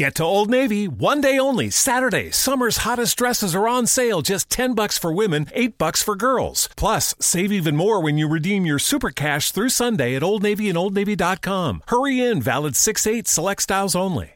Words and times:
Get 0.00 0.14
to 0.14 0.24
Old 0.24 0.48
Navy, 0.48 0.88
one 0.88 1.20
day 1.20 1.38
only, 1.38 1.68
Saturday. 1.68 2.30
Summer's 2.30 2.78
hottest 2.78 3.18
dresses 3.18 3.54
are 3.54 3.68
on 3.68 3.86
sale, 3.86 4.22
just 4.22 4.48
10 4.48 4.74
bucks 4.74 4.96
for 4.96 5.12
women, 5.12 5.46
8 5.52 5.76
bucks 5.76 6.02
for 6.02 6.16
girls. 6.16 6.70
Plus, 6.74 7.14
save 7.20 7.52
even 7.52 7.76
more 7.76 8.00
when 8.00 8.16
you 8.16 8.26
redeem 8.26 8.64
your 8.64 8.78
super 8.78 9.10
cash 9.10 9.50
through 9.50 9.68
Sunday 9.68 10.14
at 10.14 10.22
Old 10.22 10.42
Navy 10.42 10.70
and 10.70 10.78
Old 10.78 10.94
OldNavy.com. 10.94 11.82
Hurry 11.88 12.18
in, 12.18 12.40
valid 12.40 12.72
6-8 12.72 13.26
select 13.26 13.60
styles 13.60 13.94
only. 13.94 14.32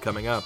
Coming 0.00 0.28
up, 0.28 0.44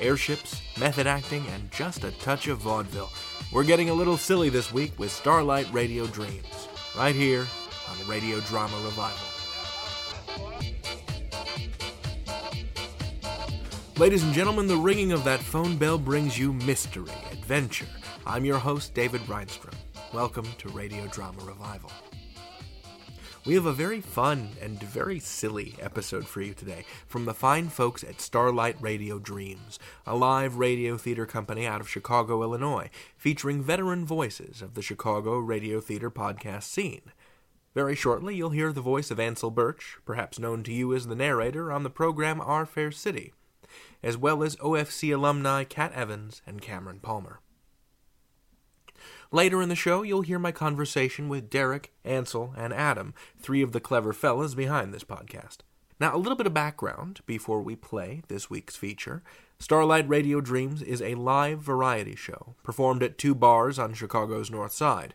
airships, 0.00 0.60
method 0.76 1.06
acting, 1.06 1.46
and 1.54 1.70
just 1.70 2.02
a 2.02 2.10
touch 2.18 2.48
of 2.48 2.58
vaudeville. 2.58 3.12
We're 3.52 3.62
getting 3.62 3.90
a 3.90 3.94
little 3.94 4.16
silly 4.16 4.48
this 4.48 4.72
week 4.72 4.98
with 4.98 5.12
Starlight 5.12 5.72
Radio 5.72 6.08
Dreams, 6.08 6.66
right 6.98 7.14
here 7.14 7.46
on 7.88 7.98
the 7.98 8.04
Radio 8.06 8.40
Drama 8.40 8.76
Revival. 8.84 9.36
Ladies 13.98 14.24
and 14.24 14.34
gentlemen, 14.34 14.66
the 14.66 14.76
ringing 14.76 15.12
of 15.12 15.24
that 15.24 15.40
phone 15.40 15.78
bell 15.78 15.96
brings 15.96 16.38
you 16.38 16.52
mystery, 16.52 17.10
adventure. 17.32 17.86
I'm 18.26 18.44
your 18.44 18.58
host, 18.58 18.92
David 18.92 19.22
Rheinstrom. 19.26 19.72
Welcome 20.12 20.44
to 20.58 20.68
Radio 20.68 21.06
Drama 21.06 21.42
Revival. 21.44 21.90
We 23.46 23.54
have 23.54 23.64
a 23.64 23.72
very 23.72 24.02
fun 24.02 24.50
and 24.60 24.78
very 24.82 25.18
silly 25.18 25.76
episode 25.80 26.26
for 26.26 26.42
you 26.42 26.52
today 26.52 26.84
from 27.06 27.24
the 27.24 27.32
fine 27.32 27.70
folks 27.70 28.04
at 28.04 28.20
Starlight 28.20 28.76
Radio 28.82 29.18
Dreams, 29.18 29.78
a 30.06 30.14
live 30.14 30.56
radio 30.56 30.98
theater 30.98 31.24
company 31.24 31.66
out 31.66 31.80
of 31.80 31.88
Chicago, 31.88 32.42
Illinois, 32.42 32.90
featuring 33.16 33.62
veteran 33.62 34.04
voices 34.04 34.60
of 34.60 34.74
the 34.74 34.82
Chicago 34.82 35.38
radio 35.38 35.80
theater 35.80 36.10
podcast 36.10 36.64
scene. 36.64 37.12
Very 37.74 37.94
shortly, 37.94 38.36
you'll 38.36 38.50
hear 38.50 38.74
the 38.74 38.82
voice 38.82 39.10
of 39.10 39.18
Ansel 39.18 39.50
Burch, 39.50 39.96
perhaps 40.04 40.38
known 40.38 40.62
to 40.64 40.72
you 40.72 40.92
as 40.92 41.06
the 41.06 41.14
narrator 41.14 41.72
on 41.72 41.82
the 41.82 41.88
program 41.88 42.42
Our 42.42 42.66
Fair 42.66 42.92
City 42.92 43.32
as 44.02 44.16
well 44.16 44.42
as 44.42 44.56
OFC 44.56 45.14
alumni 45.14 45.64
Kat 45.64 45.92
Evans 45.92 46.42
and 46.46 46.62
Cameron 46.62 47.00
Palmer. 47.00 47.40
Later 49.32 49.60
in 49.60 49.68
the 49.68 49.74
show, 49.74 50.02
you'll 50.02 50.22
hear 50.22 50.38
my 50.38 50.52
conversation 50.52 51.28
with 51.28 51.50
Derek, 51.50 51.92
Ansel, 52.04 52.54
and 52.56 52.72
Adam, 52.72 53.12
three 53.38 53.62
of 53.62 53.72
the 53.72 53.80
clever 53.80 54.12
fellas 54.12 54.54
behind 54.54 54.94
this 54.94 55.04
podcast. 55.04 55.58
Now, 55.98 56.14
a 56.14 56.18
little 56.18 56.36
bit 56.36 56.46
of 56.46 56.54
background 56.54 57.20
before 57.26 57.62
we 57.62 57.74
play 57.74 58.22
this 58.28 58.50
week's 58.50 58.76
feature. 58.76 59.22
Starlight 59.58 60.08
Radio 60.08 60.40
Dreams 60.42 60.82
is 60.82 61.00
a 61.00 61.14
live 61.14 61.60
variety 61.60 62.14
show 62.14 62.54
performed 62.62 63.02
at 63.02 63.16
two 63.16 63.34
bars 63.34 63.78
on 63.78 63.94
Chicago's 63.94 64.50
North 64.50 64.72
Side, 64.72 65.14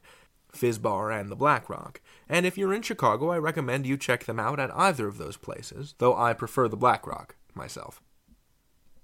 Fizz 0.52 0.80
Bar 0.80 1.12
and 1.12 1.30
the 1.30 1.36
Black 1.36 1.70
Rock. 1.70 2.02
And 2.28 2.46
if 2.46 2.58
you're 2.58 2.74
in 2.74 2.82
Chicago, 2.82 3.30
I 3.30 3.38
recommend 3.38 3.86
you 3.86 3.96
check 3.96 4.26
them 4.26 4.40
out 4.40 4.60
at 4.60 4.76
either 4.76 5.08
of 5.08 5.20
those 5.20 5.38
places, 5.38 5.94
though 6.00 6.16
I 6.16 6.34
prefer 6.34 6.68
the 6.68 6.76
Black 6.76 7.06
Rock 7.06 7.36
myself. 7.54 8.02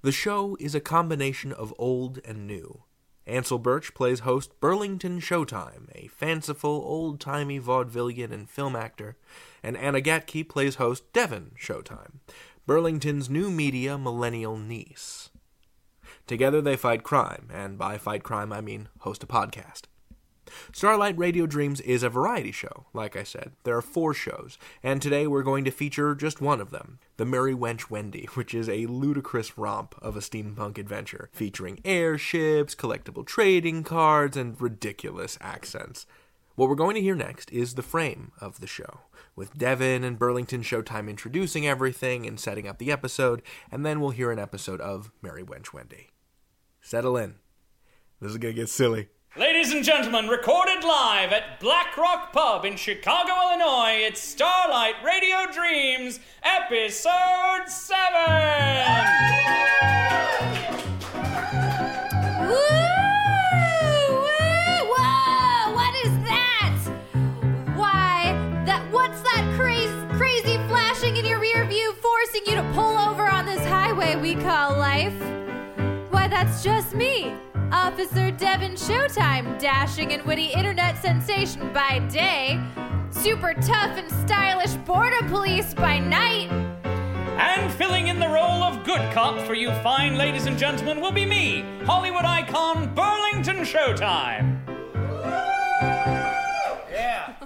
The 0.08 0.13
show 0.13 0.55
is 0.58 0.73
a 0.73 0.80
combination 0.80 1.52
of 1.52 1.73
old 1.77 2.22
and 2.23 2.47
new. 2.47 2.83
Ansel 3.25 3.59
Burch 3.59 3.94
plays 3.94 4.22
host 4.22 4.58
Burlington 4.61 5.19
Showtime, 5.19 5.89
a 5.94 6.08
fanciful, 6.08 6.81
old 6.86 7.19
timey 7.19 7.59
vaudevillian 7.59 8.31
and 8.31 8.49
film 8.49 8.73
actor, 8.73 9.17
and 9.61 9.75
Anna 9.75 9.99
Gaetke 9.99 10.47
plays 10.47 10.75
host 10.75 11.11
Devin 11.11 11.52
Showtime, 11.59 12.19
Burlington's 12.66 13.30
new 13.30 13.52
media 13.52 13.97
millennial 13.97 14.58
niece. 14.58 15.30
Together 16.25 16.61
they 16.61 16.77
fight 16.77 17.03
crime, 17.03 17.49
and 17.53 17.77
by 17.77 17.97
fight 17.97 18.23
crime 18.23 18.53
I 18.53 18.61
mean 18.61 18.88
host 18.99 19.23
a 19.23 19.27
podcast. 19.27 19.88
Starlight 20.71 21.17
Radio 21.17 21.45
Dreams 21.45 21.81
is 21.81 22.03
a 22.03 22.09
variety 22.09 22.51
show, 22.51 22.85
like 22.93 23.15
I 23.15 23.23
said. 23.23 23.51
There 23.63 23.77
are 23.77 23.81
four 23.81 24.13
shows, 24.13 24.57
and 24.83 25.01
today 25.01 25.27
we're 25.27 25.43
going 25.43 25.65
to 25.65 25.71
feature 25.71 26.15
just 26.15 26.41
one 26.41 26.61
of 26.61 26.71
them 26.71 26.99
The 27.17 27.25
Merry 27.25 27.53
Wench 27.53 27.89
Wendy, 27.89 28.27
which 28.33 28.53
is 28.53 28.69
a 28.69 28.85
ludicrous 28.85 29.57
romp 29.57 29.95
of 30.01 30.15
a 30.15 30.21
steampunk 30.21 30.77
adventure, 30.77 31.29
featuring 31.33 31.79
airships, 31.85 32.75
collectible 32.75 33.25
trading 33.25 33.83
cards, 33.83 34.37
and 34.37 34.59
ridiculous 34.59 35.37
accents. 35.41 36.05
What 36.55 36.69
we're 36.69 36.75
going 36.75 36.95
to 36.95 37.02
hear 37.02 37.15
next 37.15 37.52
is 37.52 37.75
the 37.75 37.83
frame 37.83 38.31
of 38.41 38.59
the 38.59 38.67
show, 38.67 39.02
with 39.36 39.57
Devin 39.57 40.03
and 40.03 40.17
Burlington 40.17 40.63
Showtime 40.63 41.07
introducing 41.07 41.67
everything 41.67 42.25
and 42.25 42.39
setting 42.39 42.67
up 42.67 42.80
the 42.80 42.91
episode, 42.91 43.43
and 43.71 43.86
then 43.86 44.02
we'll 44.02 44.09
hear 44.09 44.31
an 44.31 44.39
episode 44.39 44.81
of 44.81 45.11
Merry 45.21 45.43
Wench 45.43 45.71
Wendy. 45.71 46.09
Settle 46.81 47.15
in. 47.15 47.36
This 48.19 48.31
is 48.31 48.37
going 48.37 48.55
to 48.55 48.61
get 48.61 48.69
silly. 48.69 49.09
Ladies 49.37 49.71
and 49.71 49.83
gentlemen, 49.83 50.27
recorded 50.30 50.83
live 50.83 51.31
at 51.31 51.59
Black 51.59 51.95
Rock 51.95 52.33
Pub 52.33 52.65
in 52.65 52.75
Chicago, 52.75 53.33
Illinois, 53.49 53.99
it's 53.99 54.20
Starlight 54.20 54.95
Radio 55.03 55.45
Dreams, 55.53 56.20
Episode 56.42 57.67
7! 57.67 58.08
Woo! 62.39 62.55
Woo! 64.09 64.89
Whoa! 64.89 65.75
What 65.75 65.93
is 66.04 66.14
that? 66.25 66.80
Why, 67.75 68.33
that 68.65 68.83
what's 68.92 69.21
that 69.21 69.54
crazy 69.55 69.93
crazy 70.17 70.58
flashing 70.67 71.15
in 71.15 71.25
your 71.25 71.39
rear 71.39 71.64
forcing 72.02 72.42
you 72.48 72.55
to 72.55 72.64
pull 72.73 72.98
over 72.98 73.27
on 73.27 73.45
this 73.45 73.64
highway 73.67 74.15
we 74.15 74.33
call 74.33 74.75
life? 74.80 75.14
Why, 76.09 76.27
that's 76.27 76.64
just 76.64 76.95
me. 76.95 77.36
Officer 77.72 78.32
Devin 78.32 78.73
Showtime, 78.73 79.60
dashing 79.60 80.14
and 80.14 80.23
witty 80.23 80.45
internet 80.45 80.98
sensation 81.02 81.72
by 81.73 82.00
day, 82.11 82.60
super 83.11 83.54
tough 83.55 83.98
and 83.98 84.10
stylish 84.28 84.73
border 84.86 85.22
police 85.28 85.73
by 85.73 86.00
night. 86.00 86.50
And 87.39 87.72
filling 87.73 88.08
in 88.08 88.20
the 88.20 88.28
role 88.28 88.64
of 88.64 88.83
good 88.83 89.02
cop 89.14 89.45
for 89.45 89.54
you 89.54 89.72
fine 89.83 90.17
ladies 90.17 90.45
and 90.45 90.58
gentlemen 90.58 91.02
will 91.02 91.11
be 91.11 91.26
me, 91.26 91.64
Hollywood 91.86 92.26
icon 92.26 92.94
Burlington 92.95 93.58
Showtime. 93.58 94.60
Yeah. 96.92 97.34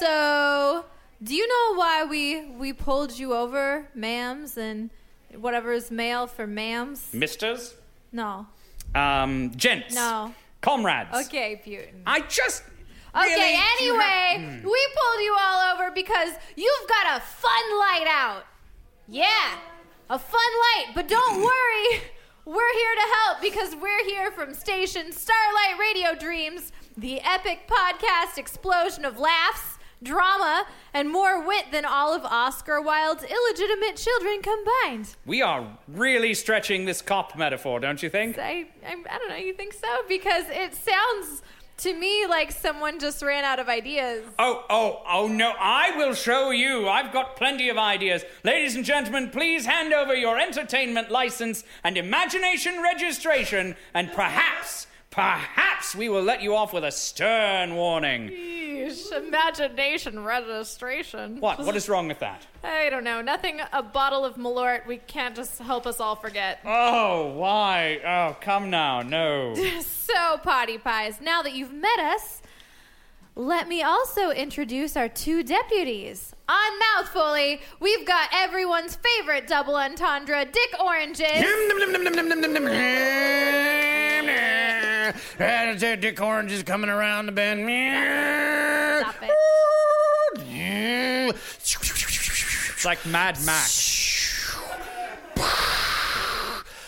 So, 0.00 0.86
do 1.22 1.34
you 1.34 1.46
know 1.46 1.78
why 1.78 2.04
we 2.04 2.46
we 2.52 2.72
pulled 2.72 3.18
you 3.18 3.34
over, 3.34 3.86
ma'ams, 3.94 4.56
and 4.56 4.88
whatever 5.38 5.72
is 5.74 5.90
male 5.90 6.26
for 6.26 6.46
ma'ams? 6.46 7.12
Misters, 7.12 7.74
No. 8.10 8.46
Um, 8.94 9.52
gents, 9.56 9.94
No. 9.94 10.34
comrades. 10.60 11.10
Okay, 11.26 11.60
Putin. 11.64 12.02
I 12.06 12.20
just. 12.22 12.62
Okay, 13.14 13.24
really- 13.34 13.88
anyway, 13.88 14.50
have- 14.52 14.64
we 14.64 14.88
pulled 14.96 15.20
you 15.22 15.36
all 15.40 15.72
over 15.74 15.90
because 15.90 16.30
you've 16.56 16.88
got 16.88 17.16
a 17.16 17.20
fun 17.20 17.78
light 17.78 18.06
out. 18.08 18.44
Yeah, 19.08 19.56
a 20.08 20.18
fun 20.18 20.40
light. 20.76 20.92
But 20.94 21.08
don't 21.08 21.36
worry, 21.42 22.00
we're 22.44 22.72
here 22.74 22.94
to 22.94 23.14
help 23.24 23.40
because 23.40 23.74
we're 23.74 24.04
here 24.04 24.30
from 24.30 24.54
station 24.54 25.10
Starlight 25.12 25.78
Radio 25.80 26.14
Dreams, 26.14 26.70
the 26.96 27.20
epic 27.22 27.68
podcast 27.68 28.38
explosion 28.38 29.04
of 29.04 29.18
laughs, 29.18 29.69
drama, 30.02 30.64
and 30.94 31.10
more 31.10 31.46
wit 31.46 31.66
than 31.72 31.84
all 31.84 32.14
of 32.14 32.24
Oscar 32.24 32.80
Wilde's 32.80 33.24
illegitimate 33.24 33.96
children 33.96 34.40
combined. 34.42 35.14
We 35.26 35.42
are 35.42 35.78
really 35.88 36.34
stretching 36.34 36.84
this 36.84 37.02
cop 37.02 37.36
metaphor, 37.36 37.80
don't 37.80 38.02
you 38.02 38.08
think? 38.08 38.38
I, 38.38 38.66
I, 38.86 38.96
I 39.10 39.18
don't 39.18 39.28
know, 39.28 39.36
you 39.36 39.52
think 39.52 39.74
so? 39.74 39.88
Because 40.08 40.44
it 40.48 40.74
sounds 40.74 41.42
to 41.78 41.94
me 41.94 42.26
like 42.26 42.52
someone 42.52 42.98
just 42.98 43.22
ran 43.22 43.42
out 43.42 43.58
of 43.58 43.68
ideas. 43.68 44.22
Oh, 44.38 44.64
oh, 44.68 45.02
oh 45.08 45.28
no, 45.28 45.54
I 45.58 45.96
will 45.96 46.12
show 46.12 46.50
you. 46.50 46.88
I've 46.88 47.12
got 47.12 47.36
plenty 47.36 47.70
of 47.70 47.78
ideas. 47.78 48.22
Ladies 48.44 48.76
and 48.76 48.84
gentlemen, 48.84 49.30
please 49.30 49.64
hand 49.64 49.94
over 49.94 50.14
your 50.14 50.38
entertainment 50.38 51.10
license 51.10 51.64
and 51.82 51.96
imagination 51.96 52.82
registration, 52.82 53.76
and 53.94 54.12
perhaps, 54.12 54.88
perhaps 55.10 55.94
we 55.94 56.08
will 56.08 56.22
let 56.22 56.42
you 56.42 56.54
off 56.54 56.72
with 56.72 56.84
a 56.84 56.90
stern 56.92 57.74
warning. 57.74 58.28
Yeesh, 58.28 59.12
imagination 59.12 60.24
registration. 60.24 61.40
What? 61.40 61.58
What 61.60 61.76
is 61.76 61.88
wrong 61.88 62.08
with 62.08 62.20
that? 62.20 62.46
I 62.62 62.90
don't 62.90 63.04
know. 63.04 63.20
Nothing. 63.20 63.60
A 63.72 63.82
bottle 63.82 64.24
of 64.24 64.36
Malort. 64.36 64.86
We 64.86 64.98
can't 64.98 65.34
just 65.34 65.58
help 65.58 65.86
us 65.86 66.00
all 66.00 66.16
forget. 66.16 66.60
Oh, 66.64 67.32
why? 67.36 68.00
Oh, 68.04 68.36
come 68.40 68.70
now, 68.70 69.02
no. 69.02 69.54
So, 70.10 70.38
potty 70.38 70.76
pies. 70.76 71.20
Now 71.20 71.40
that 71.42 71.52
you've 71.54 71.72
met 71.72 72.00
us, 72.00 72.42
let 73.36 73.68
me 73.68 73.80
also 73.80 74.30
introduce 74.30 74.96
our 74.96 75.08
two 75.08 75.44
deputies. 75.44 76.34
On 76.50 76.78
mouth 76.80 77.08
foley, 77.10 77.60
we've 77.78 78.04
got 78.04 78.28
everyone's 78.32 78.96
favorite 78.96 79.46
double 79.46 79.76
entendre, 79.76 80.44
Dick 80.44 80.74
Oranges. 80.82 81.28
Dick 86.00 86.20
Orange 86.20 86.50
is 86.50 86.64
coming 86.64 86.90
around 86.90 87.26
the 87.26 87.32
bend. 87.32 87.60
Stop 89.00 89.22
it. 89.22 89.30
It's 92.72 92.84
like 92.84 93.06
Mad 93.06 93.38
Max. 93.44 94.56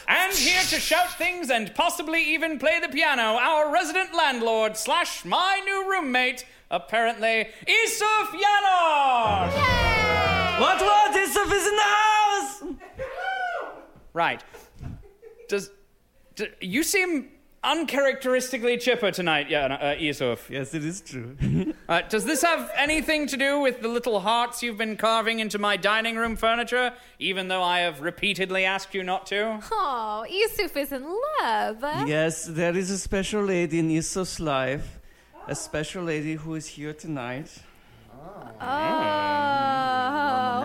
And 0.08 0.32
here 0.32 0.62
to 0.62 0.80
shout 0.80 1.16
things 1.18 1.50
and 1.50 1.72
possibly 1.76 2.34
even 2.34 2.58
play 2.58 2.80
the 2.80 2.88
piano, 2.88 3.38
our 3.40 3.72
resident 3.72 4.12
landlord 4.12 4.76
slash 4.76 5.24
my 5.24 5.60
new 5.64 5.88
roommate, 5.88 6.44
apparently, 6.72 7.48
Isuf 7.68 8.28
Yanos! 8.32 9.52
What, 10.60 10.80
what? 10.80 11.14
Isuf 11.14 11.52
is 11.52 11.66
in 11.68 11.76
the 11.76 11.82
house! 11.82 12.62
Right. 14.14 14.42
Does, 15.48 15.70
do, 16.34 16.46
you 16.60 16.82
seem 16.82 17.28
uncharacteristically 17.64 18.76
chipper 18.76 19.10
tonight, 19.12 19.48
yeah, 19.48 19.66
uh, 19.66 19.94
Yusuf. 19.98 20.50
Yes, 20.50 20.74
it 20.74 20.84
is 20.84 21.00
true. 21.00 21.36
Uh, 21.88 22.00
does 22.08 22.24
this 22.24 22.40
have 22.40 22.70
anything 22.74 23.26
to 23.26 23.36
do 23.36 23.60
with 23.60 23.82
the 23.82 23.88
little 23.88 24.20
hearts 24.20 24.62
you've 24.62 24.78
been 24.78 24.96
carving 24.96 25.40
into 25.40 25.58
my 25.58 25.76
dining 25.76 26.16
room 26.16 26.36
furniture, 26.36 26.94
even 27.18 27.48
though 27.48 27.62
I 27.62 27.80
have 27.80 28.00
repeatedly 28.00 28.64
asked 28.64 28.94
you 28.94 29.02
not 29.02 29.26
to? 29.26 29.60
Oh, 29.70 30.24
Yusuf 30.30 30.74
is 30.74 30.90
in 30.90 31.04
love. 31.40 31.82
yes, 32.08 32.46
there 32.46 32.74
is 32.74 32.90
a 32.90 32.96
special 32.96 33.42
lady 33.44 33.78
in 33.78 33.90
Yusuf's 33.90 34.40
life. 34.40 35.01
A 35.48 35.54
special 35.56 36.04
lady 36.04 36.34
who 36.34 36.54
is 36.54 36.66
here 36.66 36.92
tonight. 36.92 37.50
Oh, 38.60 38.68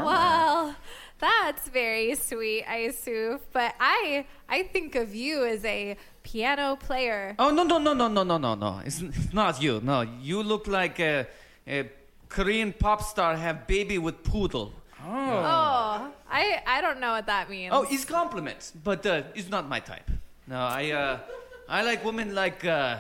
well, 0.06 0.76
that's 1.20 1.68
very 1.70 2.14
sweet, 2.16 2.64
Yusuf. 2.72 3.42
But 3.52 3.74
I, 3.80 4.26
I 4.48 4.64
think 4.64 4.96
of 4.96 5.16
you 5.16 5.46
as 5.46 5.66
a 5.66 5.98
piano 6.22 6.76
player. 6.76 7.36
Oh 7.40 7.50
no 7.50 7.64
no 7.64 7.80
no 7.80 7.94
no 7.94 8.08
no 8.08 8.24
no 8.24 8.38
no 8.38 8.54
no! 8.54 8.82
It's, 8.86 9.02
it's 9.02 9.34
not 9.34 9.60
you. 9.62 9.82
No, 9.84 10.02
you 10.02 10.44
look 10.44 10.68
like 10.68 11.00
a, 11.00 11.26
a 11.68 11.90
Korean 12.30 12.72
pop 12.72 13.02
star 13.02 13.36
have 13.36 13.66
baby 13.66 13.98
with 13.98 14.24
poodle. 14.24 14.74
Oh, 15.04 16.12
I, 16.30 16.62
I 16.68 16.82
don't 16.82 17.00
know 17.00 17.14
what 17.14 17.26
that 17.26 17.50
means. 17.50 17.74
Oh, 17.74 17.88
it's 17.90 18.06
compliments, 18.06 18.72
but 18.84 19.06
uh, 19.06 19.24
it's 19.34 19.50
not 19.50 19.68
my 19.68 19.80
type. 19.80 20.12
No, 20.46 20.60
I 20.60 20.92
uh, 20.92 21.20
I 21.68 21.82
like 21.82 22.06
women 22.06 22.36
like 22.36 22.64
uh, 22.64 23.00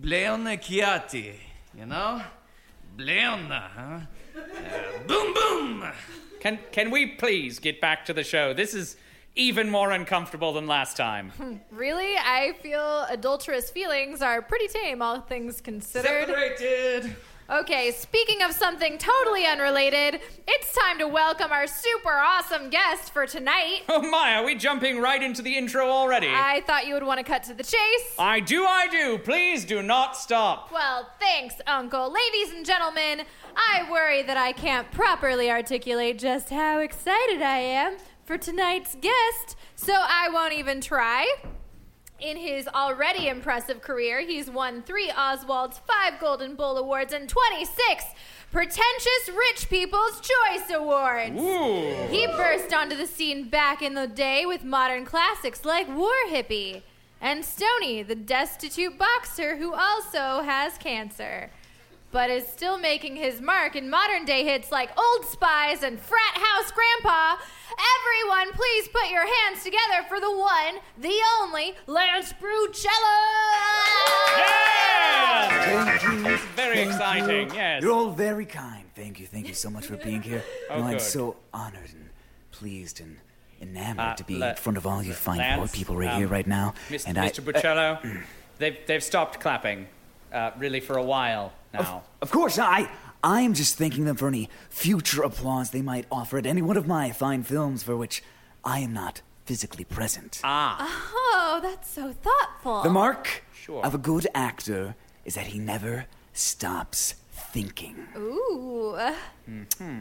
Bleona 0.00 0.58
Qereti. 0.58 1.34
You 1.76 1.86
know, 1.86 2.22
Bleona, 2.96 3.68
huh? 3.74 4.00
Uh, 4.36 5.06
boom 5.06 5.34
boom. 5.34 5.84
Can, 6.40 6.58
can 6.72 6.90
we 6.90 7.06
please 7.06 7.58
get 7.58 7.80
back 7.80 8.04
to 8.06 8.12
the 8.12 8.24
show? 8.24 8.52
This 8.52 8.74
is 8.74 8.96
even 9.36 9.70
more 9.70 9.92
uncomfortable 9.92 10.52
than 10.52 10.66
last 10.66 10.96
time. 10.96 11.32
Really? 11.70 12.16
I 12.16 12.52
feel 12.62 13.06
adulterous 13.08 13.70
feelings 13.70 14.22
are 14.22 14.42
pretty 14.42 14.68
tame, 14.68 15.02
all 15.02 15.20
things 15.20 15.60
considered. 15.60 16.26
Separated. 16.26 17.16
Okay, 17.52 17.90
speaking 17.90 18.40
of 18.40 18.52
something 18.52 18.96
totally 18.96 19.44
unrelated, 19.44 20.22
it's 20.48 20.74
time 20.74 20.98
to 20.98 21.06
welcome 21.06 21.52
our 21.52 21.66
super 21.66 22.08
awesome 22.08 22.70
guest 22.70 23.12
for 23.12 23.26
tonight. 23.26 23.82
Oh 23.90 24.00
my, 24.00 24.36
are 24.36 24.44
we 24.44 24.54
jumping 24.54 25.00
right 25.00 25.22
into 25.22 25.42
the 25.42 25.54
intro 25.54 25.86
already? 25.90 26.28
I 26.30 26.62
thought 26.66 26.86
you 26.86 26.94
would 26.94 27.02
want 27.02 27.18
to 27.18 27.24
cut 27.24 27.42
to 27.44 27.54
the 27.54 27.62
chase. 27.62 28.14
I 28.18 28.40
do, 28.40 28.64
I 28.64 28.88
do. 28.88 29.18
Please 29.18 29.66
do 29.66 29.82
not 29.82 30.16
stop. 30.16 30.72
Well, 30.72 31.10
thanks, 31.20 31.56
Uncle. 31.66 32.10
Ladies 32.10 32.54
and 32.54 32.64
gentlemen, 32.64 33.26
I 33.54 33.86
worry 33.90 34.22
that 34.22 34.38
I 34.38 34.52
can't 34.52 34.90
properly 34.90 35.50
articulate 35.50 36.18
just 36.18 36.48
how 36.48 36.78
excited 36.78 37.42
I 37.42 37.58
am 37.58 37.98
for 38.24 38.38
tonight's 38.38 38.94
guest, 38.94 39.56
so 39.76 39.92
I 39.94 40.30
won't 40.32 40.54
even 40.54 40.80
try. 40.80 41.30
In 42.22 42.36
his 42.36 42.68
already 42.68 43.26
impressive 43.26 43.82
career, 43.82 44.20
he's 44.20 44.48
won 44.48 44.82
three 44.82 45.10
Oswald's, 45.10 45.80
five 45.80 46.20
Golden 46.20 46.54
Bull 46.54 46.78
Awards, 46.78 47.12
and 47.12 47.28
26 47.28 48.04
Pretentious 48.52 49.30
Rich 49.34 49.68
People's 49.68 50.20
Choice 50.20 50.70
Awards. 50.70 51.40
Ooh. 51.40 52.06
He 52.10 52.28
burst 52.28 52.72
onto 52.72 52.96
the 52.96 53.08
scene 53.08 53.48
back 53.48 53.82
in 53.82 53.94
the 53.94 54.06
day 54.06 54.46
with 54.46 54.62
modern 54.62 55.04
classics 55.04 55.64
like 55.64 55.88
War 55.88 56.12
Hippie 56.30 56.82
and 57.20 57.44
Stony, 57.44 58.04
the 58.04 58.14
destitute 58.14 58.96
boxer 58.96 59.56
who 59.56 59.74
also 59.74 60.42
has 60.44 60.78
cancer, 60.78 61.50
but 62.12 62.30
is 62.30 62.46
still 62.46 62.78
making 62.78 63.16
his 63.16 63.40
mark 63.40 63.74
in 63.74 63.90
modern 63.90 64.24
day 64.24 64.44
hits 64.44 64.70
like 64.70 64.96
Old 64.96 65.24
Spies 65.24 65.82
and 65.82 65.98
Frat 65.98 66.34
House 66.34 66.70
Grandpa. 66.70 67.42
Everyone, 67.76 68.52
please 68.52 68.88
put 68.88 69.10
your 69.10 69.26
hands 69.26 69.62
together 69.64 70.04
for 70.08 70.20
the 70.20 70.30
one, 70.30 70.76
the 70.98 71.18
only 71.40 71.74
Lance 71.86 72.32
Brucello! 72.34 73.18
Yeah! 74.36 75.96
Thank 75.98 76.02
you. 76.02 76.32
It's 76.34 76.42
very 76.56 76.76
Thank 76.76 76.88
exciting, 76.90 77.48
you. 77.50 77.54
yes. 77.54 77.82
You're 77.82 77.92
all 77.92 78.10
very 78.10 78.46
kind. 78.46 78.84
Thank 78.94 79.20
you. 79.20 79.26
Thank 79.26 79.48
you 79.48 79.54
so 79.54 79.70
much 79.70 79.86
for 79.86 79.96
being 79.96 80.22
here. 80.22 80.42
Oh, 80.70 80.78
no, 80.78 80.84
I'm 80.84 80.92
good. 80.92 81.00
so 81.02 81.36
honored 81.52 81.90
and 81.92 82.08
pleased 82.50 83.00
and 83.00 83.18
enamored 83.60 83.98
Uh, 84.00 84.14
to 84.14 84.24
be 84.24 84.38
Le- 84.38 84.50
in 84.50 84.56
front 84.56 84.78
of 84.78 84.86
all 84.86 85.02
you 85.02 85.12
fine 85.12 85.38
poor 85.38 85.58
Lance, 85.58 85.72
people 85.76 85.96
right 85.96 86.10
um, 86.10 86.18
here, 86.18 86.26
right 86.28 86.46
now. 86.46 86.72
Mr. 86.88 87.08
and 87.08 87.18
I, 87.18 87.28
Mr. 87.30 87.40
Buccello, 87.44 88.22
they've, 88.58 88.78
they've 88.86 89.02
stopped 89.04 89.38
clapping, 89.40 89.86
uh, 90.32 90.50
really, 90.58 90.80
for 90.80 90.96
a 90.96 91.02
while 91.02 91.52
now. 91.74 92.02
Of 92.22 92.30
course, 92.30 92.58
I. 92.58 92.88
I'm 93.24 93.54
just 93.54 93.76
thanking 93.78 94.04
them 94.04 94.16
for 94.16 94.28
any 94.28 94.48
future 94.68 95.22
applause 95.22 95.70
they 95.70 95.82
might 95.82 96.06
offer 96.10 96.38
at 96.38 96.46
any 96.46 96.62
one 96.62 96.76
of 96.76 96.86
my 96.86 97.10
fine 97.12 97.42
films 97.44 97.82
for 97.82 97.96
which 97.96 98.22
I 98.64 98.80
am 98.80 98.92
not 98.92 99.22
physically 99.44 99.84
present. 99.84 100.40
Ah, 100.44 101.10
Oh, 101.14 101.60
that's 101.62 101.88
so 101.90 102.12
thoughtful. 102.12 102.82
the 102.82 102.90
mark 102.90 103.44
Sure. 103.54 103.84
of 103.84 103.94
a 103.94 103.98
good 103.98 104.26
actor 104.34 104.94
is 105.24 105.34
that 105.34 105.46
he 105.46 105.58
never 105.58 106.06
stops 106.32 107.14
thinking. 107.30 108.08
Ooh. 108.16 108.96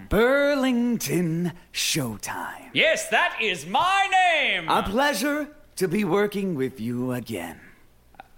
Burlington 0.10 1.54
Showtime. 1.74 2.70
yes, 2.74 3.08
that 3.10 3.38
is 3.42 3.66
my 3.66 4.08
name! 4.12 4.68
A 4.70 4.84
pleasure 4.84 5.48
to 5.76 5.88
be 5.88 6.04
working 6.04 6.56
with 6.56 6.80
you 6.80 7.12
again. 7.12 7.60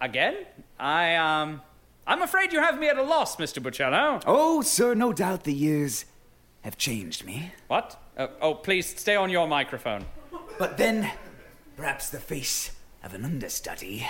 Again? 0.02 0.36
I, 0.80 1.16
um, 1.16 1.62
I'm 2.06 2.22
afraid 2.22 2.52
you 2.52 2.60
have 2.60 2.80
me 2.80 2.90
at 2.90 2.98
a 2.98 3.04
loss, 3.04 3.38
Mr. 3.38 3.62
Buccello. 3.64 4.22
Oh, 4.26 4.62
sir, 4.62 4.94
no 4.94 5.14
doubt 5.14 5.44
the 5.46 5.54
years 5.54 6.06
have 6.62 6.78
changed 6.78 7.26
me. 7.26 7.54
What? 7.68 7.98
Uh, 8.18 8.28
oh, 8.42 8.56
please 8.56 8.88
stay 9.00 9.16
on 9.16 9.30
your 9.30 9.48
microphone. 9.48 10.06
But 10.60 10.78
then, 10.78 11.10
perhaps 11.78 12.10
the 12.10 12.20
face 12.20 12.72
of 13.04 13.14
an 13.14 13.24
understudy. 13.24 14.06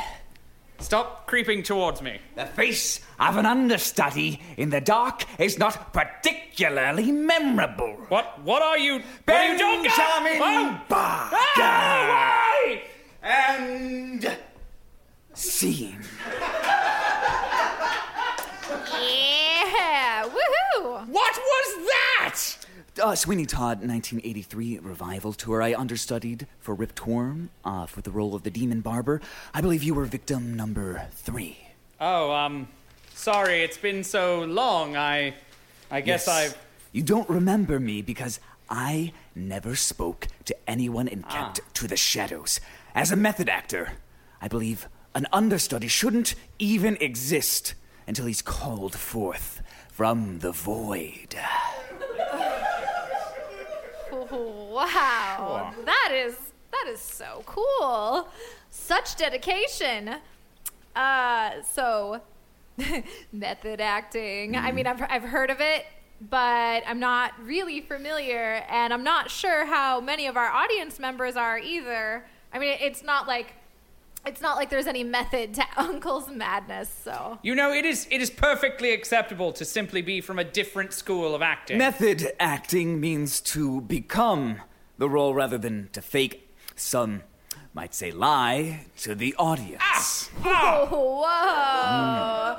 Stop 0.79 1.27
creeping 1.27 1.61
towards 1.63 2.01
me. 2.01 2.19
The 2.35 2.45
face 2.47 2.99
of 3.19 3.37
an 3.37 3.45
understudy 3.45 4.41
in 4.57 4.69
the 4.71 4.81
dark 4.81 5.23
is 5.39 5.57
not 5.59 5.93
particularly 5.93 7.11
memorable. 7.11 7.93
What? 8.09 8.41
What 8.41 8.61
are 8.63 8.77
you? 8.77 9.01
what 9.25 9.35
are 9.37 9.53
you 9.53 9.57
doing? 9.57 9.83
Benjamin 9.83 10.41
Oh! 10.41 10.81
Barker. 10.89 11.37
Why? 11.61 12.81
And 13.21 14.37
scene. 15.33 16.01
Was 21.53 21.87
that? 21.87 22.57
Uh, 23.01 23.15
Sweeney 23.15 23.45
Todd 23.45 23.79
1983 23.79 24.79
revival 24.79 25.33
tour. 25.33 25.61
I 25.61 25.73
understudied 25.73 26.47
for 26.59 26.75
Rip 26.75 26.93
Torn 26.93 27.49
uh, 27.65 27.87
for 27.87 28.01
the 28.01 28.11
role 28.11 28.35
of 28.35 28.43
the 28.43 28.51
Demon 28.51 28.81
Barber. 28.81 29.19
I 29.53 29.61
believe 29.61 29.81
you 29.81 29.95
were 29.95 30.05
victim 30.05 30.53
number 30.53 31.07
three. 31.11 31.57
Oh, 31.99 32.31
um, 32.31 32.67
sorry, 33.15 33.61
it's 33.63 33.77
been 33.77 34.03
so 34.03 34.43
long. 34.43 34.95
I, 34.95 35.33
I 35.89 36.01
guess 36.01 36.27
I've. 36.27 36.57
You 36.91 37.01
don't 37.01 37.27
remember 37.29 37.79
me 37.79 38.03
because 38.03 38.39
I 38.69 39.11
never 39.33 39.75
spoke 39.75 40.27
to 40.45 40.55
anyone 40.67 41.07
and 41.07 41.27
kept 41.27 41.61
to 41.75 41.87
the 41.87 41.97
shadows. 41.97 42.59
As 42.93 43.11
a 43.11 43.15
method 43.15 43.49
actor, 43.49 43.93
I 44.39 44.47
believe 44.47 44.87
an 45.15 45.25
understudy 45.33 45.87
shouldn't 45.87 46.35
even 46.59 46.97
exist 47.01 47.73
until 48.07 48.27
he's 48.27 48.43
called 48.43 48.95
forth 48.95 49.62
from 49.93 50.39
the 50.39 50.51
void. 50.51 51.35
Wow. 54.11 55.71
That 55.85 56.11
is 56.11 56.35
that 56.71 56.87
is 56.89 56.99
so 56.99 57.43
cool. 57.45 58.27
Such 58.71 59.15
dedication. 59.15 60.15
Uh 60.95 61.61
so 61.61 62.21
method 63.31 63.79
acting. 63.79 64.55
I 64.57 64.71
mean 64.71 64.87
I've 64.87 65.01
I've 65.03 65.23
heard 65.23 65.51
of 65.51 65.61
it, 65.61 65.85
but 66.19 66.81
I'm 66.87 66.99
not 66.99 67.33
really 67.39 67.79
familiar 67.79 68.63
and 68.69 68.91
I'm 68.91 69.03
not 69.03 69.29
sure 69.29 69.65
how 69.65 70.01
many 70.01 70.25
of 70.25 70.37
our 70.37 70.49
audience 70.49 70.97
members 70.97 71.35
are 71.35 71.59
either. 71.59 72.25
I 72.51 72.57
mean 72.57 72.77
it's 72.81 73.03
not 73.03 73.27
like 73.27 73.53
it's 74.25 74.41
not 74.41 74.55
like 74.55 74.69
there's 74.69 74.87
any 74.87 75.03
method 75.03 75.53
to 75.55 75.63
Uncle's 75.77 76.29
madness, 76.29 76.89
so 77.03 77.39
You 77.43 77.55
know, 77.55 77.71
it 77.71 77.85
is 77.85 78.07
it 78.11 78.21
is 78.21 78.29
perfectly 78.29 78.91
acceptable 78.91 79.51
to 79.53 79.65
simply 79.65 80.01
be 80.01 80.21
from 80.21 80.39
a 80.39 80.43
different 80.43 80.93
school 80.93 81.35
of 81.35 81.41
acting. 81.41 81.77
Method 81.77 82.33
acting 82.39 82.99
means 82.99 83.41
to 83.41 83.81
become 83.81 84.61
the 84.97 85.09
role 85.09 85.33
rather 85.33 85.57
than 85.57 85.89
to 85.93 86.01
fake 86.01 86.55
some 86.75 87.23
might 87.73 87.93
say 87.93 88.11
lie 88.11 88.85
to 88.97 89.15
the 89.15 89.33
audience. 89.37 90.29
Oh 90.45 90.87
whoa. 91.25 92.57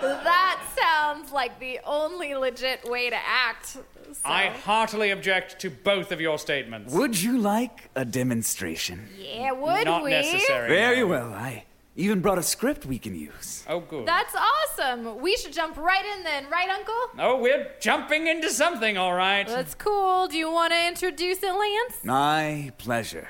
That 0.00 0.60
sounds 0.78 1.32
like 1.32 1.58
the 1.60 1.80
only 1.84 2.34
legit 2.34 2.88
way 2.88 3.10
to 3.10 3.16
act. 3.16 3.66
So. 3.66 3.82
I 4.24 4.46
heartily 4.64 5.10
object 5.10 5.58
to 5.60 5.70
both 5.70 6.12
of 6.12 6.20
your 6.20 6.38
statements. 6.38 6.94
Would 6.94 7.20
you 7.20 7.38
like 7.38 7.90
a 7.96 8.04
demonstration? 8.04 9.08
yeah, 9.18 9.52
would 9.52 9.84
Not 9.86 10.04
we? 10.04 10.10
necessary. 10.10 10.68
Very 10.68 11.00
no. 11.00 11.08
well. 11.08 11.32
I 11.34 11.64
even 11.96 12.20
brought 12.20 12.38
a 12.38 12.42
script 12.42 12.86
we 12.86 12.98
can 12.98 13.14
use. 13.14 13.64
Oh, 13.68 13.80
good. 13.80 14.06
That's 14.06 14.34
awesome. 14.34 15.20
We 15.20 15.36
should 15.36 15.52
jump 15.52 15.76
right 15.76 16.04
in 16.16 16.22
then, 16.24 16.48
right, 16.50 16.68
Uncle? 16.68 16.94
oh, 17.18 17.38
we're 17.40 17.68
jumping 17.80 18.26
into 18.28 18.50
something, 18.50 18.96
all 18.96 19.14
right. 19.14 19.46
That's 19.46 19.74
cool. 19.74 20.26
Do 20.28 20.36
you 20.36 20.50
want 20.50 20.72
to 20.72 20.86
introduce 20.88 21.42
it, 21.42 21.52
Lance? 21.52 22.04
My 22.04 22.72
pleasure. 22.78 23.28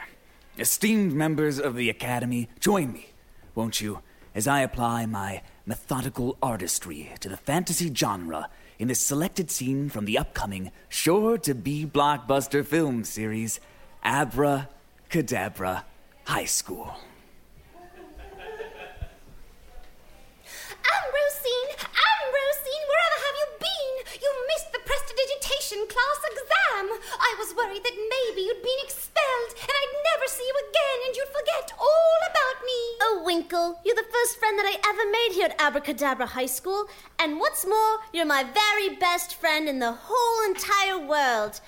Esteemed 0.59 1.13
members 1.13 1.59
of 1.59 1.75
the 1.75 1.91
Academy, 1.91 2.49
join 2.61 2.93
me, 2.93 3.09
won't 3.55 3.81
you, 3.81 4.01
as 4.35 4.47
I 4.47 4.61
apply 4.61 5.07
my 5.07 5.43
methodical 5.67 6.37
artistry 6.43 7.11
to 7.21 7.29
the 7.29 7.37
fantasy 7.37 7.93
genre 7.95 8.49
in 8.79 8.89
this 8.89 9.01
selected 9.01 9.51
scene 9.51 9.89
from 9.89 10.05
the 10.05 10.19
upcoming 10.19 10.71
sure 10.89 11.39
to 11.39 11.55
be 11.55 11.87
blockbuster 11.87 12.65
film 12.65 13.05
series, 13.05 13.61
Abra 14.05 14.69
Cadabra 15.11 15.85
High 16.25 16.45
School. 16.45 16.95
Ambrosine! 20.85 21.71
Ambrosine! 21.81 22.85
Wherever 22.91 23.19
have 23.25 23.37
you 23.41 23.49
been? 23.61 23.93
You 24.23 24.31
missed 24.49 24.73
the 24.73 24.81
prestidigitation 24.85 25.87
class 25.89 26.21
exam! 26.31 26.99
I 27.19 27.35
worried 27.57 27.83
that 27.83 27.97
maybe 27.97 28.43
you'd 28.43 28.63
been 28.63 28.83
expelled 28.83 29.51
and 29.61 29.71
I'd 29.71 29.97
never 30.13 30.27
see 30.29 30.45
you 30.45 30.57
again 30.69 30.99
and 31.07 31.17
you'd 31.17 31.29
forget 31.29 31.73
all 31.79 32.19
about 32.31 32.65
me! 32.65 32.81
Oh, 33.03 33.23
Winkle, 33.25 33.81
you're 33.85 33.95
the 33.95 34.13
first 34.13 34.39
friend 34.39 34.59
that 34.59 34.67
I 34.67 34.77
ever 34.89 35.11
made 35.11 35.33
here 35.35 35.47
at 35.47 35.61
Abracadabra 35.61 36.27
High 36.27 36.47
School. 36.47 36.87
And 37.19 37.39
what's 37.39 37.67
more, 37.67 37.99
you're 38.13 38.27
my 38.27 38.45
very 38.45 38.97
best 38.97 39.35
friend 39.37 39.69
in 39.69 39.79
the 39.79 39.93
whole 39.93 40.51
entire 40.51 40.99
world. 40.99 41.61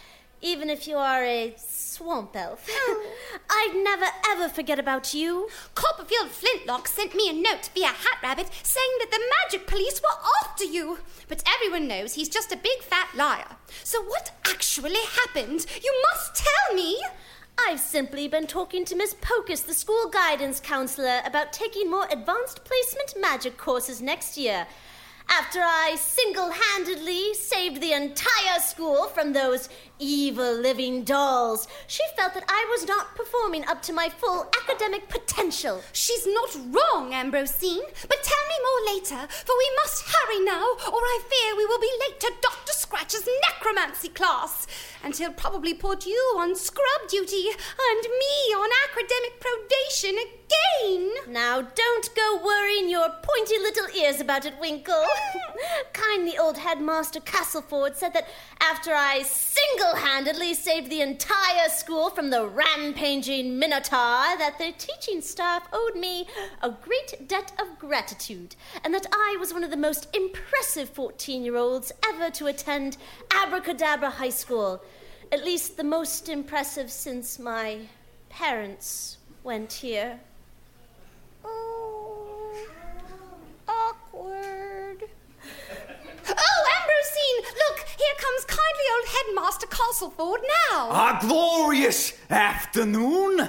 Even 0.42 0.68
if 0.68 0.86
you 0.86 0.96
are 0.96 1.24
a 1.24 1.54
swamp 1.96 2.36
elf. 2.36 2.68
I'd 3.50 3.74
never 3.74 4.06
ever 4.28 4.50
forget 4.50 4.78
about 4.78 5.14
you. 5.14 5.48
Copperfield 5.74 6.28
Flintlock 6.28 6.88
sent 6.88 7.14
me 7.14 7.30
a 7.30 7.32
note 7.32 7.70
via 7.74 7.86
Hat 7.86 8.18
Rabbit 8.22 8.50
saying 8.62 8.90
that 8.98 9.10
the 9.10 9.20
magic 9.40 9.66
police 9.66 10.02
were 10.02 10.20
after 10.42 10.64
you. 10.64 10.98
But 11.26 11.42
everyone 11.46 11.88
knows 11.88 12.12
he's 12.12 12.28
just 12.28 12.52
a 12.52 12.56
big 12.58 12.82
fat 12.82 13.08
liar. 13.16 13.56
So 13.82 14.02
what 14.02 14.32
actually 14.46 15.04
happened? 15.24 15.64
You 15.82 16.02
must 16.12 16.34
tell 16.36 16.76
me! 16.76 17.00
I've 17.66 17.80
simply 17.80 18.28
been 18.28 18.46
talking 18.46 18.84
to 18.84 18.96
Miss 18.96 19.16
Pocus, 19.22 19.62
the 19.62 19.72
school 19.72 20.10
guidance 20.10 20.60
counselor, 20.60 21.22
about 21.24 21.54
taking 21.54 21.90
more 21.90 22.06
advanced 22.10 22.62
placement 22.64 23.14
magic 23.18 23.56
courses 23.56 24.02
next 24.02 24.36
year. 24.36 24.66
After 25.28 25.60
I 25.60 25.96
single 25.98 26.50
handedly 26.50 27.34
saved 27.34 27.80
the 27.80 27.92
entire 27.92 28.60
school 28.60 29.08
from 29.08 29.32
those 29.32 29.68
evil 29.98 30.52
living 30.52 31.04
dolls, 31.04 31.68
she 31.86 32.02
felt 32.16 32.34
that 32.34 32.44
I 32.48 32.66
was 32.70 32.86
not 32.86 33.14
performing 33.14 33.64
up 33.66 33.82
to 33.82 33.92
my 33.92 34.08
full 34.08 34.46
academic 34.62 35.08
potential. 35.08 35.82
She's 35.92 36.26
not 36.26 36.54
wrong, 36.54 37.12
Ambrosine. 37.12 37.86
But 38.08 38.22
tell 38.22 38.44
me 38.48 38.56
more 38.62 38.94
later, 38.94 39.28
for 39.28 39.56
we 39.56 39.70
must 39.82 40.04
hurry 40.06 40.44
now, 40.44 40.64
or 40.86 41.00
I 41.00 41.20
fear 41.28 41.56
we 41.56 41.66
will 41.66 41.80
be 41.80 41.90
late 42.06 42.20
to 42.20 42.32
Dr. 42.40 42.72
Scratch's 42.72 43.28
necromancy 43.48 44.08
class. 44.08 44.66
And 45.02 45.16
he'll 45.16 45.32
probably 45.32 45.74
put 45.74 46.06
you 46.06 46.34
on 46.38 46.56
scrub 46.56 47.08
duty 47.08 47.48
and 47.48 48.02
me 48.02 48.54
on 48.54 48.70
academic 48.90 49.40
probation 49.40 50.16
again. 50.18 51.10
Now, 51.28 51.60
don't 51.60 52.14
go 52.14 52.40
worrying 52.44 52.88
your 52.88 53.08
pointy 53.22 53.58
little 53.58 53.88
ears 53.96 54.20
about 54.20 54.46
it, 54.46 54.58
Winkle. 54.60 55.04
Kindly 55.92 56.38
old 56.38 56.58
headmaster 56.58 57.20
Castleford 57.20 57.96
said 57.96 58.12
that 58.14 58.28
after 58.60 58.92
I 58.94 59.22
single 59.22 59.85
handedly 59.94 60.54
saved 60.54 60.90
the 60.90 61.00
entire 61.00 61.68
school 61.68 62.10
from 62.10 62.30
the 62.30 62.46
rampaging 62.46 63.58
Minotaur, 63.58 64.36
that 64.38 64.56
the 64.58 64.72
teaching 64.76 65.20
staff 65.20 65.68
owed 65.72 65.94
me 65.94 66.26
a 66.62 66.70
great 66.70 67.28
debt 67.28 67.52
of 67.60 67.78
gratitude, 67.78 68.56
and 68.84 68.92
that 68.92 69.06
I 69.12 69.36
was 69.38 69.52
one 69.52 69.62
of 69.64 69.70
the 69.70 69.76
most 69.76 70.08
impressive 70.14 70.88
14 70.90 71.44
year 71.44 71.56
olds 71.56 71.92
ever 72.08 72.30
to 72.30 72.46
attend 72.46 72.96
Abracadabra 73.30 74.10
High 74.10 74.30
School. 74.30 74.82
At 75.30 75.44
least 75.44 75.76
the 75.76 75.84
most 75.84 76.28
impressive 76.28 76.90
since 76.90 77.38
my 77.38 77.80
parents 78.28 79.18
went 79.44 79.72
here. 79.72 80.18
Oh, 81.44 82.66
awkward. 83.68 85.04
Oh, 86.28 86.34
Ambrosine! 87.06 87.54
Look, 87.54 87.86
here 87.98 88.14
comes 88.18 88.44
kindly 88.44 88.84
old 88.94 89.08
Headmaster 89.08 89.66
Castleford 89.66 90.40
now. 90.70 90.90
A 90.90 91.18
glorious 91.20 92.12
afternoon 92.30 93.48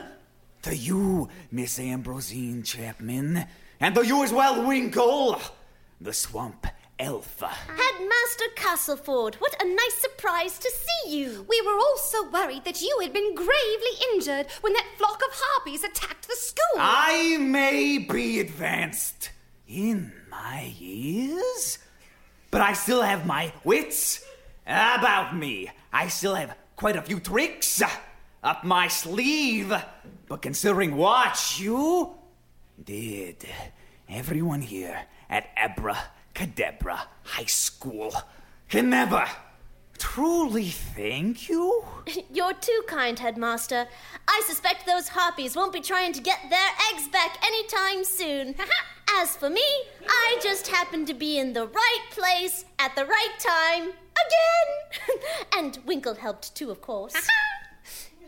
to 0.64 0.76
you, 0.76 1.30
Miss 1.52 1.80
Ambrosine 1.80 2.64
Chapman, 2.64 3.46
and 3.80 3.96
to 3.96 4.06
you 4.06 4.24
as 4.24 4.34
well, 4.34 4.66
Winkle, 4.66 5.40
the 6.02 6.14
swamp 6.14 6.68
elf. 7.00 7.40
Headmaster 7.40 8.46
Castleford, 8.56 9.36
what 9.36 9.56
a 9.62 9.68
nice 9.68 9.98
surprise 10.02 10.58
to 10.60 10.72
see 10.72 11.18
you. 11.18 11.46
We 11.48 11.62
were 11.62 11.78
all 11.78 11.98
so 11.98 12.28
worried 12.30 12.66
that 12.66 12.82
you 12.82 12.98
had 13.02 13.14
been 13.14 13.36
gravely 13.36 14.14
injured 14.14 14.48
when 14.62 14.74
that 14.74 14.88
flock 14.98 15.22
of 15.24 15.34
harpies 15.34 15.84
attacked 15.84 16.28
the 16.28 16.36
school. 16.36 16.80
I 16.80 17.38
may 17.38 17.98
be 18.00 18.40
advanced 18.40 19.30
in 19.68 20.12
my 20.30 20.74
years, 20.78 21.78
but 22.51 22.62
I 22.62 22.74
still 22.74 23.01
have 23.01 23.25
my 23.25 23.51
wits 23.63 24.25
about 24.66 25.36
me. 25.36 25.70
I 25.92 26.08
still 26.08 26.36
have 26.36 26.56
quite 26.75 26.96
a 26.96 27.01
few 27.01 27.20
tricks 27.20 27.82
up 28.44 28.63
my 28.63 28.88
sleeve. 28.88 29.74
But 30.27 30.42
considering 30.42 30.96
what 30.96 31.60
you 31.60 32.16
did, 32.84 33.46
everyone 34.10 34.62
here 34.62 35.00
at 35.30 35.50
Abra 35.58 35.98
Cadabra 36.34 37.00
High 37.24 37.46
School 37.46 38.13
can 38.70 38.89
never 38.89 39.25
truly 39.98 40.70
thank 40.70 41.50
you. 41.50 41.84
You're 42.34 42.54
too 42.54 42.82
kind, 42.88 43.18
Headmaster. 43.18 43.88
I 44.27 44.42
suspect 44.46 44.86
those 44.86 45.10
harpies 45.10 45.56
won't 45.56 45.74
be 45.74 45.82
trying 45.82 46.13
to 46.13 46.22
get 46.22 46.39
their 46.50 46.70
eggs 46.92 47.08
back 47.10 47.38
anytime 47.46 48.04
soon. 48.04 48.56
As 49.18 49.38
for 49.38 49.50
me, 49.50 49.63
I 50.08 50.38
just 50.44 50.68
happened 50.68 51.08
to 51.08 51.13
be 51.13 51.39
in 51.39 51.54
the 51.54 51.68
right 51.68 52.06
place 52.12 52.66
at 52.77 52.96
the 52.96 53.06
right 53.06 53.36
time 53.39 53.84
again. 54.25 55.20
and 55.58 55.80
Winkle 55.86 56.16
helped 56.16 56.56
too, 56.56 56.72
of 56.72 56.82
course. 56.82 57.16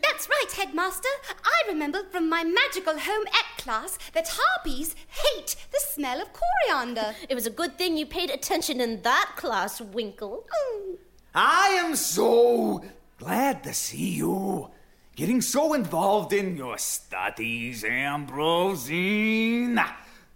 That's 0.02 0.28
right, 0.28 0.52
Headmaster. 0.52 1.08
I 1.44 1.68
remember 1.68 2.04
from 2.10 2.28
my 2.28 2.44
magical 2.44 2.98
home 2.98 3.26
ec 3.26 3.62
class 3.64 3.98
that 4.14 4.28
harpies 4.32 4.94
hate 5.08 5.56
the 5.70 5.80
smell 5.80 6.20
of 6.22 6.28
coriander. 6.32 7.14
It 7.28 7.34
was 7.34 7.46
a 7.46 7.50
good 7.50 7.76
thing 7.76 7.96
you 7.96 8.06
paid 8.06 8.30
attention 8.30 8.80
in 8.80 9.02
that 9.02 9.32
class, 9.36 9.80
Winkle. 9.80 10.46
Oh. 10.52 10.98
I 11.34 11.80
am 11.84 11.94
so 11.94 12.84
glad 13.18 13.62
to 13.62 13.72
see 13.72 14.14
you. 14.14 14.70
Getting 15.14 15.40
so 15.40 15.74
involved 15.74 16.32
in 16.32 16.56
your 16.56 16.76
studies, 16.78 17.84
Ambrosine. 17.84 19.78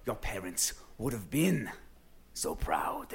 Your 0.07 0.17
parents 0.17 0.75
would 0.99 1.13
have 1.13 1.31
been 1.31 1.71
so 2.33 2.55
proud 2.55 3.09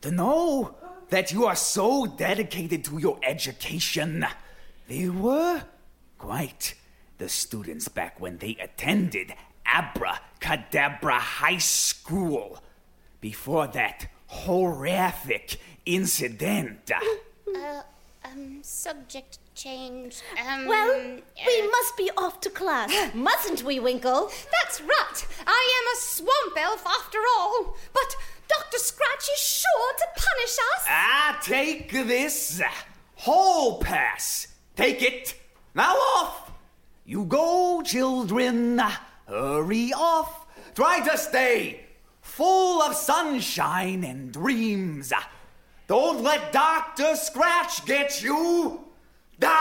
to 0.00 0.10
know 0.10 0.74
that 1.10 1.32
you 1.32 1.44
are 1.44 1.56
so 1.56 2.06
dedicated 2.06 2.84
to 2.84 2.98
your 2.98 3.18
education. 3.22 4.24
They 4.88 5.10
were 5.10 5.64
quite 6.16 6.74
the 7.18 7.28
students 7.28 7.88
back 7.88 8.20
when 8.20 8.38
they 8.38 8.56
attended 8.60 9.34
Abracadabra 9.66 11.18
High 11.18 11.58
School. 11.58 12.58
Before 13.20 13.66
that 13.68 14.06
horrific 14.26 15.58
incident. 15.86 16.90
Uh, 17.54 17.82
um, 18.24 18.58
subject 18.62 19.38
change. 19.54 20.22
Um, 20.48 20.66
Well, 20.66 20.90
uh, 20.90 21.20
we 21.46 21.68
must 21.68 21.96
be 21.96 22.10
off 22.16 22.40
to 22.40 22.50
class, 22.50 22.90
mustn't 23.14 23.62
we, 23.62 23.80
Winkle? 23.80 24.30
That's 24.62 24.80
right. 24.80 25.26
I 25.46 25.82
am 25.82 25.94
a 25.94 26.00
swamp 26.00 26.56
elf 26.56 26.86
after 26.86 27.18
all. 27.36 27.76
But 27.92 28.16
Dr. 28.48 28.78
Scratch 28.78 29.28
is 29.34 29.38
sure 29.40 29.92
to 29.98 30.06
punish 30.16 30.56
us. 30.76 30.86
Ah, 30.88 31.38
take 31.42 31.90
this 31.92 32.60
hall 33.16 33.78
pass. 33.78 34.48
Take 34.76 35.02
it. 35.02 35.34
Now 35.74 35.94
off. 35.94 36.50
You 37.04 37.24
go, 37.24 37.82
children. 37.82 38.80
Hurry 39.28 39.92
off. 39.92 40.46
Try 40.74 41.00
to 41.08 41.18
stay 41.18 41.80
full 42.20 42.80
of 42.82 42.94
sunshine 42.94 44.04
and 44.04 44.32
dreams. 44.32 45.12
Don't 45.92 46.22
let 46.22 46.52
Dr. 46.52 47.14
Scratch 47.16 47.84
get 47.84 48.22
you 48.22 48.80
down. 49.38 49.52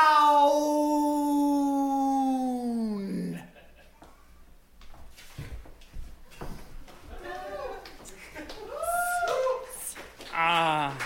Ah. 10.33 10.97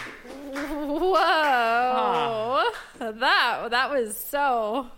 Whoa. 0.94 2.64
That 3.00 3.72
that 3.72 3.90
was 3.90 4.16
so 4.16 4.92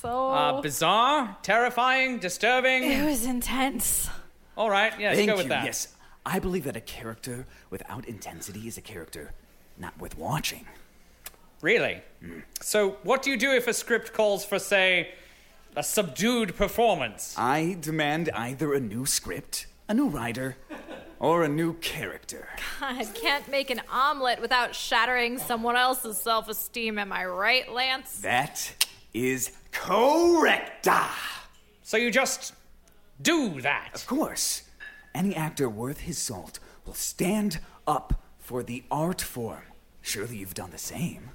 so 0.00 0.30
Uh, 0.30 0.62
bizarre, 0.62 1.36
terrifying, 1.42 2.18
disturbing. 2.18 2.84
It 2.84 3.04
was 3.04 3.26
intense. 3.26 4.08
All 4.56 4.70
right, 4.70 4.98
yes, 4.98 5.16
Thank 5.16 5.28
go 5.28 5.36
with 5.36 5.44
you. 5.44 5.50
that. 5.50 5.66
Yes, 5.66 5.88
I 6.24 6.38
believe 6.38 6.64
that 6.64 6.76
a 6.76 6.80
character 6.80 7.46
without 7.68 8.06
intensity 8.06 8.66
is 8.66 8.78
a 8.78 8.80
character 8.80 9.34
not 9.78 9.98
worth 9.98 10.16
watching. 10.16 10.66
Really? 11.62 12.02
So, 12.60 12.98
what 13.02 13.22
do 13.22 13.30
you 13.30 13.36
do 13.36 13.52
if 13.52 13.66
a 13.66 13.72
script 13.72 14.12
calls 14.12 14.44
for, 14.44 14.58
say, 14.58 15.10
a 15.76 15.82
subdued 15.82 16.56
performance. 16.56 17.34
I 17.36 17.76
demand 17.78 18.30
either 18.30 18.72
a 18.72 18.80
new 18.80 19.04
script, 19.04 19.66
a 19.88 19.94
new 19.94 20.08
writer, 20.08 20.56
or 21.20 21.44
a 21.44 21.48
new 21.48 21.74
character. 21.74 22.48
God, 22.80 23.06
can't 23.14 23.46
make 23.48 23.70
an 23.70 23.82
omelet 23.90 24.40
without 24.40 24.74
shattering 24.74 25.38
someone 25.38 25.76
else's 25.76 26.16
self 26.16 26.48
esteem, 26.48 26.98
am 26.98 27.12
I 27.12 27.26
right, 27.26 27.70
Lance? 27.70 28.20
That 28.20 28.86
is 29.12 29.52
correcta. 29.70 31.08
So 31.82 31.98
you 31.98 32.10
just 32.10 32.54
do 33.20 33.60
that. 33.60 33.90
Of 33.94 34.06
course, 34.06 34.62
any 35.14 35.36
actor 35.36 35.68
worth 35.68 36.00
his 36.00 36.16
salt 36.16 36.58
will 36.86 36.94
stand 36.94 37.60
up 37.86 38.22
for 38.46 38.62
the 38.62 38.84
art 38.92 39.20
form. 39.20 39.64
Surely 40.02 40.36
you've 40.36 40.54
done 40.54 40.70
the 40.70 40.78
same. 40.78 41.30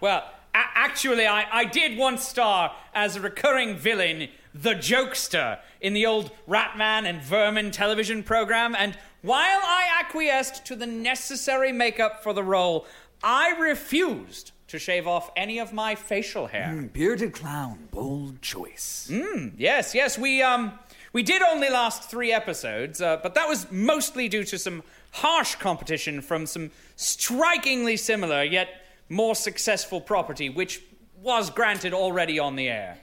Well, 0.00 0.24
a- 0.54 0.72
actually, 0.74 1.26
I, 1.26 1.44
I 1.52 1.64
did 1.66 1.98
once 1.98 2.26
star 2.26 2.74
as 2.94 3.16
a 3.16 3.20
recurring 3.20 3.76
villain, 3.76 4.28
the 4.54 4.74
Jokester, 4.74 5.58
in 5.82 5.92
the 5.92 6.06
old 6.06 6.30
Ratman 6.48 7.04
and 7.04 7.20
Vermin 7.22 7.70
television 7.70 8.22
program, 8.22 8.74
and 8.74 8.96
while 9.20 9.60
I 9.62 10.00
acquiesced 10.00 10.64
to 10.64 10.74
the 10.74 10.86
necessary 10.86 11.70
makeup 11.70 12.22
for 12.22 12.32
the 12.32 12.42
role, 12.42 12.86
I 13.22 13.50
refused 13.58 14.52
to 14.68 14.78
shave 14.78 15.06
off 15.06 15.30
any 15.36 15.58
of 15.58 15.74
my 15.74 15.94
facial 15.94 16.46
hair. 16.46 16.68
Mm, 16.74 16.94
bearded 16.94 17.34
clown, 17.34 17.88
bold 17.90 18.40
choice. 18.40 19.08
Mm, 19.10 19.52
yes, 19.58 19.94
yes, 19.94 20.16
we 20.18 20.40
um 20.40 20.78
we 21.12 21.22
did 21.22 21.42
only 21.42 21.68
last 21.68 22.10
three 22.10 22.32
episodes, 22.32 23.00
uh, 23.02 23.18
but 23.22 23.34
that 23.34 23.48
was 23.48 23.70
mostly 23.70 24.28
due 24.28 24.44
to 24.44 24.58
some 24.58 24.82
harsh 25.14 25.54
competition 25.54 26.20
from 26.20 26.44
some 26.44 26.70
strikingly 26.96 27.96
similar 27.96 28.42
yet 28.42 28.68
more 29.08 29.36
successful 29.36 30.00
property, 30.00 30.50
which 30.50 30.82
was 31.22 31.50
granted 31.50 31.94
already 31.94 32.38
on 32.38 32.56
the 32.56 32.68
air. 32.68 32.98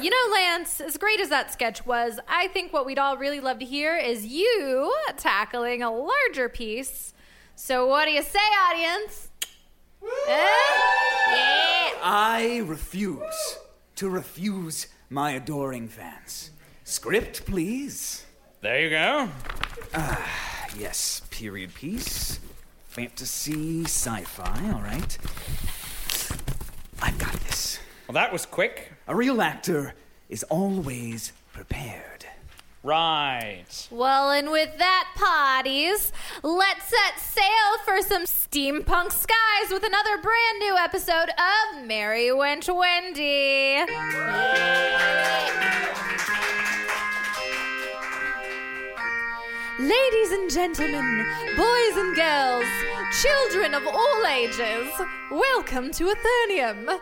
You 0.00 0.08
know, 0.08 0.32
Lance, 0.32 0.80
as 0.80 0.96
great 0.96 1.20
as 1.20 1.28
that 1.28 1.52
sketch 1.52 1.84
was, 1.84 2.18
I 2.26 2.48
think 2.48 2.72
what 2.72 2.86
we'd 2.86 2.98
all 2.98 3.18
really 3.18 3.40
love 3.40 3.58
to 3.58 3.66
hear 3.66 3.94
is 3.98 4.24
you 4.24 4.94
tackling 5.18 5.82
a 5.82 5.90
larger 5.92 6.48
piece. 6.48 7.12
So, 7.54 7.86
what 7.86 8.06
do 8.06 8.12
you 8.12 8.22
say, 8.22 8.38
audience? 8.38 9.28
Eh? 10.02 10.46
Yeah. 11.28 11.90
I 12.02 12.62
refuse 12.64 13.58
to 13.96 14.08
refuse 14.08 14.86
my 15.10 15.32
adoring 15.32 15.88
fans. 15.88 16.52
Script, 16.84 17.44
please. 17.44 18.24
There 18.62 18.78
you 18.78 18.90
go. 18.90 19.28
Ah, 19.94 20.66
yes, 20.78 21.22
period 21.30 21.74
piece. 21.74 22.38
Fantasy, 22.88 23.84
sci 23.84 24.20
fi, 24.24 24.70
all 24.74 24.82
right. 24.82 25.16
I've 27.00 27.18
got 27.18 27.32
this. 27.40 27.78
Well, 28.06 28.12
that 28.14 28.32
was 28.32 28.44
quick. 28.44 28.92
A 29.08 29.16
real 29.16 29.40
actor 29.40 29.94
is 30.28 30.42
always 30.44 31.32
prepared. 31.54 32.26
Right. 32.82 33.88
Well, 33.90 34.30
and 34.30 34.50
with 34.50 34.76
that, 34.76 35.08
parties, 35.16 36.12
let's 36.42 36.84
set 36.84 37.18
sail 37.18 37.78
for 37.84 38.02
some 38.02 38.24
steampunk 38.24 39.12
skies 39.12 39.70
with 39.70 39.84
another 39.84 40.20
brand 40.20 40.58
new 40.58 40.76
episode 40.76 41.30
of 41.30 41.86
Merry 41.86 42.28
Wench 42.28 42.68
Wendy. 42.74 43.86
Ladies 49.78 50.32
and 50.32 50.50
gentlemen, 50.50 51.26
boys 51.56 51.96
and 51.96 52.16
girls, 52.16 52.64
children 53.22 53.72
of 53.72 53.86
all 53.86 54.26
ages, 54.26 54.90
welcome 55.30 55.90
to 55.92 56.12
Eternium. 56.12 57.00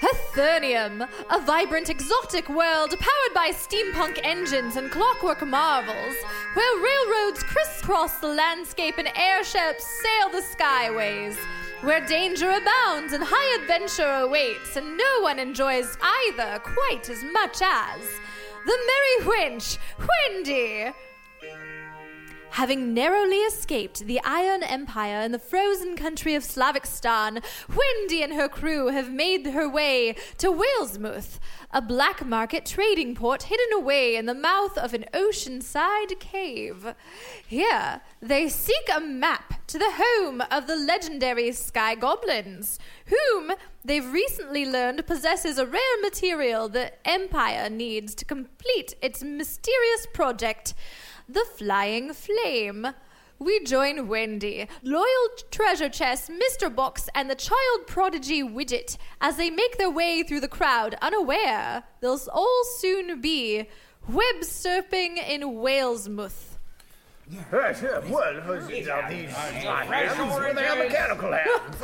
Eternium, 0.00 1.08
a 1.30 1.40
vibrant 1.40 1.88
exotic 1.88 2.48
world 2.48 2.90
powered 2.90 3.34
by 3.34 3.50
steampunk 3.52 4.18
engines 4.24 4.76
and 4.76 4.90
clockwork 4.90 5.46
marvels, 5.46 6.16
where 6.54 6.82
railroads 6.82 7.42
crisscross 7.44 8.18
the 8.18 8.26
landscape 8.26 8.98
and 8.98 9.08
airships 9.16 9.86
sail 9.86 10.28
the 10.30 10.42
skyways, 10.42 11.36
where 11.82 12.04
danger 12.04 12.50
abounds 12.50 13.12
and 13.12 13.22
high 13.24 13.62
adventure 13.62 14.10
awaits, 14.10 14.76
and 14.76 14.98
no 14.98 15.20
one 15.20 15.38
enjoys 15.38 15.96
either 16.02 16.58
quite 16.58 17.08
as 17.08 17.22
much 17.22 17.62
as 17.62 18.00
the 18.66 18.78
Merry 18.86 19.50
Wench, 19.50 19.78
Wendy. 19.98 20.92
Having 22.52 22.92
narrowly 22.92 23.38
escaped 23.38 24.00
the 24.00 24.20
Iron 24.24 24.62
Empire 24.62 25.22
in 25.22 25.32
the 25.32 25.38
frozen 25.38 25.96
country 25.96 26.34
of 26.34 26.42
Slavikstan, 26.42 27.42
Wendy 27.74 28.22
and 28.22 28.34
her 28.34 28.46
crew 28.46 28.88
have 28.88 29.10
made 29.10 29.46
her 29.46 29.66
way 29.66 30.16
to 30.36 30.52
Walesmouth, 30.52 31.38
a 31.70 31.80
black 31.80 32.26
market 32.26 32.66
trading 32.66 33.14
port 33.14 33.44
hidden 33.44 33.72
away 33.72 34.16
in 34.16 34.26
the 34.26 34.34
mouth 34.34 34.76
of 34.76 34.92
an 34.92 35.06
oceanside 35.14 36.20
cave. 36.20 36.94
Here, 37.46 38.02
they 38.20 38.50
seek 38.50 38.86
a 38.94 39.00
map 39.00 39.66
to 39.68 39.78
the 39.78 39.92
home 39.94 40.42
of 40.50 40.66
the 40.66 40.76
legendary 40.76 41.52
Sky 41.52 41.94
Goblins, 41.94 42.78
whom 43.06 43.52
they've 43.82 44.12
recently 44.12 44.66
learned 44.66 45.06
possesses 45.06 45.56
a 45.56 45.64
rare 45.64 46.00
material 46.02 46.68
the 46.68 46.92
Empire 47.08 47.70
needs 47.70 48.14
to 48.16 48.26
complete 48.26 48.94
its 49.00 49.22
mysterious 49.22 50.06
project 50.12 50.74
the 51.28 51.44
Flying 51.56 52.12
Flame. 52.12 52.88
We 53.38 53.64
join 53.64 54.06
Wendy, 54.06 54.68
loyal 54.82 55.28
treasure 55.50 55.88
chest, 55.88 56.30
Mr. 56.30 56.72
Box, 56.72 57.08
and 57.14 57.28
the 57.28 57.34
child 57.34 57.86
prodigy 57.86 58.42
Widget 58.42 58.96
as 59.20 59.36
they 59.36 59.50
make 59.50 59.78
their 59.78 59.90
way 59.90 60.22
through 60.22 60.40
the 60.40 60.48
crowd, 60.48 60.94
unaware 61.02 61.82
they'll 62.00 62.20
all 62.32 62.64
soon 62.78 63.20
be 63.20 63.68
web 64.08 64.42
surfing 64.42 65.16
in 65.16 65.42
Walesmouth. 65.42 66.51
Right, 67.50 67.80
yeah, 67.80 67.98
well, 68.10 68.60
these 68.66 68.88
are 68.88 69.08
these 69.08 69.30
hands 69.30 70.34
where 70.34 70.52
they 70.52 70.66
are 70.66 70.76
mechanical 70.76 71.32
hands. 71.32 71.76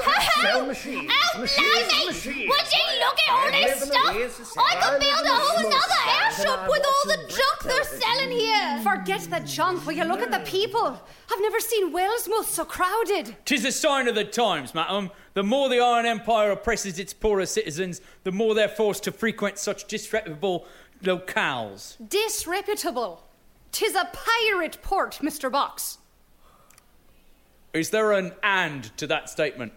Sell 0.43 0.67
machines. 0.67 1.11
Oh, 1.35 1.41
machines, 1.41 1.89
blimey! 1.89 2.07
machines. 2.07 2.51
Would 2.51 2.73
you 2.73 2.99
look 2.99 3.19
at 3.27 3.33
all 3.33 3.47
And 3.47 3.55
this 3.55 3.81
living 3.81 4.03
the 4.03 4.19
ways 4.19 4.33
stuff? 4.35 4.53
to 4.55 4.61
I 4.61 4.75
could 4.75 4.95
I 4.95 4.99
build 4.99 5.25
live 5.25 5.27
a 5.27 5.37
whole 5.37 5.59
smooth 5.61 5.73
nother 5.73 5.83
skies, 5.89 6.39
and 6.41 6.49
airship 6.49 6.69
with 6.69 6.87
all 6.87 7.05
the 7.07 7.33
junk 7.33 7.59
they're 7.63 7.85
selling 8.01 8.31
here. 8.33 8.81
Forget 8.83 9.21
the 9.31 9.41
junk, 9.49 9.87
will 9.87 9.93
you 9.95 10.05
look 10.05 10.21
at 10.21 10.31
the 10.33 10.41
people? 10.41 10.87
I've 11.33 11.41
never 11.41 11.61
seen 11.61 11.93
Wellsmouth 11.93 12.45
so 12.47 12.65
crowded. 12.65 13.37
Tis 13.45 13.65
a 13.65 13.73
sign 13.73 14.09
of 14.09 14.17
the 14.17 14.25
times, 14.25 14.75
madam. 14.75 15.11
The 15.35 15.45
more 15.45 15.69
the 15.69 15.79
Iron 15.81 16.05
Empire 16.05 16.51
oppresses 16.51 16.99
its 16.99 17.15
poorer 17.15 17.47
citizens, 17.47 18.01
the 18.25 18.33
more 18.33 18.55
they're 18.55 18.69
forced 18.69 19.05
to 19.05 19.13
frequent 19.13 19.59
such 19.59 19.87
disreputable 19.87 20.67
locales. 21.05 21.97
Disreputable. 22.09 23.23
Tis 23.73 23.95
a 23.95 24.09
pirate 24.13 24.79
port, 24.83 25.19
Mr. 25.23 25.51
Box. 25.51 25.99
Is 27.73 27.91
there 27.91 28.13
an 28.13 28.33
and 28.43 28.97
to 28.97 29.07
that 29.07 29.29
statement? 29.29 29.73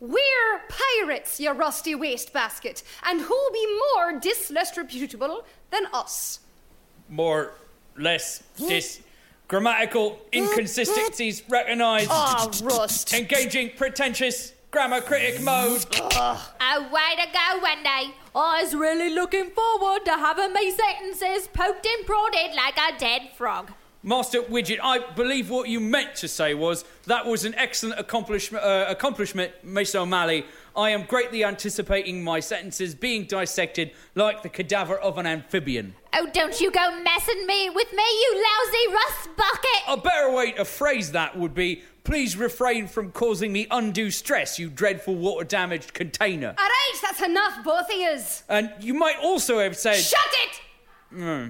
We're 0.00 0.60
pirates, 0.68 1.40
you 1.40 1.50
rusty 1.52 1.94
wastebasket, 1.94 2.84
and 3.04 3.20
who 3.20 3.50
be 3.52 3.80
more 3.94 4.20
disreputable 4.20 5.44
than 5.70 5.86
us? 5.92 6.40
More, 7.08 7.54
less, 7.96 8.42
dis. 8.56 9.00
Grammatical 9.48 10.20
inconsistencies 10.32 11.42
recognised. 11.48 12.10
Ah, 12.12 12.50
rust. 12.62 13.14
Engaging 13.14 13.70
pretentious 13.76 14.52
grammar 14.70 15.00
critic 15.00 15.40
mode. 15.40 15.84
A 15.96 16.82
way 16.92 17.16
to 17.16 17.26
go, 17.32 17.60
Wendy. 17.62 18.14
I 18.38 18.62
was 18.62 18.72
really 18.72 19.12
looking 19.12 19.50
forward 19.50 20.04
to 20.04 20.12
having 20.12 20.52
my 20.52 20.70
sentences 20.70 21.48
poked 21.48 21.84
and 21.84 22.06
prodded 22.06 22.54
like 22.54 22.78
a 22.78 22.96
dead 22.96 23.30
frog. 23.34 23.72
Master 24.04 24.42
Widget, 24.42 24.78
I 24.80 25.00
believe 25.16 25.50
what 25.50 25.68
you 25.68 25.80
meant 25.80 26.14
to 26.16 26.28
say 26.28 26.54
was 26.54 26.84
that 27.06 27.26
was 27.26 27.44
an 27.44 27.56
excellent 27.56 27.98
accomplishment, 27.98 28.64
uh, 28.64 28.84
accomplishment, 28.88 29.52
Miss 29.64 29.92
O'Malley. 29.96 30.46
I 30.76 30.90
am 30.90 31.02
greatly 31.02 31.42
anticipating 31.42 32.22
my 32.22 32.38
sentences 32.38 32.94
being 32.94 33.24
dissected 33.24 33.90
like 34.14 34.44
the 34.44 34.48
cadaver 34.48 34.96
of 34.96 35.18
an 35.18 35.26
amphibian. 35.26 35.96
Oh, 36.14 36.28
don't 36.32 36.60
you 36.60 36.70
go 36.70 37.02
messing 37.02 37.44
me 37.44 37.70
with 37.70 37.92
me, 37.92 38.04
you 38.04 38.44
lousy 38.46 38.94
rust 38.94 39.36
bucket! 39.36 39.82
A 39.88 39.96
better 39.96 40.30
way 40.30 40.52
to 40.52 40.64
phrase 40.64 41.10
that 41.10 41.36
would 41.36 41.54
be 41.54 41.82
please 42.08 42.38
refrain 42.38 42.86
from 42.86 43.12
causing 43.12 43.52
me 43.52 43.66
undue 43.70 44.10
stress, 44.10 44.58
you 44.58 44.70
dreadful 44.70 45.14
water 45.14 45.44
damaged 45.44 45.92
container. 45.92 46.54
All 46.58 46.64
right, 46.64 46.94
that's 47.02 47.20
enough, 47.20 47.62
both 47.62 47.84
of 47.90 47.94
yous. 47.94 48.44
And 48.48 48.72
you 48.80 48.94
might 48.94 49.16
also 49.22 49.58
have 49.58 49.76
said. 49.76 49.96
Shut 49.96 50.18
it! 50.46 50.60
Hmm. 51.10 51.48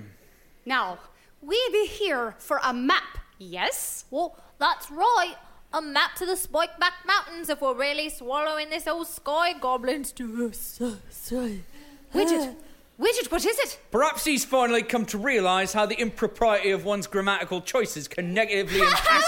Now, 0.67 0.99
we 1.41 1.57
be 1.71 1.87
here 1.87 2.35
for 2.39 2.59
a 2.65 2.75
map, 2.75 3.19
yes? 3.39 4.05
Well, 4.11 4.37
that's 4.59 4.91
right. 4.91 5.37
A 5.73 5.81
map 5.81 6.17
to 6.17 6.27
the 6.27 6.33
Spikeback 6.33 7.07
Mountains 7.07 7.49
if 7.49 7.61
we're 7.61 7.75
really 7.75 8.09
swallowing 8.09 8.69
this 8.69 8.89
old 8.89 9.07
sky 9.07 9.53
goblin's 9.53 10.11
to 10.13 10.49
us. 10.49 10.81
Widget, 10.81 12.57
Widget, 12.99 13.31
what 13.31 13.47
is 13.47 13.59
it? 13.61 13.79
Perhaps 13.93 14.25
he's 14.25 14.45
finally 14.45 14.83
come 14.83 15.07
to 15.07 15.19
realise 15.19 15.73
how 15.73 15.87
the 15.87 16.01
impropriety 16.01 16.73
of 16.73 16.85
one's 16.85 17.07
grammatical 17.07 17.61
choices 17.61 18.09
can 18.09 18.35
negatively 18.35 18.81
impact. 18.87 19.25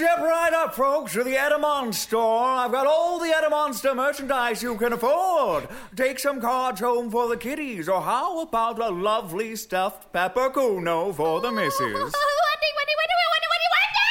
Step 0.00 0.16
right 0.20 0.54
up, 0.54 0.72
folks, 0.72 1.12
to 1.12 1.22
the 1.22 1.34
Edamon 1.36 1.92
store. 1.92 2.64
I've 2.64 2.72
got 2.72 2.86
all 2.86 3.18
the 3.18 3.28
Edamonster 3.28 3.94
merchandise 3.94 4.62
you 4.62 4.74
can 4.78 4.94
afford. 4.94 5.68
Take 5.94 6.18
some 6.18 6.40
cards 6.40 6.80
home 6.80 7.10
for 7.10 7.28
the 7.28 7.36
kiddies, 7.36 7.86
or 7.86 8.00
how 8.00 8.40
about 8.40 8.80
a 8.80 8.88
lovely 8.88 9.56
stuffed 9.56 10.10
peppercuno 10.14 11.12
for 11.14 11.42
the 11.42 11.52
missus? 11.52 11.84
Wendy, 11.84 12.70
Wendy, 12.80 12.94
Wendy, 12.96 13.16
Wendy, 13.28 13.48
Wendy, 13.52 13.68
Wendy! 13.76 14.08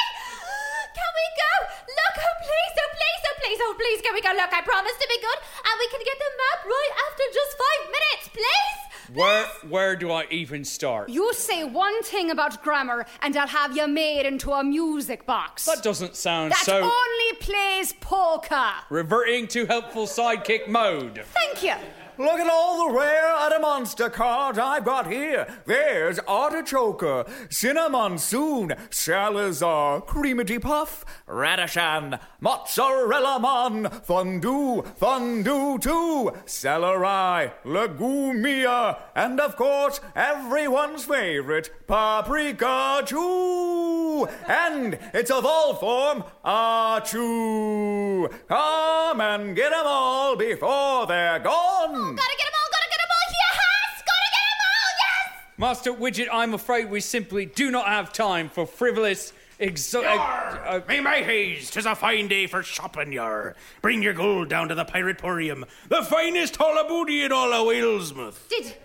Can 0.93 1.10
we 1.10 1.25
go? 1.41 1.52
Look, 1.89 2.15
oh 2.21 2.36
please, 2.38 2.75
oh 2.78 2.89
please, 2.93 3.21
oh 3.25 3.36
please, 3.41 3.60
oh 3.65 3.73
please, 3.73 3.99
can 4.06 4.13
we 4.13 4.21
go? 4.21 4.30
Look, 4.38 4.54
I 4.54 4.62
promise 4.62 4.93
to 4.93 5.08
be 5.10 5.17
good, 5.17 5.39
and 5.41 5.73
we 5.82 5.89
can 5.89 6.06
get 6.06 6.21
the 6.21 6.30
map 6.38 6.69
right 6.69 6.93
after 7.10 7.25
just 7.34 7.58
five 7.58 7.82
minutes, 7.89 8.30
please. 8.30 8.78
Where 9.13 9.45
where 9.67 9.95
do 9.95 10.11
I 10.11 10.27
even 10.29 10.63
start? 10.63 11.09
You 11.09 11.33
say 11.33 11.63
one 11.63 12.03
thing 12.03 12.29
about 12.29 12.61
grammar, 12.61 13.05
and 13.21 13.35
I'll 13.35 13.47
have 13.47 13.75
you 13.75 13.87
made 13.87 14.27
into 14.27 14.51
a 14.51 14.63
music 14.63 15.25
box. 15.25 15.65
That 15.65 15.81
doesn't 15.81 16.15
sound 16.15 16.51
that 16.51 16.63
so 16.63 16.77
only 16.77 17.33
plays 17.39 17.93
poker. 17.93 18.71
reverting 18.89 19.47
to 19.47 19.65
helpful 19.65 20.05
sidekick 20.05 20.67
mode. 20.67 21.23
Thank 21.33 21.63
you. 21.63 21.73
Look 22.19 22.38
at 22.38 22.49
all 22.49 22.89
the 22.89 22.93
rare 22.97 23.34
Adamonster 23.38 24.12
cards 24.12 24.60
I've 24.60 24.84
got 24.84 25.10
here. 25.10 25.47
There's 25.65 26.19
Artichoker, 26.19 27.25
Cinnamon-soon, 27.49 28.73
Salazar, 28.89 30.01
Creamity 30.01 30.60
Puff, 30.60 31.05
Radishan, 31.29 32.19
Mozzarella 32.41 33.39
Man, 33.39 33.89
Fondue, 34.03 34.84
Fondue 34.97 35.79
2, 35.79 36.34
Celery, 36.45 37.53
Legumia, 37.63 38.97
and 39.15 39.39
of 39.39 39.55
course, 39.55 40.01
everyone's 40.13 41.05
favorite, 41.05 41.88
Paprika 41.88 43.01
Chew. 43.05 44.27
And 44.45 44.99
it's 45.13 45.32
a 45.32 45.39
vol 45.39 45.75
form, 45.75 46.25
Achu. 46.43 48.29
Come 48.49 49.21
and 49.21 49.55
get 49.55 49.71
'em 49.71 49.88
all 49.88 50.36
before 50.36 51.08
they're 51.08 51.39
gone. 51.39 52.08
Gotta 52.15 52.35
get 52.37 52.45
them 52.45 52.53
all, 52.55 52.69
gotta 52.71 52.89
get 52.89 52.99
them 52.99 53.11
all, 53.11 53.29
yes! 53.33 54.03
Gotta 54.05 54.29
get 54.31 54.43
them 54.49 54.61
all, 54.65 54.91
yes! 54.99 55.43
Master 55.57 55.93
Widget, 55.93 56.27
I'm 56.31 56.53
afraid 56.53 56.89
we 56.89 56.99
simply 57.01 57.45
do 57.45 57.71
not 57.71 57.87
have 57.87 58.13
time 58.13 58.49
for 58.49 58.65
frivolous 58.65 59.33
exo- 59.59 60.03
uh, 60.05 60.81
Me 60.87 61.55
tis 61.59 61.85
a 61.85 61.95
fine 61.95 62.27
day 62.27 62.47
for 62.47 62.63
shopping, 62.63 63.11
yar. 63.11 63.55
Bring 63.81 64.01
your 64.01 64.13
gold 64.13 64.49
down 64.49 64.69
to 64.69 64.75
the 64.75 64.85
Pirateporium, 64.85 65.63
the 65.89 66.03
finest 66.03 66.55
hullaboody 66.55 67.25
in 67.25 67.31
all 67.31 67.51
of 67.53 67.67
Walesmouth. 67.67 68.47
Did 68.49 68.75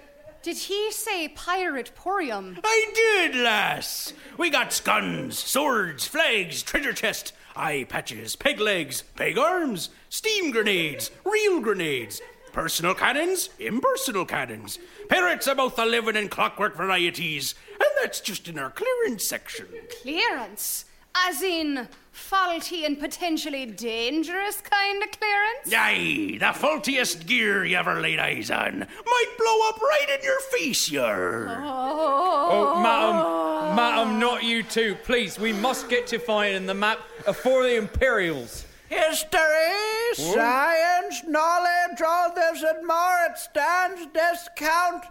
did 0.43 0.59
he 0.59 0.93
say 0.93 1.29
pirate 1.29 1.93
porium? 1.97 2.59
I 2.63 2.91
did, 2.95 3.35
lass. 3.35 4.13
We 4.37 4.51
got 4.51 4.75
scuns, 4.75 5.39
swords, 5.39 6.07
flags, 6.07 6.63
treasure 6.63 6.93
chest, 6.93 7.33
eye 7.57 7.87
patches, 7.89 8.37
peg 8.37 8.61
legs, 8.61 9.05
peg 9.17 9.39
arms, 9.39 9.89
steam 10.11 10.51
grenades, 10.51 11.11
real 11.25 11.61
grenades, 11.61 12.21
personal 12.55 12.95
cannons, 12.95 13.51
impersonal 13.59 14.25
cannons, 14.25 14.79
parrots 15.09 15.49
are 15.49 15.57
both 15.57 15.75
the 15.75 15.85
living 15.85 16.17
and 16.17 16.31
clockwork 16.31 16.77
varieties, 16.77 17.57
and 17.73 17.89
that's 18.01 18.21
just 18.21 18.47
in 18.47 18.59
our 18.61 18.71
clearance 18.71 19.25
section. 19.25 19.67
Clearance? 20.03 20.85
As 21.17 21.43
in 21.43 21.89
faulty 22.13 22.85
and 22.85 22.99
potentially 22.99 23.67
dangerous 23.67 24.61
kind 24.61 25.03
of 25.03 25.11
clearance? 25.11 25.73
Aye, 25.75 26.39
the 26.39 26.53
faultiest 26.53 27.27
gear 27.27 27.65
you 27.65 27.77
ever 27.77 28.01
laid 28.01 28.21
eyes 28.21 28.53
on 28.53 28.79
might 28.79 29.35
blow 29.37 29.69
up 29.69 29.81
right 29.81 30.17
in 30.17 30.25
your 30.25 30.41
face, 30.41 30.89
yar. 30.91 31.49
Oh, 31.61 32.49
oh 32.53 32.83
madam, 32.83 33.77
madam, 33.77 34.21
not 34.21 34.45
you 34.45 34.63
too. 34.63 34.97
Please, 35.03 35.41
we 35.41 35.53
must 35.53 35.89
get 35.89 36.07
to 36.09 36.21
finding 36.21 36.67
the 36.67 36.75
map 36.75 37.01
for 37.43 37.65
the 37.65 37.75
Imperials. 37.75 38.65
History, 38.95 40.15
science, 40.15 41.25
knowledge, 41.27 42.01
all 42.07 42.33
this 42.35 42.63
and 42.63 42.87
more 42.87 43.19
It 43.29 43.39
stands 43.39 44.07
discount 44.13 45.05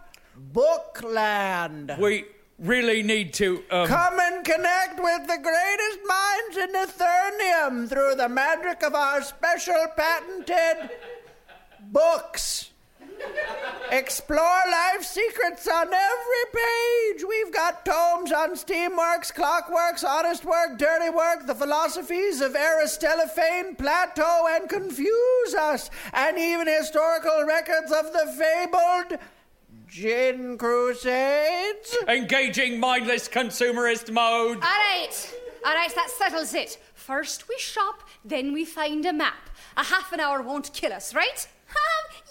Bookland. 0.54 1.98
We 2.00 2.26
really 2.60 3.04
need 3.04 3.34
to. 3.36 3.64
Um, 3.70 3.88
Come 3.88 4.20
and 4.20 4.46
connect 4.46 5.00
with 5.02 5.28
the 5.28 5.38
greatest 5.38 6.00
minds 6.08 6.58
in 6.58 6.72
Eternium 6.74 7.90
through 7.90 8.16
the 8.16 8.30
magic 8.30 8.84
of 8.84 8.96
our 8.96 9.22
special 9.22 9.86
patented 9.96 10.90
books. 11.92 12.73
Explore 13.92 14.64
life 14.72 15.04
secrets 15.04 15.68
on 15.68 15.88
every 15.94 16.46
page. 16.52 17.24
We've 17.28 17.54
got 17.54 17.86
tomes 17.86 18.32
on 18.32 18.56
steamworks, 18.56 19.32
clockworks, 19.32 20.04
honest 20.04 20.46
work, 20.46 20.80
dirty 20.80 21.10
work, 21.10 21.46
the 21.46 21.54
philosophies 21.54 22.42
of 22.42 22.56
Aristophane, 22.56 23.78
Plato, 23.78 24.48
and 24.50 24.68
Confuse 24.68 25.54
Us, 25.54 25.92
and 26.12 26.40
even 26.40 26.68
historical 26.68 27.46
records 27.46 27.92
of 27.92 28.12
the 28.14 28.34
fabled 28.36 29.20
Gin 29.88 30.58
Crusades. 30.58 31.96
Engaging 32.08 32.80
mindless 32.80 33.30
consumerist 33.30 34.12
mode. 34.12 34.56
All 34.56 34.62
right. 34.62 35.36
All 35.66 35.74
right, 35.76 35.94
that 35.94 36.10
settles 36.10 36.56
it. 36.56 36.80
First 36.96 37.48
we 37.48 37.60
shop, 37.60 38.02
then 38.26 38.54
we 38.54 38.66
find 38.66 39.06
a 39.06 39.14
map. 39.14 39.52
A 39.78 39.84
half 39.84 40.12
an 40.12 40.20
hour 40.20 40.42
won't 40.42 40.74
kill 40.74 40.92
us, 40.92 41.14
right? 41.14 41.48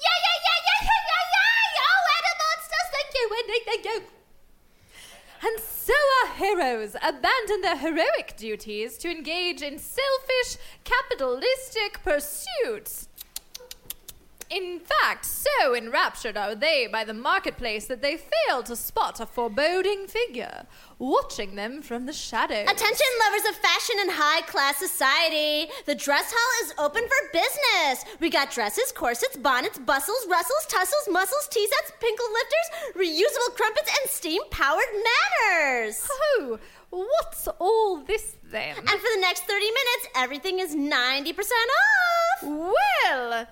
Yeah, 0.03 0.19
yeah, 0.25 0.39
yeah, 0.47 0.59
yeah, 0.67 0.81
yeah, 0.83 1.25
yeah, 1.35 1.63
yeah! 1.77 1.95
Oh, 1.95 2.03
Adam 2.19 2.37
Monsters, 2.43 2.89
thank 2.93 3.11
you, 3.15 3.25
Wendy, 3.31 3.59
thank 3.67 3.85
you! 3.87 3.99
And 5.45 5.57
so 5.61 5.95
our 6.23 6.35
heroes 6.35 6.95
abandon 7.03 7.61
their 7.63 7.77
heroic 7.77 8.35
duties 8.37 8.97
to 8.99 9.11
engage 9.11 9.63
in 9.63 9.79
selfish, 9.79 10.57
capitalistic 10.85 12.03
pursuits. 12.05 13.09
In 14.53 14.81
fact, 14.81 15.25
so 15.25 15.75
enraptured 15.75 16.37
are 16.37 16.55
they 16.55 16.87
by 16.87 17.05
the 17.05 17.15
marketplace 17.15 17.87
that 17.87 18.03
they 18.03 18.19
fail 18.19 18.63
to 18.65 18.77
spot 18.77 19.19
a 19.19 19.25
foreboding 19.25 20.07
figure 20.07 20.67
watching 20.99 21.55
them 21.55 21.81
from 21.81 22.05
the 22.05 22.13
shadows. 22.13 22.69
Attention, 22.69 23.07
lovers 23.25 23.49
of 23.49 23.57
fashion 23.57 23.97
and 24.01 24.11
high 24.13 24.43
class 24.43 24.77
society. 24.77 25.73
The 25.87 25.95
dress 25.95 26.31
hall 26.37 26.67
is 26.67 26.75
open 26.77 27.03
for 27.03 27.33
business. 27.33 28.05
We 28.21 28.29
got 28.29 28.51
dresses, 28.51 28.93
corsets, 28.93 29.39
bonnets, 29.39 29.79
bustles, 29.79 30.27
rustles, 30.29 30.67
tussles, 30.69 31.09
muscles, 31.11 31.49
tea 31.51 31.67
sets, 31.67 31.93
pinkle 31.99 32.27
lifters, 32.31 32.93
reusable 32.95 33.57
crumpets, 33.57 33.89
and 33.89 34.11
steam 34.11 34.43
powered 34.51 34.85
manners. 34.93 36.07
Oh, 36.11 36.59
what's 36.93 37.49
all 37.59 37.99
this 38.05 38.37
then? 38.45 38.77
And 38.77 38.89
for 38.89 39.11
the 39.15 39.21
next 39.21 39.45
30 39.45 39.65
minutes, 39.65 40.09
everything 40.15 40.59
is 40.61 40.75
90% 40.77 41.39
off. 41.83 42.43
Well, 42.43 43.47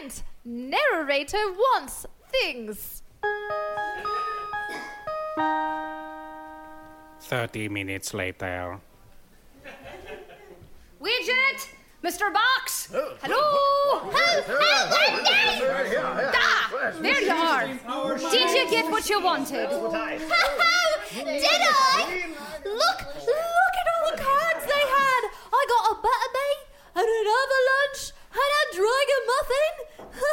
90%. 0.00 0.22
Narrator 0.44 1.52
wants 1.52 2.06
things. 2.30 3.02
30 7.20 7.68
minutes 7.68 8.14
later. 8.14 8.78
Widget! 11.00 11.71
Mr. 12.02 12.32
Box! 12.34 12.88
Oh, 12.92 13.14
Hello! 13.22 13.38
Ah, 16.34 16.68
there 17.00 17.22
you 17.22 17.30
are. 17.30 18.18
Did 18.30 18.50
you 18.50 18.70
get 18.70 18.90
what 18.90 19.08
you 19.08 19.22
wanted? 19.22 19.68
Did 19.70 19.94
I? 19.94 20.18
Look, 22.64 22.98
look 23.06 23.74
at 23.78 23.86
all 23.94 24.10
the 24.10 24.18
cards 24.18 24.64
they 24.66 24.84
had. 24.98 25.22
I 25.52 25.64
got 25.68 25.92
a 25.92 25.94
butterbean 26.02 26.58
and 26.96 27.06
an 27.06 27.26
avalanche 27.38 28.12
and 28.34 28.50
a 28.58 28.64
dragon 28.74 29.22
muffin. 29.30 29.74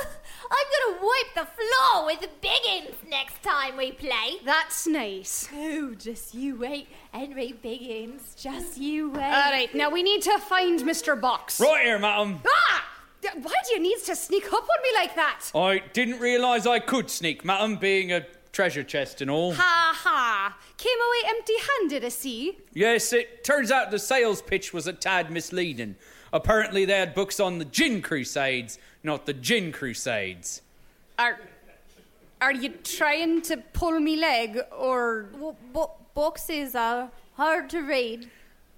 I'm 0.52 0.66
gonna 0.96 1.06
wipe 1.06 1.36
the 1.36 1.48
floor 1.54 2.06
with 2.06 2.28
Biggins 2.42 2.96
next 3.10 3.44
time 3.44 3.78
we 3.78 3.92
play. 3.92 4.38
That's 4.44 4.88
nice. 4.88 5.48
Oh, 5.54 5.94
just 5.96 6.34
you 6.34 6.56
wait, 6.56 6.88
Henry 7.12 7.54
Biggins. 7.64 8.36
Just 8.36 8.78
you 8.78 9.12
wait. 9.12 9.24
All 9.24 9.52
right, 9.52 9.74
now 9.76 9.90
we 9.90 10.02
need 10.02 10.22
to 10.24 10.40
find 10.40 10.80
Mr. 10.82 11.20
Box. 11.20 11.60
Right 11.60 11.86
here, 11.86 12.00
madam. 12.00 12.42
Ah! 12.48 12.86
Why 13.22 13.54
do 13.68 13.74
you 13.74 13.80
need 13.82 14.00
to 14.06 14.16
sneak 14.16 14.48
up 14.48 14.64
on 14.64 14.82
me 14.84 14.90
like 14.96 15.16
that? 15.16 15.52
I 15.54 15.84
didn't 15.94 16.20
realise 16.20 16.66
I 16.66 16.80
could 16.80 17.10
sneak, 17.10 17.44
madam, 17.44 17.76
being 17.76 18.12
a 18.14 18.26
treasure 18.52 18.84
chest 18.84 19.22
and 19.22 19.30
all. 19.30 19.54
Ha 19.54 19.94
ha! 19.96 20.58
Came 20.78 20.98
away 20.98 21.38
empty 21.38 21.54
handed, 21.78 22.06
I 22.06 22.10
see. 22.10 22.58
Yes, 22.74 23.14
it 23.14 23.44
turns 23.44 23.72
out 23.72 23.92
the 23.92 24.00
sales 24.00 24.42
pitch 24.42 24.74
was 24.74 24.88
a 24.88 24.94
tad 24.94 25.30
misleading. 25.32 25.96
Apparently, 26.32 26.86
they 26.86 26.98
had 26.98 27.14
books 27.14 27.40
on 27.40 27.58
the 27.58 27.66
Gin 27.66 28.02
Crusades, 28.02 28.78
not 29.04 29.26
the 29.26 29.34
Gin 29.34 29.72
Crusades. 29.72 30.62
Are. 31.18 31.40
Are 32.42 32.54
you 32.54 32.70
trying 32.70 33.42
to 33.44 33.58
pull 33.58 34.00
me 34.00 34.16
leg, 34.16 34.60
or. 34.72 35.24
W- 35.34 35.56
bo- 35.74 35.92
boxes 36.20 36.76
are 36.76 37.10
hard 37.36 37.70
to 37.70 37.80
read. 37.80 38.30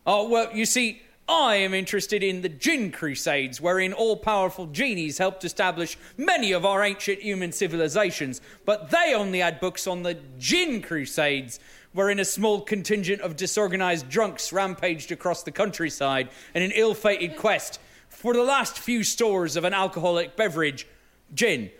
Oh, 0.05 0.29
well, 0.29 0.55
you 0.55 0.63
see, 0.63 1.01
I 1.27 1.55
am 1.55 1.73
interested 1.73 2.21
in 2.21 2.43
the 2.43 2.49
Jinn 2.49 2.91
Crusades, 2.91 3.59
wherein 3.59 3.93
all 3.93 4.15
powerful 4.15 4.67
genies 4.67 5.17
helped 5.17 5.43
establish 5.43 5.97
many 6.17 6.51
of 6.51 6.67
our 6.67 6.83
ancient 6.83 7.19
human 7.19 7.51
civilizations, 7.51 8.41
but 8.63 8.91
they 8.91 9.15
only 9.15 9.39
had 9.39 9.59
books 9.59 9.87
on 9.87 10.03
the 10.03 10.19
Gin 10.37 10.83
Crusades, 10.83 11.59
wherein 11.93 12.19
a 12.19 12.25
small 12.25 12.61
contingent 12.61 13.21
of 13.21 13.35
disorganized 13.35 14.07
drunks 14.07 14.53
rampaged 14.53 15.11
across 15.11 15.41
the 15.41 15.51
countryside 15.51 16.29
in 16.53 16.61
an 16.61 16.71
ill 16.75 16.93
fated 16.93 17.35
quest 17.37 17.79
for 18.21 18.35
the 18.35 18.43
last 18.43 18.77
few 18.77 19.03
stores 19.03 19.55
of 19.55 19.63
an 19.63 19.73
alcoholic 19.73 20.35
beverage, 20.35 20.85
gin. 21.33 21.71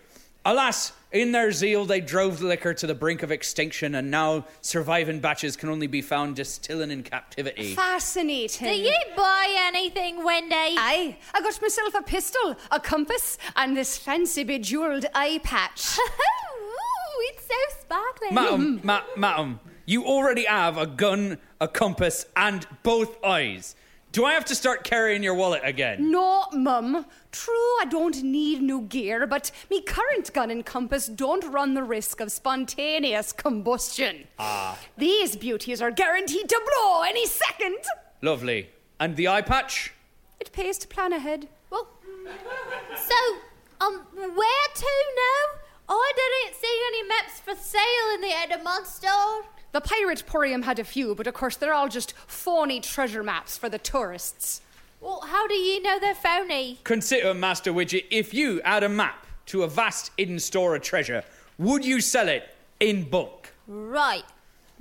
Alas, 0.44 0.90
in 1.12 1.30
their 1.30 1.52
zeal, 1.52 1.84
they 1.84 2.00
drove 2.00 2.40
the 2.40 2.46
liquor 2.46 2.74
to 2.74 2.84
the 2.84 2.96
brink 2.96 3.22
of 3.22 3.30
extinction, 3.30 3.94
and 3.94 4.10
now 4.10 4.44
surviving 4.60 5.20
batches 5.20 5.56
can 5.56 5.68
only 5.68 5.86
be 5.86 6.02
found 6.02 6.34
distilling 6.34 6.90
in 6.90 7.04
captivity. 7.04 7.76
Fascinating. 7.76 8.66
Do 8.66 8.74
you 8.74 8.96
buy 9.16 9.54
anything, 9.56 10.24
Wendy? 10.24 10.56
Aye, 10.56 11.16
I 11.32 11.40
got 11.42 11.62
myself 11.62 11.94
a 11.94 12.02
pistol, 12.02 12.56
a 12.72 12.80
compass, 12.80 13.38
and 13.54 13.76
this 13.76 13.96
fancy 13.96 14.42
bejeweled 14.42 15.06
eye 15.14 15.38
patch. 15.44 15.96
Ooh, 16.00 17.22
it's 17.30 17.46
so 17.46 17.80
sparkling. 17.82 18.34
Madam, 18.34 18.80
ma- 18.82 19.02
madam, 19.16 19.60
you 19.86 20.04
already 20.04 20.46
have 20.46 20.76
a 20.76 20.88
gun, 20.88 21.38
a 21.60 21.68
compass, 21.68 22.26
and 22.36 22.66
both 22.82 23.22
eyes. 23.24 23.76
Do 24.12 24.26
I 24.26 24.34
have 24.34 24.44
to 24.46 24.54
start 24.54 24.84
carrying 24.84 25.22
your 25.22 25.34
wallet 25.34 25.62
again? 25.64 26.10
No, 26.10 26.44
mum. 26.52 27.06
True, 27.30 27.54
I 27.80 27.86
don't 27.88 28.22
need 28.22 28.60
new 28.60 28.82
gear, 28.82 29.26
but 29.26 29.50
me 29.70 29.80
current 29.80 30.30
gun 30.34 30.50
and 30.50 30.66
compass 30.66 31.06
don't 31.06 31.42
run 31.50 31.72
the 31.72 31.82
risk 31.82 32.20
of 32.20 32.30
spontaneous 32.30 33.32
combustion. 33.32 34.24
Ah, 34.38 34.78
These 34.98 35.36
beauties 35.36 35.80
are 35.80 35.90
guaranteed 35.90 36.46
to 36.50 36.60
blow 36.76 37.02
any 37.02 37.24
second. 37.26 37.78
lovely. 38.20 38.68
And 39.00 39.16
the 39.16 39.28
eye 39.28 39.40
patch? 39.42 39.92
It 40.38 40.52
pays 40.52 40.76
to 40.78 40.86
plan 40.88 41.12
ahead. 41.14 41.48
Well, 41.70 41.88
so, 42.96 43.16
um, 43.80 44.02
where 44.14 44.68
to 44.74 44.92
now? 45.16 45.60
I 45.88 46.12
didn't 46.14 46.60
see 46.60 46.82
any 46.88 47.02
maps 47.08 47.40
for 47.40 47.54
sale 47.56 48.14
in 48.14 48.20
the 48.20 48.28
Edamont 48.28 48.86
store. 48.86 49.44
The 49.72 49.80
Pirate 49.80 50.24
Porium 50.26 50.64
had 50.64 50.78
a 50.78 50.84
few, 50.84 51.14
but 51.14 51.26
of 51.26 51.32
course 51.32 51.56
they're 51.56 51.72
all 51.72 51.88
just 51.88 52.12
phony 52.26 52.78
treasure 52.78 53.22
maps 53.22 53.56
for 53.56 53.70
the 53.70 53.78
tourists. 53.78 54.60
Well, 55.00 55.22
how 55.26 55.48
do 55.48 55.54
you 55.54 55.82
know 55.82 55.98
they're 55.98 56.14
phony? 56.14 56.78
Consider, 56.84 57.32
Master 57.32 57.72
Widget, 57.72 58.04
if 58.10 58.34
you 58.34 58.60
had 58.64 58.84
a 58.84 58.88
map 58.88 59.26
to 59.46 59.62
a 59.62 59.68
vast 59.68 60.10
hidden 60.18 60.38
store 60.38 60.76
of 60.76 60.82
treasure, 60.82 61.24
would 61.58 61.86
you 61.86 62.02
sell 62.02 62.28
it 62.28 62.54
in 62.80 63.08
bulk? 63.08 63.54
Right. 63.66 64.24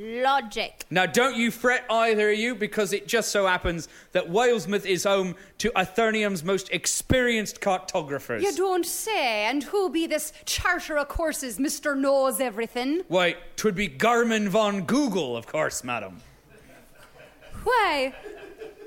Logic. 0.02 0.84
Now, 0.90 1.06
don't 1.06 1.36
you 1.36 1.52
fret 1.52 1.86
either 1.90 2.32
of 2.32 2.40
you, 2.40 2.56
because 2.56 2.92
it 2.92 3.08
just 3.08 3.32
so 3.32 3.46
happens 3.46 3.88
that 4.14 4.30
Walesmouth 4.30 4.86
is 4.86 5.04
home 5.04 5.36
to 5.60 5.70
Aethernium's 5.72 6.44
most 6.44 6.72
experienced 6.72 7.62
cartographers. 7.62 8.42
You 8.42 8.56
don't 8.56 8.86
say, 8.86 9.44
and 9.46 9.62
who 9.64 9.92
be 9.92 10.08
this 10.08 10.34
charter 10.46 10.98
of 10.98 11.08
courses, 11.08 11.60
Mr. 11.60 11.96
Knows 11.96 12.40
Everything? 12.40 13.04
Why, 13.10 13.36
'twould 13.56 13.76
be 13.76 13.88
Garmin 13.88 14.48
von 14.48 14.86
Google, 14.86 15.38
of 15.38 15.46
course, 15.46 15.84
madam. 15.84 16.22
Why, 17.64 18.16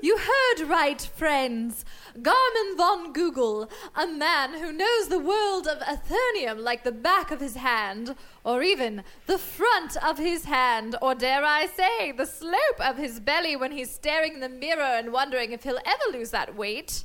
you 0.05 0.19
heard 0.19 0.67
right, 0.67 1.01
friends. 1.01 1.83
Garmin 2.21 2.77
von 2.77 3.11
Google, 3.11 3.67
a 3.95 4.05
man 4.05 4.53
who 4.53 4.71
knows 4.71 5.07
the 5.07 5.17
world 5.17 5.67
of 5.67 5.79
Aethernium 5.79 6.59
like 6.59 6.83
the 6.83 6.91
back 6.91 7.31
of 7.31 7.39
his 7.39 7.55
hand, 7.55 8.15
or 8.43 8.61
even 8.61 9.03
the 9.25 9.39
front 9.39 9.97
of 10.03 10.19
his 10.19 10.45
hand, 10.45 10.95
or 11.01 11.15
dare 11.15 11.43
I 11.43 11.65
say, 11.65 12.11
the 12.11 12.27
slope 12.27 12.79
of 12.79 12.97
his 12.97 13.19
belly 13.19 13.55
when 13.55 13.71
he's 13.71 13.89
staring 13.89 14.35
in 14.35 14.41
the 14.41 14.49
mirror 14.49 14.83
and 14.83 15.11
wondering 15.11 15.51
if 15.51 15.63
he'll 15.63 15.79
ever 15.83 16.17
lose 16.17 16.29
that 16.29 16.55
weight. 16.55 17.03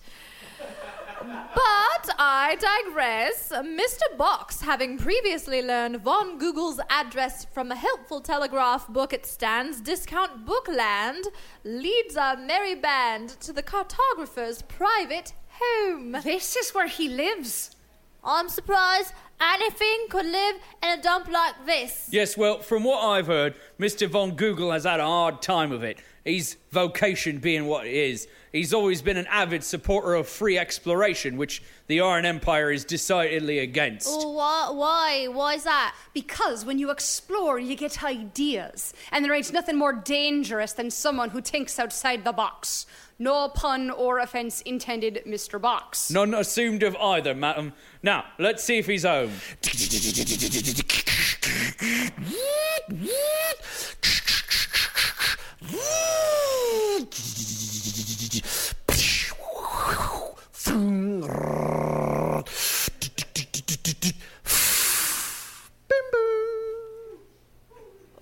But 1.20 2.14
I 2.18 2.56
digress. 2.59 3.50
Mr. 3.52 4.16
Box, 4.16 4.62
having 4.62 4.96
previously 4.96 5.61
learned 5.61 6.00
Von 6.00 6.38
Google's 6.38 6.80
address 6.88 7.44
from 7.52 7.70
a 7.70 7.76
helpful 7.76 8.20
telegraph 8.20 8.88
book 8.88 9.12
at 9.12 9.26
Stan's 9.26 9.80
Discount 9.83 10.46
Bookland, 10.46 11.24
leads 11.64 12.16
our 12.16 12.37
merry 12.37 12.74
band 12.74 13.28
to 13.40 13.52
the 13.52 13.62
cartographer's 13.62 14.62
private 14.62 15.35
home. 15.48 16.12
This 16.24 16.56
is 16.56 16.70
where 16.70 16.88
he 16.88 17.09
lives. 17.09 17.76
I'm 18.24 18.48
surprised 18.48 19.12
anything 19.40 20.06
could 20.09 20.26
live 20.26 20.56
in 20.83 20.98
a 20.98 21.02
dump 21.02 21.28
like 21.28 21.66
this. 21.66 22.09
Yes, 22.11 22.37
well, 22.37 22.61
from 22.61 22.85
what 22.85 23.02
I've 23.02 23.26
heard, 23.26 23.54
Mr. 23.78 24.09
Von 24.09 24.37
Google 24.37 24.72
has 24.72 24.85
had 24.85 25.00
a 25.00 25.06
hard 25.06 25.42
time 25.42 25.72
of 25.72 25.83
it. 25.83 25.98
His 26.24 26.56
vocation 26.70 27.38
being 27.38 27.66
what 27.66 27.87
it 27.87 27.94
is. 27.94 28.28
He's 28.52 28.74
always 28.74 29.00
been 29.00 29.16
an 29.16 29.26
avid 29.28 29.62
supporter 29.62 30.14
of 30.14 30.28
free 30.28 30.59
exploration, 30.59 31.37
which 31.37 31.62
the 31.87 32.00
Iron 32.00 32.26
Empire 32.26 32.70
is 32.70 32.85
decidedly 32.85 33.61
against. 33.61 34.09
Oh, 34.11 34.33
why? 34.33 34.70
Why? 34.70 35.26
Why 35.28 35.54
is 35.54 35.64
that? 35.64 35.94
Because 36.12 36.64
when 36.64 36.78
you 36.78 36.90
explore, 36.90 37.59
you 37.59 37.76
get 37.76 38.02
ideas. 38.02 38.92
And 39.12 39.24
there 39.24 39.33
ain't 39.33 39.52
nothing 39.52 39.78
more 39.78 39.92
dangerous 39.92 40.72
than 40.72 40.90
someone 40.90 41.30
who 41.30 41.40
thinks 41.40 41.78
outside 41.78 42.24
the 42.24 42.33
box. 42.33 42.87
No 43.18 43.48
pun 43.48 43.90
or 43.90 44.18
offense 44.18 44.62
intended, 44.62 45.22
Mr. 45.26 45.61
Box. 45.61 46.11
None 46.11 46.35
assumed 46.35 46.83
of 46.83 46.96
either, 46.96 47.35
madam. 47.35 47.74
Now, 48.02 48.24
let's 48.38 48.64
see 48.64 48.78
if 48.78 48.87
he's 48.87 49.04
home. 49.04 49.30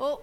Oh, 0.00 0.20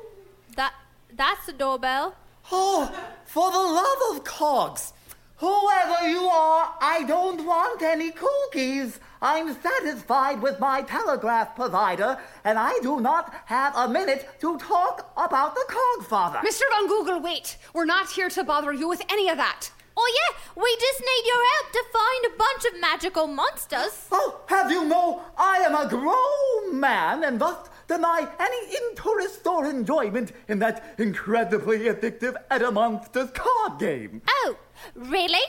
that 0.56 0.74
that's 1.14 1.46
the 1.46 1.54
doorbell. 1.76 2.16
Oh, 2.52 2.90
for 3.26 3.52
the 3.52 3.58
love 3.58 4.16
of 4.16 4.24
cogs! 4.24 4.94
Whoever 5.38 6.08
you 6.08 6.22
are, 6.22 6.74
I 6.80 7.04
don't 7.06 7.46
want 7.46 7.82
any 7.82 8.12
cookies. 8.12 9.00
I'm 9.22 9.54
satisfied 9.62 10.42
with 10.42 10.58
my 10.60 10.84
telegraph 10.84 11.54
provider, 11.54 12.18
and 12.46 12.58
I 12.58 12.80
do 12.82 13.02
not 13.02 13.34
have 13.46 13.76
a 13.76 13.90
minute 13.90 14.30
to 14.40 14.58
talk 14.58 15.12
about 15.18 15.56
the 15.56 15.66
Cogfather. 15.68 16.40
Mr. 16.40 16.62
Von 16.72 16.88
Google, 16.88 17.20
wait. 17.20 17.58
We're 17.74 17.84
not 17.84 18.10
here 18.10 18.30
to 18.30 18.44
bother 18.46 18.72
you 18.72 18.88
with 18.88 19.02
any 19.10 19.28
of 19.28 19.36
that. 19.38 19.70
Oh 19.98 20.10
yeah, 20.20 20.62
we 20.62 20.78
just 20.80 21.00
need 21.02 21.24
your 21.26 21.44
help 21.54 21.72
to 21.74 21.84
find 21.92 22.26
a 22.26 22.38
bunch 22.38 22.66
of 22.66 22.82
magical 22.82 23.28
monsters. 23.28 24.08
Oh, 24.12 24.40
have 24.48 24.72
you 24.72 24.86
know 24.86 25.22
I 25.38 25.58
am 25.58 25.76
a 25.76 25.88
grown 25.90 26.80
man 26.80 27.24
and 27.24 27.40
thus 27.40 27.70
deny 27.88 28.28
any 28.40 28.76
interest 28.90 29.46
or 29.46 29.66
enjoyment 29.66 30.32
in 30.48 30.60
that 30.60 30.96
incredibly 30.98 31.80
addictive 31.80 32.36
Adamonsters 32.50 33.34
card 33.34 33.80
game. 33.80 34.22
Oh, 34.28 34.58
really? 34.96 35.44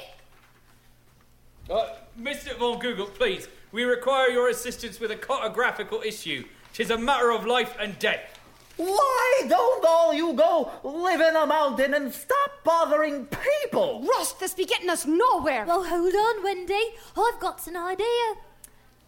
Uh, 1.71 1.89
Mr. 2.21 2.57
Von 2.57 2.79
Google, 2.79 3.07
please, 3.07 3.49
we 3.73 3.85
require 3.85 4.29
your 4.29 4.49
assistance 4.49 5.01
with 5.01 5.11
a 5.11 5.17
cartographical 5.17 6.05
issue. 6.05 6.45
Tis 6.73 6.91
a 6.91 6.99
matter 6.99 7.31
of 7.31 7.47
life 7.47 7.77
and 7.81 7.99
death. 7.99 8.39
Why 8.77 9.43
don't 9.49 9.85
all 9.87 10.13
you 10.13 10.35
go 10.35 10.71
live 10.85 11.21
in 11.21 11.35
a 11.35 11.47
mountain 11.47 11.95
and 11.95 12.13
stop 12.13 12.63
bothering 12.63 13.27
people? 13.27 14.05
Rust, 14.07 14.39
this 14.39 14.53
be 14.53 14.67
getting 14.67 14.91
us 14.91 15.07
nowhere. 15.07 15.65
Well, 15.65 15.85
hold 15.85 16.15
on, 16.15 16.45
Wendy. 16.45 16.95
I've 17.17 17.41
got 17.41 17.67
an 17.67 17.77
idea. 17.77 18.35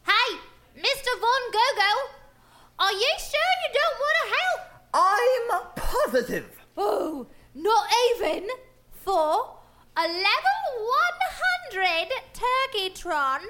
Hey, 0.06 0.38
Mr. 0.74 1.20
Von 1.20 1.52
Gogo, 1.52 2.17
are 2.78 2.92
you 2.92 3.12
sure 3.18 3.52
you 3.62 3.70
don't 3.74 3.98
want 4.00 4.16
to 4.22 4.28
help? 4.38 4.60
I'm 4.94 5.48
positive. 5.74 6.48
Oh, 6.76 7.26
not 7.54 7.88
even 8.14 8.48
for 8.92 9.56
a 9.96 10.02
level 10.02 10.60
100 11.72 12.08
Turkeytron. 12.34 13.40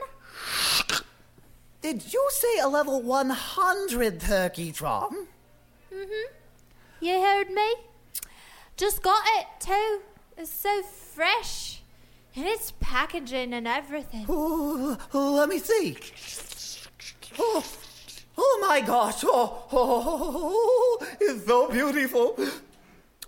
Did 1.81 2.13
you 2.13 2.29
say 2.31 2.59
a 2.61 2.69
level 2.69 3.03
100 3.03 4.21
Turkeytron? 4.21 5.27
Mm-hmm. 5.93 6.35
You 7.01 7.21
heard 7.21 7.51
me? 7.51 7.75
Just 8.77 9.03
got 9.03 9.25
it 9.39 9.47
too. 9.61 10.01
It's 10.37 10.51
so 10.51 10.83
fresh. 10.83 11.83
And 12.35 12.47
it's 12.47 12.73
packaging 12.81 13.53
and 13.53 13.67
everything. 13.67 14.27
Ooh, 14.31 14.97
let 15.13 15.49
me 15.49 15.59
see. 15.59 15.97
Oh, 17.39 17.65
oh 18.39 18.59
my 18.69 18.81
gosh. 18.81 19.25
Oh 19.25 19.29
oh, 19.31 19.69
oh, 19.73 20.05
oh, 20.07 20.99
oh, 21.03 21.07
it's 21.21 21.47
so 21.47 21.69
beautiful. 21.69 22.39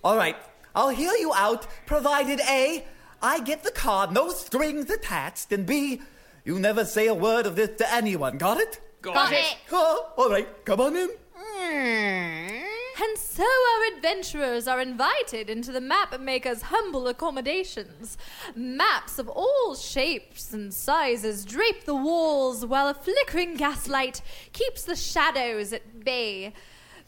All 0.03 0.17
right, 0.17 0.37
I'll 0.75 0.89
hear 0.89 1.13
you 1.13 1.33
out, 1.35 1.67
provided 1.85 2.41
A, 2.41 2.85
I 3.23 3.41
get 3.41 3.65
the 3.65 3.71
card, 3.71 4.13
no 4.13 4.31
strings 4.31 4.89
attached, 4.89 5.53
and 5.53 5.67
B, 5.67 6.01
you 6.45 6.59
never 6.59 6.85
say 6.87 7.07
a 7.07 7.15
word 7.15 7.47
of 7.47 7.57
this 7.57 7.77
to 7.79 7.93
anyone. 7.93 8.39
Got 8.39 8.59
it? 8.59 8.81
Got, 9.03 9.33
it. 9.33 9.57
Oh, 9.73 10.13
all 10.17 10.31
right, 10.31 10.65
come 10.65 10.81
on 10.81 10.97
in. 10.97 11.11
Hmm. 11.35 12.70
And 13.03 13.17
so 13.17 13.45
our 13.45 13.97
adventurers 13.97 14.69
are 14.69 14.81
invited 14.81 15.49
into 15.49 15.73
the 15.73 15.81
map 15.81 16.21
maker's 16.21 16.63
humble 16.63 17.09
accommodations. 17.09 18.19
Maps 18.55 19.19
of 19.19 19.29
all 19.29 19.75
shapes 19.75 20.53
and 20.53 20.75
sizes 20.75 21.47
drape 21.47 21.85
the 21.85 21.95
walls 21.95 22.67
while 22.67 22.89
a 22.89 22.95
flickering 22.95 23.57
gaslight 23.57 24.21
keeps 24.53 24.83
the 24.83 24.97
shadows 24.97 25.73
at 25.73 26.05
bay. 26.05 26.53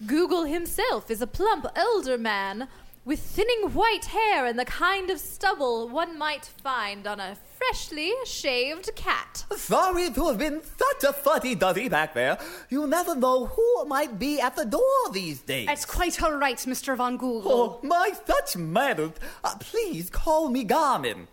Google 0.07 0.45
himself 0.45 1.11
is 1.11 1.21
a 1.21 1.27
plump 1.27 1.67
older 1.77 2.17
man 2.17 2.69
with 3.05 3.21
thinning 3.21 3.73
white 3.75 4.07
hair 4.07 4.47
and 4.47 4.59
the 4.59 4.65
kind 4.65 5.11
of 5.11 5.19
stubble 5.19 5.89
one 5.89 6.17
might 6.17 6.47
find 6.47 7.07
on 7.07 7.21
a 7.21 7.37
freshly 7.67 8.13
shaved 8.25 8.91
cat. 8.97 9.45
Sorry 9.57 10.11
to 10.11 10.27
have 10.29 10.39
been 10.39 10.61
such 10.63 11.09
a 11.09 11.13
fuddy 11.13 11.55
duddy 11.55 11.89
back 11.89 12.15
there. 12.15 12.39
You 12.71 12.87
never 12.87 13.15
know 13.15 13.47
who 13.47 13.85
might 13.85 14.19
be 14.19 14.41
at 14.41 14.57
the 14.57 14.65
door 14.65 14.83
these 15.13 15.41
days. 15.43 15.69
It's 15.71 15.85
quite 15.85 16.21
all 16.23 16.33
right, 16.37 16.57
Mr. 16.57 16.97
Von 16.97 17.17
Google. 17.17 17.53
Oh, 17.53 17.81
my 17.83 18.11
such 18.27 18.57
manners. 18.57 19.13
Uh, 19.45 19.55
please 19.61 20.11
call 20.11 20.49
me 20.49 20.65
Garmin. 20.65 21.27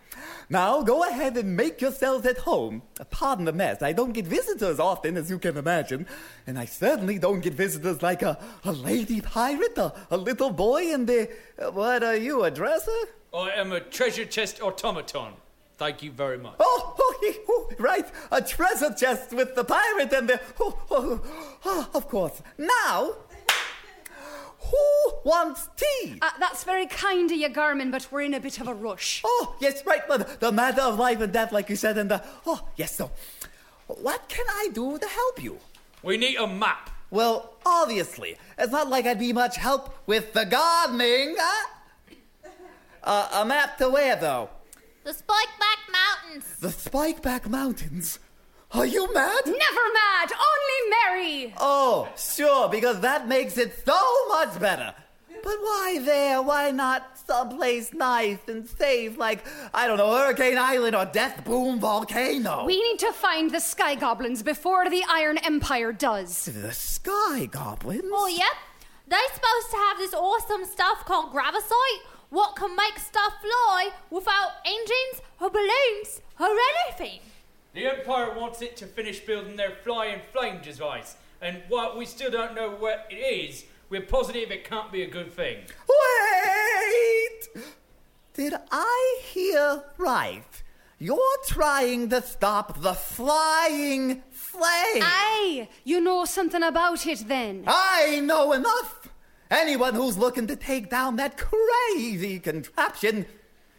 Now 0.48 0.82
go 0.82 1.08
ahead 1.08 1.36
and 1.36 1.56
make 1.56 1.80
yourselves 1.80 2.24
at 2.26 2.38
home. 2.38 2.82
Pardon 3.10 3.46
the 3.46 3.52
mess. 3.52 3.82
I 3.82 3.92
don't 3.92 4.12
get 4.12 4.26
visitors 4.26 4.78
often, 4.78 5.16
as 5.16 5.30
you 5.30 5.38
can 5.38 5.56
imagine. 5.56 6.06
And 6.46 6.58
I 6.58 6.64
certainly 6.66 7.18
don't 7.18 7.40
get 7.40 7.54
visitors 7.54 8.02
like 8.02 8.22
a, 8.22 8.38
a 8.64 8.72
lady 8.72 9.20
pirate, 9.20 9.76
a, 9.78 9.92
a 10.10 10.16
little 10.16 10.50
boy, 10.50 10.92
and 10.94 11.08
a. 11.10 11.28
uh, 11.58 11.70
What 11.72 12.04
are 12.04 12.16
you, 12.16 12.44
a 12.44 12.50
dresser? 12.50 13.00
I 13.34 13.50
am 13.50 13.72
a 13.72 13.80
treasure 13.80 14.24
chest 14.26 14.60
automaton. 14.60 15.32
Thank 15.80 16.02
you 16.02 16.10
very 16.10 16.36
much. 16.36 16.56
Oh, 16.60 16.94
oh, 16.98 17.34
oh, 17.48 17.70
right. 17.78 18.04
A 18.30 18.42
treasure 18.42 18.92
chest 18.92 19.32
with 19.32 19.54
the 19.54 19.64
pirate 19.64 20.12
and 20.12 20.28
the. 20.28 20.38
Oh, 20.60 20.78
oh, 20.90 21.22
oh, 21.64 21.90
of 21.94 22.06
course. 22.06 22.42
Now, 22.58 23.14
who 24.58 25.12
wants 25.24 25.70
tea? 25.76 26.18
Uh, 26.20 26.32
that's 26.38 26.64
very 26.64 26.84
kind 26.84 27.30
of 27.30 27.38
you, 27.38 27.48
Garmin, 27.48 27.90
but 27.90 28.06
we're 28.12 28.20
in 28.20 28.34
a 28.34 28.40
bit 28.40 28.60
of 28.60 28.68
a 28.68 28.74
rush. 28.74 29.22
Oh, 29.24 29.56
yes, 29.58 29.86
right. 29.86 30.06
Mother. 30.06 30.26
the 30.38 30.52
matter 30.52 30.82
of 30.82 30.98
life 30.98 31.22
and 31.22 31.32
death, 31.32 31.50
like 31.50 31.70
you 31.70 31.76
said, 31.76 31.96
and 31.96 32.10
the. 32.10 32.22
Oh, 32.44 32.68
yes, 32.76 32.96
so. 32.96 33.10
What 33.86 34.28
can 34.28 34.44
I 34.50 34.68
do 34.74 34.98
to 34.98 35.06
help 35.06 35.42
you? 35.42 35.60
We 36.02 36.18
need 36.18 36.36
a 36.36 36.46
map. 36.46 36.90
Well, 37.10 37.54
obviously. 37.64 38.36
It's 38.58 38.70
not 38.70 38.90
like 38.90 39.06
I'd 39.06 39.18
be 39.18 39.32
much 39.32 39.56
help 39.56 39.94
with 40.06 40.34
the 40.34 40.44
gardening. 40.44 41.36
Huh? 41.38 41.68
Uh, 43.02 43.28
a 43.32 43.46
map 43.46 43.78
to 43.78 43.88
where, 43.88 44.16
though? 44.16 44.50
The 45.02 45.12
Spikeback 45.12 45.92
Mountains. 45.92 46.56
The 46.60 46.68
Spikeback 46.68 47.48
Mountains. 47.48 48.18
Are 48.72 48.86
you 48.86 49.12
mad? 49.12 49.40
Never 49.46 49.56
mad, 49.56 50.30
only 50.30 50.90
merry. 50.90 51.54
Oh, 51.58 52.08
sure, 52.16 52.68
because 52.68 53.00
that 53.00 53.26
makes 53.26 53.58
it 53.58 53.82
so 53.84 54.28
much 54.28 54.60
better. 54.60 54.94
But 55.42 55.56
why 55.58 55.98
there? 56.02 56.42
Why 56.42 56.70
not 56.70 57.18
someplace 57.26 57.94
nice 57.94 58.38
and 58.46 58.68
safe 58.68 59.16
like, 59.16 59.44
I 59.72 59.86
don't 59.86 59.96
know, 59.96 60.14
Hurricane 60.14 60.58
Island 60.58 60.94
or 60.94 61.06
Death 61.06 61.44
Boom 61.44 61.80
Volcano? 61.80 62.66
We 62.66 62.80
need 62.80 62.98
to 63.00 63.12
find 63.12 63.50
the 63.50 63.60
Sky 63.60 63.94
Goblins 63.94 64.42
before 64.42 64.88
the 64.90 65.02
Iron 65.08 65.38
Empire 65.38 65.92
does. 65.92 66.44
The 66.44 66.72
Sky 66.72 67.46
Goblins? 67.46 68.04
Oh, 68.04 68.28
yep. 68.28 68.52
They're 69.08 69.18
supposed 69.34 69.70
to 69.70 69.76
have 69.76 69.98
this 69.98 70.14
awesome 70.14 70.66
stuff 70.66 71.04
called 71.06 71.32
gravasite, 71.32 72.02
what 72.30 72.56
can 72.56 72.74
make 72.74 72.98
stuff 72.98 73.34
fly 73.40 73.90
without 74.08 74.52
engines 74.64 75.20
or 75.40 75.50
balloons 75.50 76.22
or 76.38 76.48
anything. 76.86 77.20
The 77.74 77.86
Empire 77.86 78.32
wants 78.36 78.62
it 78.62 78.76
to 78.78 78.86
finish 78.86 79.20
building 79.20 79.56
their 79.56 79.72
flying 79.84 80.20
flame 80.32 80.60
device, 80.62 81.16
and 81.40 81.62
while 81.68 81.96
we 81.96 82.06
still 82.06 82.30
don't 82.30 82.54
know 82.54 82.70
what 82.70 83.06
it 83.10 83.16
is, 83.16 83.64
we're 83.88 84.02
positive 84.02 84.50
it 84.50 84.64
can't 84.64 84.90
be 84.90 85.02
a 85.02 85.10
good 85.10 85.32
thing. 85.32 85.58
Wait! 85.88 87.64
Did 88.34 88.54
I 88.70 89.20
hear 89.22 89.84
right? 89.98 90.62
You're 90.98 91.18
trying 91.46 92.10
to 92.10 92.22
stop 92.22 92.80
the 92.82 92.94
flying 92.94 94.22
flame. 94.30 95.02
Aye, 95.02 95.68
you 95.82 96.00
know 96.00 96.24
something 96.24 96.62
about 96.62 97.06
it 97.06 97.26
then. 97.26 97.64
I 97.66 98.20
know 98.20 98.52
enough. 98.52 98.99
Anyone 99.50 99.94
who's 99.94 100.16
looking 100.16 100.46
to 100.46 100.54
take 100.54 100.88
down 100.88 101.16
that 101.16 101.36
crazy 101.36 102.38
contraption 102.38 103.26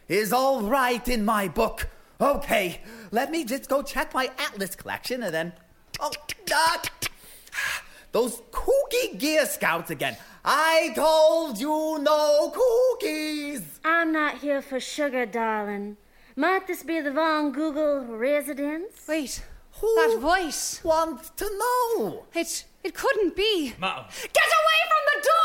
is 0.10 0.34
all 0.34 0.64
right 0.64 1.08
in 1.08 1.24
my 1.24 1.48
book. 1.48 1.88
Okay, 2.20 2.82
let 3.12 3.32
me 3.32 3.46
just 3.46 3.70
go 3.70 3.82
check 3.82 4.14
my 4.14 4.30
atlas 4.38 4.76
collection 4.76 5.24
and 5.24 5.34
then. 5.34 5.54
Oh, 6.00 6.12
ah, 6.54 7.84
those 8.12 8.42
kooky 8.52 9.18
gear 9.18 9.46
scouts 9.46 9.90
again. 9.90 10.18
I 10.44 10.92
told 10.94 11.58
you 11.58 12.00
no 12.02 12.52
cookies. 12.54 13.80
I'm 13.86 14.12
not 14.12 14.40
here 14.40 14.62
for 14.62 14.80
sugar, 14.80 15.26
darling. 15.26 15.96
Might 16.36 16.68
this 16.68 16.84
be 16.84 17.00
the 17.00 17.12
Von 17.12 17.54
Google 17.54 18.06
residence? 18.06 19.06
Wait, 19.08 19.42
Who 19.80 19.96
that 19.96 20.20
voice. 20.20 20.82
wants 20.84 21.30
to 21.38 21.46
know? 21.46 22.26
It 22.34 22.66
it 22.84 22.94
couldn't 22.94 23.36
be. 23.36 23.74
Get 24.34 24.50
away 24.62 24.80
from 24.92 25.04
the 25.12 25.18
door! 25.30 25.42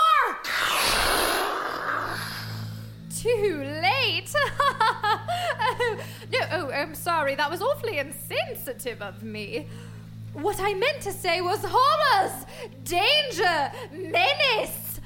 Too 3.17 3.55
late. 3.83 4.31
no, 6.33 6.41
oh, 6.53 6.71
I'm 6.73 6.95
sorry. 6.95 7.35
That 7.35 7.51
was 7.51 7.61
awfully 7.63 7.99
insensitive 7.99 9.03
of 9.03 9.23
me. 9.23 9.67
What 10.33 10.59
I 10.61 10.75
meant 10.75 11.01
to 11.03 11.13
say 11.13 11.41
was 11.41 11.65
horrors, 11.65 12.45
danger, 12.85 13.71
menace. 13.93 15.01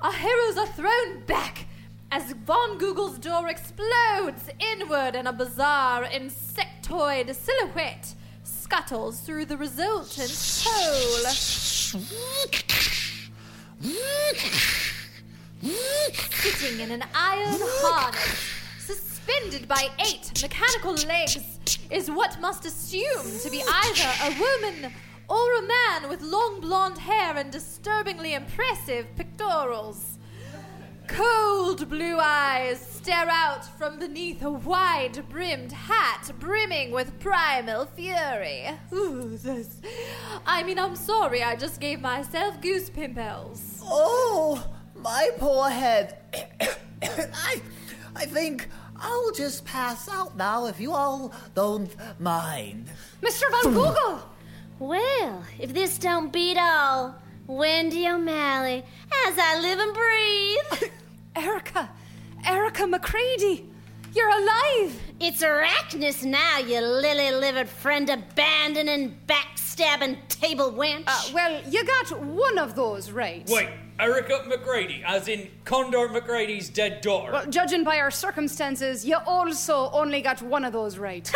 Our 0.00 0.12
heroes 0.12 0.56
are 0.58 0.66
thrown 0.68 1.20
back 1.26 1.66
as 2.12 2.32
Von 2.32 2.78
Google's 2.78 3.18
door 3.18 3.48
explodes 3.48 4.48
inward 4.60 5.16
and 5.16 5.26
a 5.26 5.32
bizarre 5.32 6.04
insectoid 6.04 7.34
silhouette 7.34 8.14
scuttles 8.44 9.18
through 9.20 9.46
the 9.46 9.56
resultant 9.56 10.62
hole. 10.64 11.32
Sitting 16.30 16.80
in 16.80 16.90
an 16.90 17.02
iron 17.14 17.58
harness, 17.60 18.50
suspended 18.78 19.66
by 19.66 19.88
eight 20.00 20.30
mechanical 20.42 20.94
legs, 21.06 21.58
is 21.90 22.10
what 22.10 22.40
must 22.40 22.66
assume 22.66 23.38
to 23.40 23.50
be 23.50 23.62
either 23.66 24.10
a 24.24 24.30
woman 24.38 24.92
or 25.28 25.58
a 25.58 25.62
man 25.62 26.08
with 26.08 26.20
long 26.22 26.60
blonde 26.60 26.98
hair 26.98 27.36
and 27.36 27.50
disturbingly 27.50 28.34
impressive 28.34 29.06
pectorals. 29.16 30.15
Cold 31.16 31.88
blue 31.88 32.18
eyes 32.20 32.78
stare 32.78 33.30
out 33.30 33.64
from 33.78 33.98
beneath 33.98 34.42
a 34.42 34.50
wide 34.50 35.26
brimmed 35.30 35.72
hat 35.72 36.30
brimming 36.38 36.90
with 36.90 37.18
primal 37.20 37.86
fury. 37.86 38.68
Ooh, 38.92 39.38
this. 39.38 39.80
I 40.44 40.62
mean, 40.62 40.78
I'm 40.78 40.94
sorry, 40.94 41.42
I 41.42 41.56
just 41.56 41.80
gave 41.80 42.02
myself 42.02 42.60
goose 42.60 42.90
pimples. 42.90 43.80
Oh, 43.82 44.62
my 44.94 45.30
poor 45.38 45.70
head. 45.70 46.18
I, 47.02 47.62
I 48.14 48.26
think 48.26 48.68
I'll 48.96 49.32
just 49.32 49.64
pass 49.64 50.10
out 50.10 50.36
now 50.36 50.66
if 50.66 50.78
you 50.78 50.92
all 50.92 51.32
don't 51.54 51.96
mind. 52.20 52.90
Mr. 53.22 53.50
Von 53.50 53.72
Google! 53.72 54.28
Well, 54.78 55.44
if 55.58 55.72
this 55.72 55.96
don't 55.96 56.30
beat 56.30 56.58
all, 56.58 57.14
Wendy 57.46 58.06
O'Malley, 58.06 58.84
as 59.28 59.38
I 59.38 59.58
live 59.60 59.78
and 59.78 59.94
breathe. 59.94 60.92
Erica, 61.36 61.90
Erica 62.46 62.86
McCready, 62.86 63.68
you're 64.14 64.28
alive! 64.30 64.98
It's 65.20 65.42
Arachnus 65.42 66.24
now, 66.24 66.58
you 66.58 66.80
lily-livered 66.80 67.68
friend 67.68 68.08
abandoning, 68.08 69.14
backstabbing 69.26 70.16
table 70.28 70.72
wench. 70.72 71.04
Uh, 71.06 71.22
well, 71.34 71.62
you 71.68 71.84
got 71.84 72.18
one 72.22 72.56
of 72.56 72.74
those 72.74 73.10
right. 73.10 73.46
wait, 73.50 73.68
Erica 74.00 74.44
McGrady, 74.46 75.02
as 75.04 75.28
in 75.28 75.48
Condor 75.66 76.08
McGrady's 76.08 76.70
dead 76.70 77.02
daughter. 77.02 77.32
Well, 77.32 77.46
judging 77.46 77.84
by 77.84 77.98
our 77.98 78.10
circumstances, 78.10 79.04
you 79.04 79.16
also 79.26 79.90
only 79.90 80.22
got 80.22 80.40
one 80.40 80.64
of 80.64 80.72
those 80.72 80.96
right. 80.96 81.30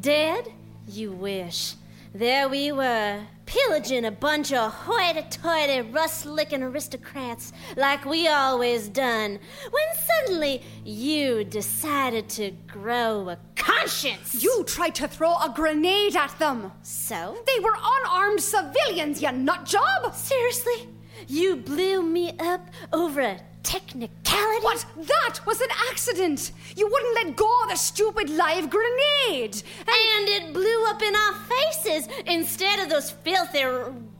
Dead? 0.00 0.48
You 0.88 1.12
wish. 1.12 1.74
There 2.12 2.48
we 2.48 2.72
were, 2.72 3.20
pillaging 3.46 4.04
a 4.04 4.10
bunch 4.10 4.52
of 4.52 4.72
hoity-toity, 4.72 5.80
rust-licking 5.90 6.62
aristocrats 6.62 7.52
like 7.76 8.04
we 8.04 8.28
always 8.28 8.88
done, 8.88 9.38
when 9.70 9.84
suddenly 10.04 10.62
you 10.84 11.44
decided 11.44 12.28
to 12.28 12.50
grow 12.66 13.30
a 13.30 13.38
conscience. 13.54 14.42
You 14.42 14.64
tried 14.64 14.94
to 14.96 15.08
throw 15.08 15.36
a 15.36 15.52
grenade 15.54 16.16
at 16.16 16.36
them. 16.38 16.72
So? 16.82 17.36
They 17.46 17.62
were 17.62 17.76
unarmed 17.80 18.40
civilians, 18.40 19.22
you 19.22 19.32
nut 19.32 19.64
job! 19.64 20.14
Seriously? 20.14 20.88
You 21.28 21.56
blew 21.56 22.02
me 22.02 22.36
up 22.38 22.68
over 22.92 23.20
a 23.20 23.40
technicality? 23.66 24.62
What? 24.62 24.86
That 24.96 25.40
was 25.44 25.60
an 25.60 25.68
accident! 25.90 26.52
You 26.76 26.88
wouldn't 26.88 27.14
let 27.14 27.36
go 27.36 27.50
of 27.64 27.70
the 27.70 27.76
stupid 27.76 28.30
live 28.30 28.70
grenade! 28.70 29.62
And 29.80 30.28
it 30.28 30.52
blew 30.54 30.86
up 30.86 31.02
in 31.02 31.14
our 31.14 31.34
faces 31.34 32.08
instead 32.26 32.78
of 32.78 32.88
those 32.88 33.10
filthy 33.10 33.64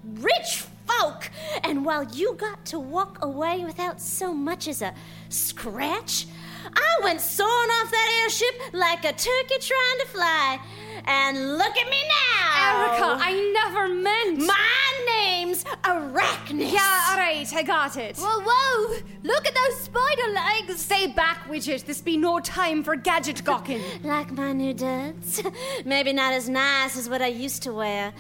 rich 0.04 0.64
folk. 0.86 1.30
And 1.62 1.84
while 1.84 2.04
you 2.04 2.34
got 2.34 2.64
to 2.66 2.78
walk 2.78 3.18
away 3.22 3.64
without 3.64 4.00
so 4.00 4.34
much 4.34 4.68
as 4.68 4.82
a 4.82 4.92
scratch, 5.28 6.26
I 6.74 7.04
went 7.04 7.20
soaring 7.20 7.50
off 7.50 7.90
that 7.90 8.20
airship 8.22 8.54
like 8.72 9.04
a 9.04 9.12
turkey 9.12 9.58
trying 9.60 9.98
to 10.00 10.06
fly. 10.08 10.58
And 11.06 11.58
look 11.58 11.76
at 11.76 11.88
me 11.88 12.02
now! 12.08 12.36
Erica, 12.58 13.16
I 13.20 13.52
never 13.54 13.88
meant. 13.88 14.44
My 14.44 15.04
name's 15.14 15.62
Arachnus. 15.84 16.72
Yeah, 16.72 17.06
all 17.10 17.16
right, 17.16 17.46
I 17.54 17.62
got 17.62 17.96
it. 17.96 18.16
Whoa, 18.16 18.40
whoa! 18.44 18.96
Look 19.22 19.46
at 19.46 19.54
those 19.54 19.80
spider 19.80 20.32
legs! 20.32 20.80
Stay 20.80 21.06
back, 21.06 21.48
Widget. 21.48 21.84
This 21.84 22.00
be 22.00 22.16
no 22.16 22.40
time 22.40 22.82
for 22.82 22.96
gadget 22.96 23.44
gawking. 23.44 23.82
like 24.02 24.32
my 24.32 24.52
new 24.52 24.74
duds. 24.74 25.42
Maybe 25.84 26.12
not 26.12 26.32
as 26.32 26.48
nice 26.48 26.96
as 26.96 27.08
what 27.08 27.22
I 27.22 27.28
used 27.28 27.62
to 27.64 27.72
wear. 27.72 28.12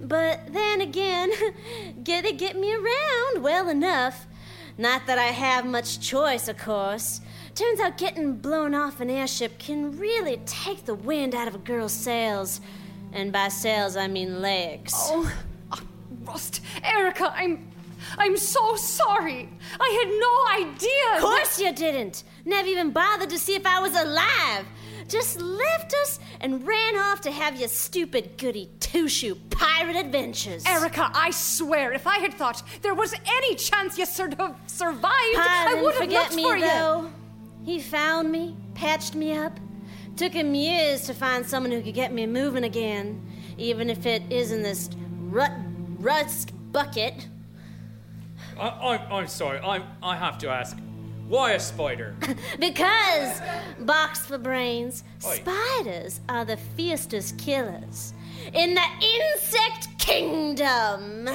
But 0.00 0.52
then 0.52 0.82
again, 0.82 1.30
get 2.04 2.26
it 2.26 2.36
get 2.36 2.56
me 2.56 2.74
around 2.74 3.42
well 3.42 3.68
enough. 3.70 4.26
Not 4.76 5.06
that 5.06 5.18
I 5.18 5.26
have 5.26 5.64
much 5.64 6.00
choice, 6.00 6.48
of 6.48 6.58
course. 6.58 7.20
Turns 7.54 7.78
out 7.78 7.98
getting 7.98 8.34
blown 8.34 8.74
off 8.74 9.00
an 9.00 9.08
airship 9.08 9.58
can 9.58 9.96
really 9.96 10.40
take 10.44 10.84
the 10.84 10.94
wind 10.94 11.34
out 11.34 11.46
of 11.46 11.54
a 11.54 11.58
girl's 11.58 11.92
sails. 11.92 12.60
And 13.12 13.32
by 13.32 13.46
sails, 13.48 13.96
I 13.96 14.08
mean 14.08 14.42
legs. 14.42 14.92
Oh, 14.96 15.32
oh, 15.70 15.80
Rust. 16.24 16.60
Erica, 16.82 17.32
I'm. 17.36 17.70
I'm 18.18 18.36
so 18.36 18.76
sorry. 18.76 19.48
I 19.80 20.58
had 20.58 20.66
no 20.66 20.68
idea. 20.68 21.16
Of 21.16 21.20
course 21.22 21.58
you 21.58 21.72
didn't. 21.72 22.24
Never 22.44 22.68
even 22.68 22.90
bothered 22.90 23.30
to 23.30 23.38
see 23.38 23.54
if 23.54 23.64
I 23.64 23.80
was 23.80 23.94
alive. 23.94 24.66
Just 25.08 25.40
left 25.40 25.94
us 26.02 26.18
and 26.40 26.66
ran 26.66 26.96
off 26.96 27.22
to 27.22 27.30
have 27.30 27.58
your 27.58 27.68
stupid 27.68 28.36
goody 28.36 28.68
two 28.80 29.08
shoe 29.08 29.36
pirate 29.48 29.96
adventures. 29.96 30.66
Erica, 30.66 31.10
I 31.14 31.30
swear, 31.30 31.92
if 31.92 32.06
I 32.06 32.18
had 32.18 32.34
thought 32.34 32.62
there 32.82 32.94
was 32.94 33.14
any 33.26 33.54
chance 33.54 33.96
you 33.96 34.06
sort 34.06 34.38
of 34.38 34.54
survived, 34.66 35.04
I 35.06 35.80
would 35.82 35.94
have 35.94 36.10
looked 36.10 36.36
me, 36.36 36.42
for 36.42 36.56
you. 36.56 36.64
though. 36.64 37.10
He 37.64 37.80
found 37.80 38.30
me, 38.30 38.56
patched 38.74 39.14
me 39.14 39.36
up. 39.36 39.58
Took 40.16 40.32
him 40.32 40.54
years 40.54 41.02
to 41.06 41.14
find 41.14 41.44
someone 41.44 41.72
who 41.72 41.82
could 41.82 41.94
get 41.94 42.12
me 42.12 42.26
moving 42.26 42.62
again, 42.62 43.20
even 43.58 43.90
if 43.90 44.06
it 44.06 44.22
isn't 44.30 44.62
this 44.62 44.90
rut, 45.22 45.52
rust 45.98 46.52
bucket. 46.72 47.26
I, 48.58 48.68
I'm, 48.68 49.12
I'm 49.12 49.26
sorry. 49.28 49.58
I'm, 49.58 49.82
I 50.02 50.14
have 50.16 50.38
to 50.38 50.48
ask. 50.48 50.76
Why 51.26 51.52
a 51.52 51.60
spider? 51.60 52.14
Because, 52.60 53.40
box 53.80 54.26
for 54.26 54.38
brains, 54.38 55.02
Oi. 55.26 55.36
spiders 55.36 56.20
are 56.28 56.44
the 56.44 56.58
fiercest 56.76 57.38
killers 57.38 58.12
in 58.52 58.74
the 58.74 58.86
insect 59.00 59.98
kingdom. 59.98 61.28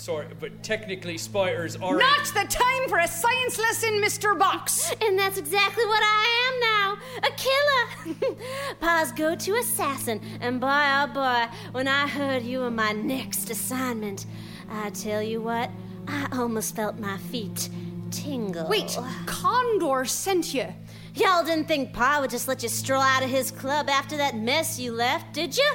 Sorry, 0.00 0.26
but 0.38 0.62
technically 0.62 1.18
spiders 1.18 1.76
are. 1.76 1.96
Not 1.96 2.24
the 2.26 2.46
time 2.48 2.88
for 2.88 2.98
a 2.98 3.08
science 3.08 3.58
lesson, 3.58 4.00
Mr. 4.00 4.38
Box. 4.38 4.94
And 5.02 5.18
that's 5.18 5.38
exactly 5.38 5.84
what 5.84 6.02
I 6.02 6.48
am 6.48 6.60
now 6.60 6.78
a 7.22 7.30
killer. 7.36 8.36
Pa's 8.80 9.12
go 9.12 9.34
to 9.34 9.54
assassin. 9.56 10.20
And 10.40 10.60
boy, 10.60 10.68
oh 10.70 11.06
boy, 11.08 11.46
when 11.72 11.88
I 11.88 12.06
heard 12.06 12.42
you 12.42 12.60
were 12.60 12.70
my 12.70 12.92
next 12.92 13.50
assignment, 13.50 14.26
I 14.70 14.90
tell 14.90 15.22
you 15.22 15.40
what, 15.40 15.70
I 16.06 16.28
almost 16.32 16.76
felt 16.76 16.98
my 16.98 17.18
feet 17.18 17.68
tingle. 18.10 18.68
Wait, 18.68 18.98
Condor 19.26 20.04
sent 20.04 20.54
you. 20.54 20.66
Y'all 21.14 21.44
didn't 21.44 21.66
think 21.66 21.92
Pa 21.92 22.18
would 22.20 22.30
just 22.30 22.48
let 22.48 22.62
you 22.62 22.68
stroll 22.68 23.02
out 23.02 23.22
of 23.22 23.30
his 23.30 23.50
club 23.50 23.88
after 23.88 24.16
that 24.16 24.36
mess 24.36 24.78
you 24.78 24.92
left, 24.92 25.32
did 25.32 25.56
you? 25.56 25.72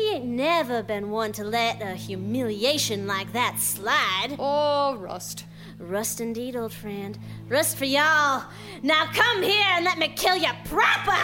He 0.00 0.14
ain't 0.14 0.24
never 0.24 0.82
been 0.82 1.10
one 1.10 1.30
to 1.32 1.44
let 1.44 1.82
a 1.82 1.92
humiliation 1.94 3.06
like 3.06 3.34
that 3.34 3.58
slide. 3.58 4.34
Oh, 4.38 4.96
Rust. 4.96 5.44
Rust 5.78 6.22
indeed, 6.22 6.56
old 6.56 6.72
friend. 6.72 7.18
Rust 7.50 7.76
for 7.76 7.84
y'all. 7.84 8.44
Now 8.82 9.10
come 9.12 9.42
here 9.42 9.66
and 9.72 9.84
let 9.84 9.98
me 9.98 10.08
kill 10.08 10.36
you 10.36 10.48
proper! 10.64 11.10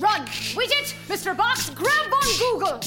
Run! 0.00 0.26
Widget! 0.56 0.94
Mr. 1.08 1.36
Box, 1.36 1.68
grab 1.68 2.10
on 2.10 2.38
Google! 2.38 2.80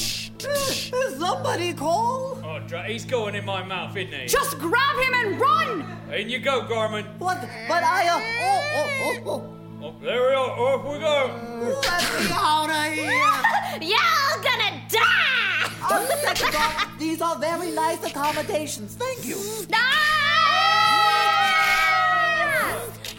Somebody 1.16 1.74
call? 1.74 2.40
Oh, 2.44 2.60
dra- 2.68 2.88
he's 2.88 3.06
going 3.06 3.36
in 3.36 3.46
my 3.46 3.64
mouth, 3.64 3.96
isn't 3.96 4.12
he? 4.12 4.26
Just 4.26 4.58
grab 4.58 4.96
him 4.98 5.14
and 5.14 5.40
run! 5.40 5.86
In 6.12 6.28
you 6.28 6.40
go, 6.40 6.64
Garmin. 6.64 7.06
What? 7.20 7.40
But 7.68 7.84
I, 7.84 8.08
uh, 8.08 8.20
oh, 8.42 8.64
oh, 8.74 8.88
oh, 9.04 9.30
oh. 9.30 9.59
Oh, 9.90 9.96
there 10.04 10.22
we 10.22 10.36
are. 10.36 10.52
Off 10.52 10.86
we 10.86 11.00
go. 11.00 11.32
Let 11.64 12.22
me 12.22 12.32
out 12.32 12.70
of 12.70 12.94
here. 12.94 13.90
Y'all 13.90 14.44
gonna 14.44 14.82
die! 14.88 15.72
Oh, 15.82 15.96
On 15.96 16.06
the 16.06 16.88
these 17.00 17.22
are 17.22 17.36
very 17.40 17.72
nice 17.72 18.04
accommodations. 18.04 18.96
Thank 18.96 19.26
you. 19.26 19.36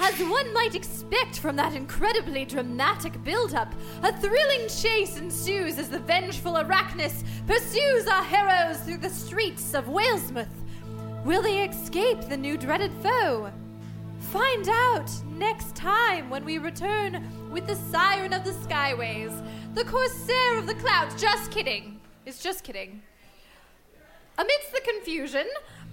As 0.03 0.19
one 0.21 0.55
might 0.55 0.77
expect 0.77 1.41
from 1.41 1.57
that 1.57 1.75
incredibly 1.75 2.45
dramatic 2.45 3.23
build-up, 3.25 3.75
a 4.05 4.13
thrilling 4.21 4.69
chase 4.69 5.19
ensues 5.19 5.77
as 5.77 5.89
the 5.89 5.99
vengeful 5.99 6.53
Arachnus 6.53 7.25
pursues 7.49 8.07
our 8.07 8.25
heroes 8.25 8.79
through 8.83 8.99
the 8.99 9.11
streets 9.11 9.75
of 9.75 9.87
Walesmouth. 9.87 10.47
Will 11.25 11.43
they 11.43 11.65
escape 11.65 12.21
the 12.29 12.37
new 12.37 12.57
dreaded 12.57 12.93
foe? 13.03 13.51
Find 14.31 14.69
out 14.69 15.11
next 15.33 15.75
time 15.75 16.31
when 16.31 16.45
we 16.45 16.59
return 16.59 17.29
with 17.51 17.67
the 17.67 17.75
Siren 17.75 18.33
of 18.33 18.45
the 18.45 18.53
Skyways, 18.53 19.33
the 19.75 19.85
Corsair 19.85 20.57
of 20.57 20.69
the 20.69 20.75
Clouds. 20.75 21.21
Just 21.21 21.51
kidding. 21.51 22.01
It's 22.25 22.41
just 22.41 22.63
kidding. 22.63 23.03
Amidst 24.39 24.73
the 24.73 24.83
confusion, 24.83 25.49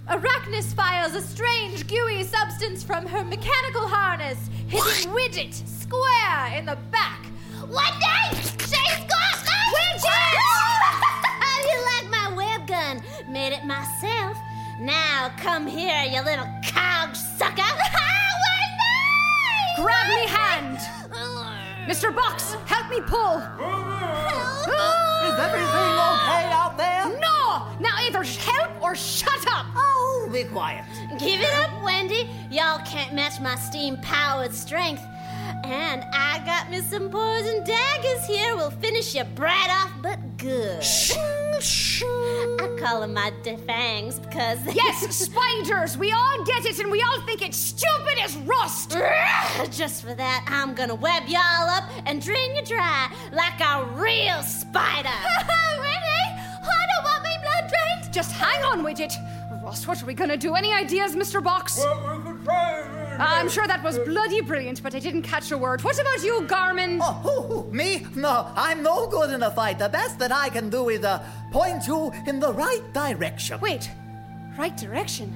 Arachnus 0.06 0.72
fires 0.72 1.16
a 1.16 1.20
strange, 1.20 1.88
gooey 1.88 2.22
substance 2.22 2.84
from 2.84 3.06
her 3.06 3.24
mechanical 3.24 3.88
harness, 3.88 4.38
hitting 4.68 5.12
Widget 5.12 5.54
square 5.66 6.56
in 6.56 6.64
the 6.64 6.78
back. 6.92 7.26
One 7.66 7.98
day, 7.98 8.38
she's 8.40 9.04
got 9.08 9.34
my 9.46 9.58
Widget! 9.74 10.06
How 11.40 11.62
do 11.62 11.68
you 11.68 11.84
like 11.84 12.08
my 12.08 12.36
web 12.36 12.68
gun? 12.68 13.02
Made 13.28 13.52
it 13.52 13.64
myself. 13.64 14.38
Now 14.80 15.32
come 15.38 15.66
here, 15.66 16.04
you 16.04 16.22
little 16.22 16.46
Grab 19.80 20.08
me 20.08 20.26
hand! 20.26 20.78
Mr. 21.88 22.14
Box, 22.14 22.54
help 22.66 22.90
me 22.90 23.00
pull! 23.00 23.38
Is 25.28 25.38
everything 25.38 25.92
okay 26.10 26.50
out 26.52 26.76
there? 26.76 27.08
No! 27.20 27.68
Now 27.78 27.96
either 28.00 28.24
help 28.24 28.82
or 28.82 28.96
shut 28.96 29.46
up! 29.46 29.66
Oh, 29.76 30.28
be 30.32 30.44
quiet. 30.44 30.84
Give 31.18 31.40
it 31.40 31.54
up, 31.58 31.82
Wendy. 31.84 32.28
Y'all 32.50 32.80
can't 32.84 33.14
match 33.14 33.40
my 33.40 33.54
steam-powered 33.54 34.52
strength. 34.52 35.02
And 35.64 36.04
I 36.12 36.42
got 36.44 36.70
me 36.70 36.80
some 36.80 37.08
poison 37.08 37.62
daggers 37.64 38.26
here. 38.26 38.56
We'll 38.56 38.70
finish 38.70 39.14
your 39.14 39.26
brat 39.26 39.70
off, 39.70 39.92
but 40.02 40.38
good. 40.38 40.82
I 41.60 42.76
call 42.78 43.00
them 43.00 43.14
my 43.14 43.32
defangs 43.42 44.20
because 44.20 44.64
they 44.64 44.74
Yes, 44.74 45.16
spiders! 45.26 45.98
We 45.98 46.12
all 46.12 46.44
get 46.44 46.64
it 46.64 46.78
and 46.78 46.90
we 46.90 47.02
all 47.02 47.20
think 47.22 47.42
it's 47.42 47.56
stupid 47.56 48.16
as 48.22 48.36
rust! 48.38 48.90
Just 49.70 50.04
for 50.04 50.14
that, 50.14 50.44
I'm 50.48 50.74
gonna 50.74 50.94
web 50.94 51.24
y'all 51.26 51.68
up 51.68 51.84
and 52.06 52.22
drain 52.22 52.54
you 52.54 52.62
dry 52.62 53.10
like 53.32 53.60
a 53.60 53.84
real 53.94 54.40
spider. 54.42 55.08
Wendy, 55.80 56.24
I 56.62 56.86
don't 56.94 57.04
want 57.04 57.24
my 57.24 57.36
blood 57.42 57.72
drained. 57.72 58.14
Just 58.14 58.32
hang 58.32 58.64
on, 58.64 58.84
Widget. 58.84 59.12
Rust, 59.64 59.88
what 59.88 60.00
are 60.00 60.06
we 60.06 60.14
gonna 60.14 60.36
do? 60.36 60.54
Any 60.54 60.72
ideas, 60.72 61.16
Mr. 61.16 61.42
Box? 61.42 61.78
Well, 61.78 62.18
we 62.18 62.24
could 62.24 62.44
try. 62.44 62.97
I'm 63.18 63.48
sure 63.48 63.66
that 63.66 63.82
was 63.82 63.98
bloody 63.98 64.40
brilliant, 64.40 64.82
but 64.82 64.94
I 64.94 65.00
didn't 65.00 65.22
catch 65.22 65.50
a 65.50 65.58
word. 65.58 65.82
What 65.82 66.00
about 66.00 66.22
you, 66.22 66.42
Garmin? 66.42 67.00
Oh, 67.02 67.12
who, 67.14 67.42
who, 67.42 67.72
me? 67.72 68.06
No, 68.14 68.50
I'm 68.54 68.82
no 68.82 69.08
good 69.08 69.30
in 69.30 69.42
a 69.42 69.50
fight. 69.50 69.78
The 69.78 69.88
best 69.88 70.18
that 70.20 70.30
I 70.30 70.48
can 70.48 70.70
do 70.70 70.88
is 70.88 71.04
uh, 71.04 71.24
point 71.50 71.86
you 71.86 72.12
in 72.26 72.38
the 72.38 72.52
right 72.52 72.82
direction. 72.92 73.58
Wait, 73.60 73.90
right 74.56 74.76
direction. 74.76 75.32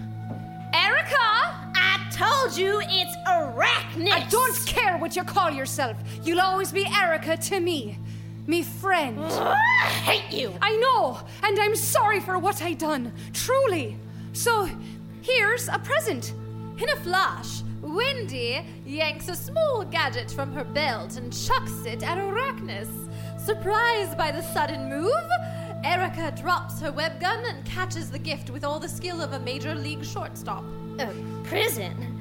Erica! 0.74 1.62
I 1.74 2.08
told 2.10 2.56
you 2.56 2.80
it's 2.84 3.16
Arachnus. 3.26 4.12
I 4.12 4.26
don't 4.28 4.56
care 4.66 4.96
what 4.98 5.16
you 5.16 5.24
call 5.24 5.50
yourself. 5.50 5.96
You'll 6.22 6.40
always 6.40 6.72
be 6.72 6.86
Erica 6.86 7.36
to 7.36 7.60
me. 7.60 7.98
Me 8.46 8.62
friend. 8.62 9.18
I 9.24 9.56
hate 10.04 10.38
you. 10.38 10.52
I 10.62 10.76
know, 10.76 11.20
and 11.42 11.58
I'm 11.58 11.76
sorry 11.76 12.20
for 12.20 12.38
what 12.38 12.62
I 12.62 12.72
done. 12.74 13.12
Truly. 13.32 13.96
So, 14.32 14.68
here's 15.22 15.68
a 15.68 15.78
present. 15.78 16.32
In 16.78 16.88
a 16.88 16.96
flash, 16.96 17.62
Wendy 17.82 18.64
yanks 18.86 19.28
a 19.28 19.34
small 19.34 19.84
gadget 19.84 20.30
from 20.30 20.52
her 20.52 20.62
belt 20.64 21.16
and 21.16 21.32
chucks 21.32 21.84
it 21.84 22.04
at 22.04 22.16
Arachnus. 22.16 22.88
Surprised 23.38 24.16
by 24.16 24.30
the 24.30 24.40
sudden 24.40 24.88
move, 24.88 25.10
Erica 25.82 26.32
drops 26.40 26.80
her 26.80 26.92
web 26.92 27.20
gun 27.20 27.44
and 27.44 27.64
catches 27.64 28.08
the 28.08 28.18
gift 28.18 28.50
with 28.50 28.64
all 28.64 28.78
the 28.78 28.88
skill 28.88 29.20
of 29.20 29.32
a 29.32 29.40
major 29.40 29.74
league 29.74 30.04
shortstop. 30.04 30.64
A 31.00 31.08
prison? 31.42 32.20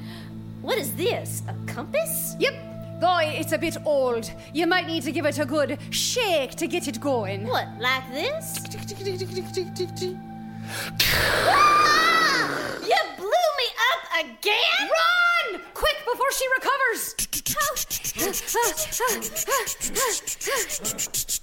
What 0.63 0.79
is 0.79 0.93
this? 0.95 1.43
A 1.47 1.53
compass? 1.71 2.35
Yep. 2.39 2.99
Though 2.99 3.19
it's 3.21 3.51
a 3.51 3.57
bit 3.57 3.77
old, 3.85 4.31
you 4.53 4.65
might 4.65 4.87
need 4.87 5.03
to 5.03 5.11
give 5.11 5.25
it 5.25 5.37
a 5.37 5.45
good 5.45 5.77
shake 5.91 6.55
to 6.55 6.67
get 6.67 6.87
it 6.87 6.99
going. 6.99 7.45
What, 7.47 7.67
like 7.79 8.11
this? 8.11 8.59
you 12.81 12.97
blew 13.17 13.47
me 13.57 13.67
up 13.91 14.25
again? 14.25 14.79
Run! 14.81 15.61
Quick 15.73 15.97
before 16.11 16.31
she 16.31 16.47
recovers! 16.55 17.15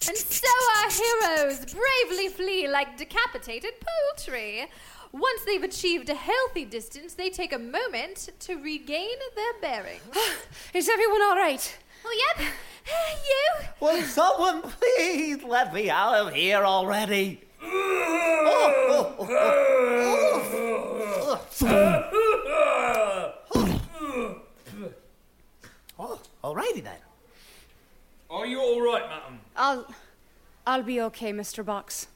And 0.08 0.16
so 0.16 0.48
our 0.78 0.90
heroes 0.90 1.66
bravely 1.66 2.28
flee 2.28 2.68
like 2.68 2.96
decapitated 2.96 3.72
poultry. 3.80 4.66
Once 5.12 5.42
they've 5.44 5.62
achieved 5.62 6.08
a 6.10 6.14
healthy 6.14 6.64
distance, 6.64 7.14
they 7.14 7.30
take 7.30 7.52
a 7.52 7.58
moment 7.58 8.28
to 8.40 8.56
regain 8.56 9.16
their 9.34 9.52
bearings. 9.60 10.02
Is 10.74 10.88
everyone 10.88 11.22
all 11.22 11.36
right? 11.36 11.78
Oh, 12.04 12.34
yep. 12.36 12.46
You? 12.88 13.66
Will 13.80 14.02
someone 14.04 14.62
please 14.62 15.42
let 15.44 15.74
me 15.74 15.90
out 15.90 16.14
of 16.14 16.32
here 16.32 16.64
already? 16.64 17.47
Oh, 17.62 19.14
oh, 19.20 19.26
oh, 19.30 20.38
oh. 24.00 24.40
Oh, 26.00 26.20
alrighty 26.44 26.82
then. 26.82 26.96
Are 28.30 28.46
you 28.46 28.60
all 28.60 28.80
right, 28.80 29.02
madam? 29.08 29.40
I'll. 29.56 29.86
I'll 30.66 30.82
be 30.82 31.00
okay, 31.00 31.32
Mr. 31.32 31.64
Box. 31.64 32.08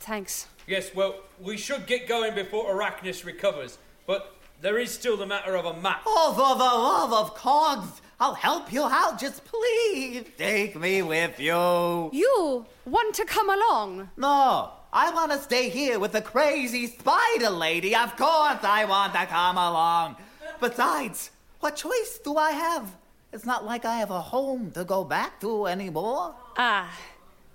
Thanks. 0.00 0.48
Yes, 0.66 0.92
well, 0.94 1.14
we 1.40 1.56
should 1.56 1.86
get 1.86 2.08
going 2.08 2.34
before 2.34 2.74
Arachnus 2.74 3.24
recovers, 3.24 3.78
but 4.06 4.34
there 4.60 4.78
is 4.78 4.90
still 4.90 5.16
the 5.16 5.26
matter 5.26 5.56
of 5.56 5.64
a 5.64 5.80
map. 5.80 6.02
Oh, 6.06 6.32
for 6.32 6.56
the 6.58 6.64
love 6.64 7.12
of 7.12 7.34
cogs, 7.34 8.02
I'll 8.18 8.34
help 8.34 8.72
you 8.72 8.82
out. 8.82 9.20
Just 9.20 9.44
please 9.44 10.24
take 10.36 10.74
me 10.76 11.02
with 11.02 11.38
you. 11.38 12.10
You 12.12 12.66
want 12.84 13.14
to 13.14 13.24
come 13.24 13.48
along? 13.48 14.10
No, 14.16 14.72
I 14.92 15.12
want 15.12 15.30
to 15.30 15.38
stay 15.38 15.68
here 15.68 16.00
with 16.00 16.12
the 16.12 16.20
crazy 16.20 16.88
spider 16.88 17.50
lady. 17.50 17.94
Of 17.94 18.16
course, 18.16 18.58
I 18.62 18.84
want 18.86 19.14
to 19.14 19.24
come 19.26 19.56
along. 19.56 20.16
Besides, 20.60 21.30
what 21.60 21.76
choice 21.76 22.18
do 22.24 22.36
I 22.36 22.50
have? 22.50 22.90
It's 23.32 23.46
not 23.46 23.64
like 23.64 23.84
I 23.84 23.96
have 23.96 24.10
a 24.10 24.20
home 24.20 24.72
to 24.72 24.84
go 24.84 25.04
back 25.04 25.40
to 25.42 25.66
anymore. 25.66 26.34
Ah, 26.58 26.90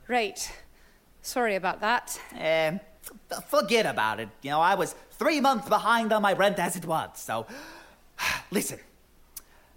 right. 0.08 0.40
Sorry 1.22 1.56
about 1.56 1.82
that. 1.82 2.18
Eh, 2.38 2.78
forget 3.50 3.86
about 3.86 4.22
it. 4.22 4.30
You 4.42 4.52
know, 4.52 4.62
I 4.62 4.76
was 4.76 4.96
three 5.12 5.42
months 5.42 5.68
behind 5.68 6.14
on 6.14 6.22
my 6.22 6.34
rent 6.34 6.58
as 6.60 6.78
it 6.78 6.86
was, 6.86 7.10
so. 7.16 7.46
Listen. 8.52 8.80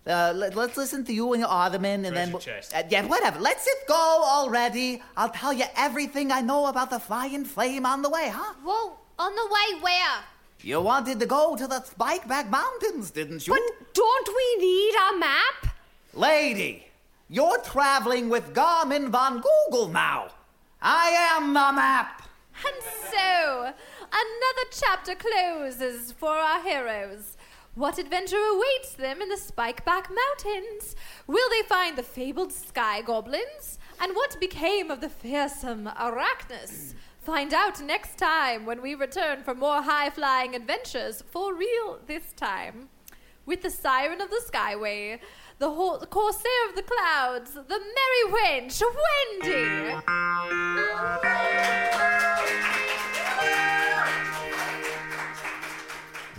Uh, 0.08 0.32
let, 0.34 0.56
us 0.56 0.76
listen 0.76 1.04
to 1.04 1.12
you 1.12 1.32
and 1.34 1.40
your 1.40 1.50
ottoman, 1.50 2.06
and 2.06 2.16
then. 2.16 2.38
Chest. 2.38 2.74
Uh, 2.74 2.82
yeah, 2.88 3.04
whatever. 3.04 3.38
Let's 3.38 3.66
it 3.66 3.86
go 3.86 4.22
already. 4.24 5.02
I'll 5.16 5.28
tell 5.28 5.52
you 5.52 5.66
everything 5.76 6.32
I 6.32 6.40
know 6.40 6.66
about 6.66 6.88
the 6.88 6.98
flying 6.98 7.44
flame 7.44 7.84
on 7.84 8.00
the 8.00 8.08
way, 8.08 8.30
huh? 8.32 8.54
Whoa, 8.64 8.96
on 9.18 9.34
the 9.34 9.46
way 9.46 9.80
where? 9.82 10.24
You 10.62 10.80
wanted 10.80 11.20
to 11.20 11.26
go 11.26 11.56
to 11.56 11.66
the 11.66 11.80
Spikeback 11.80 12.48
Mountains, 12.50 13.10
didn't 13.10 13.46
you? 13.46 13.52
But 13.52 13.94
don't 13.94 14.28
we 14.28 14.56
need 14.64 14.94
a 14.94 15.18
map? 15.18 15.76
Lady, 16.14 16.86
you're 17.28 17.58
traveling 17.58 18.28
with 18.28 18.54
Garmin 18.54 19.10
von 19.10 19.42
Google 19.42 19.88
now. 19.88 20.28
I 20.80 21.10
am 21.36 21.48
the 21.48 21.72
map. 21.72 22.22
And 22.56 22.82
so, 23.10 23.62
another 23.62 24.68
chapter 24.72 25.14
closes 25.14 26.12
for 26.12 26.30
our 26.30 26.62
heroes. 26.62 27.36
What 27.78 27.96
adventure 27.96 28.42
awaits 28.42 28.94
them 28.94 29.22
in 29.22 29.28
the 29.28 29.36
Spikeback 29.36 30.06
Mountains? 30.10 30.96
Will 31.28 31.48
they 31.48 31.62
find 31.68 31.96
the 31.96 32.02
fabled 32.02 32.52
sky 32.52 33.02
goblins? 33.02 33.78
And 34.00 34.16
what 34.16 34.40
became 34.40 34.90
of 34.90 35.00
the 35.00 35.08
fearsome 35.08 35.88
Arachnus? 35.96 36.94
Find 37.20 37.54
out 37.54 37.80
next 37.80 38.18
time 38.18 38.66
when 38.66 38.82
we 38.82 38.96
return 38.96 39.44
for 39.44 39.54
more 39.54 39.80
high 39.80 40.10
flying 40.10 40.56
adventures, 40.56 41.22
for 41.30 41.54
real 41.54 42.00
this 42.08 42.32
time. 42.32 42.88
With 43.46 43.62
the 43.62 43.70
siren 43.70 44.20
of 44.20 44.30
the 44.30 44.42
Skyway, 44.44 45.20
the, 45.60 45.70
ho- 45.70 45.98
the 45.98 46.06
corsair 46.06 46.68
of 46.68 46.74
the 46.74 46.82
clouds, 46.82 47.52
the 47.52 47.78
merry 47.78 48.24
wench, 48.32 48.82
Wendy! 49.40 49.94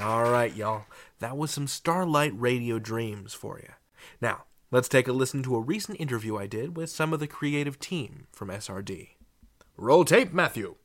All 0.01 0.29
right, 0.29 0.53
y'all. 0.53 0.85
That 1.19 1.35
was 1.35 1.51
some 1.51 1.67
Starlight 1.67 2.31
Radio 2.33 2.79
Dreams 2.79 3.33
for 3.33 3.59
you. 3.59 3.73
Now, 4.21 4.45
let's 4.71 4.87
take 4.87 5.05
a 5.05 5.11
listen 5.11 5.43
to 5.43 5.55
a 5.55 5.59
recent 5.59 5.99
interview 5.99 6.37
I 6.37 6.47
did 6.47 6.77
with 6.77 6.89
some 6.89 7.11
of 7.11 7.19
the 7.19 7.27
creative 7.27 7.77
team 7.77 8.27
from 8.31 8.47
SRD. 8.47 9.09
Roll 9.75 10.05
tape, 10.05 10.31
Matthew. 10.31 10.75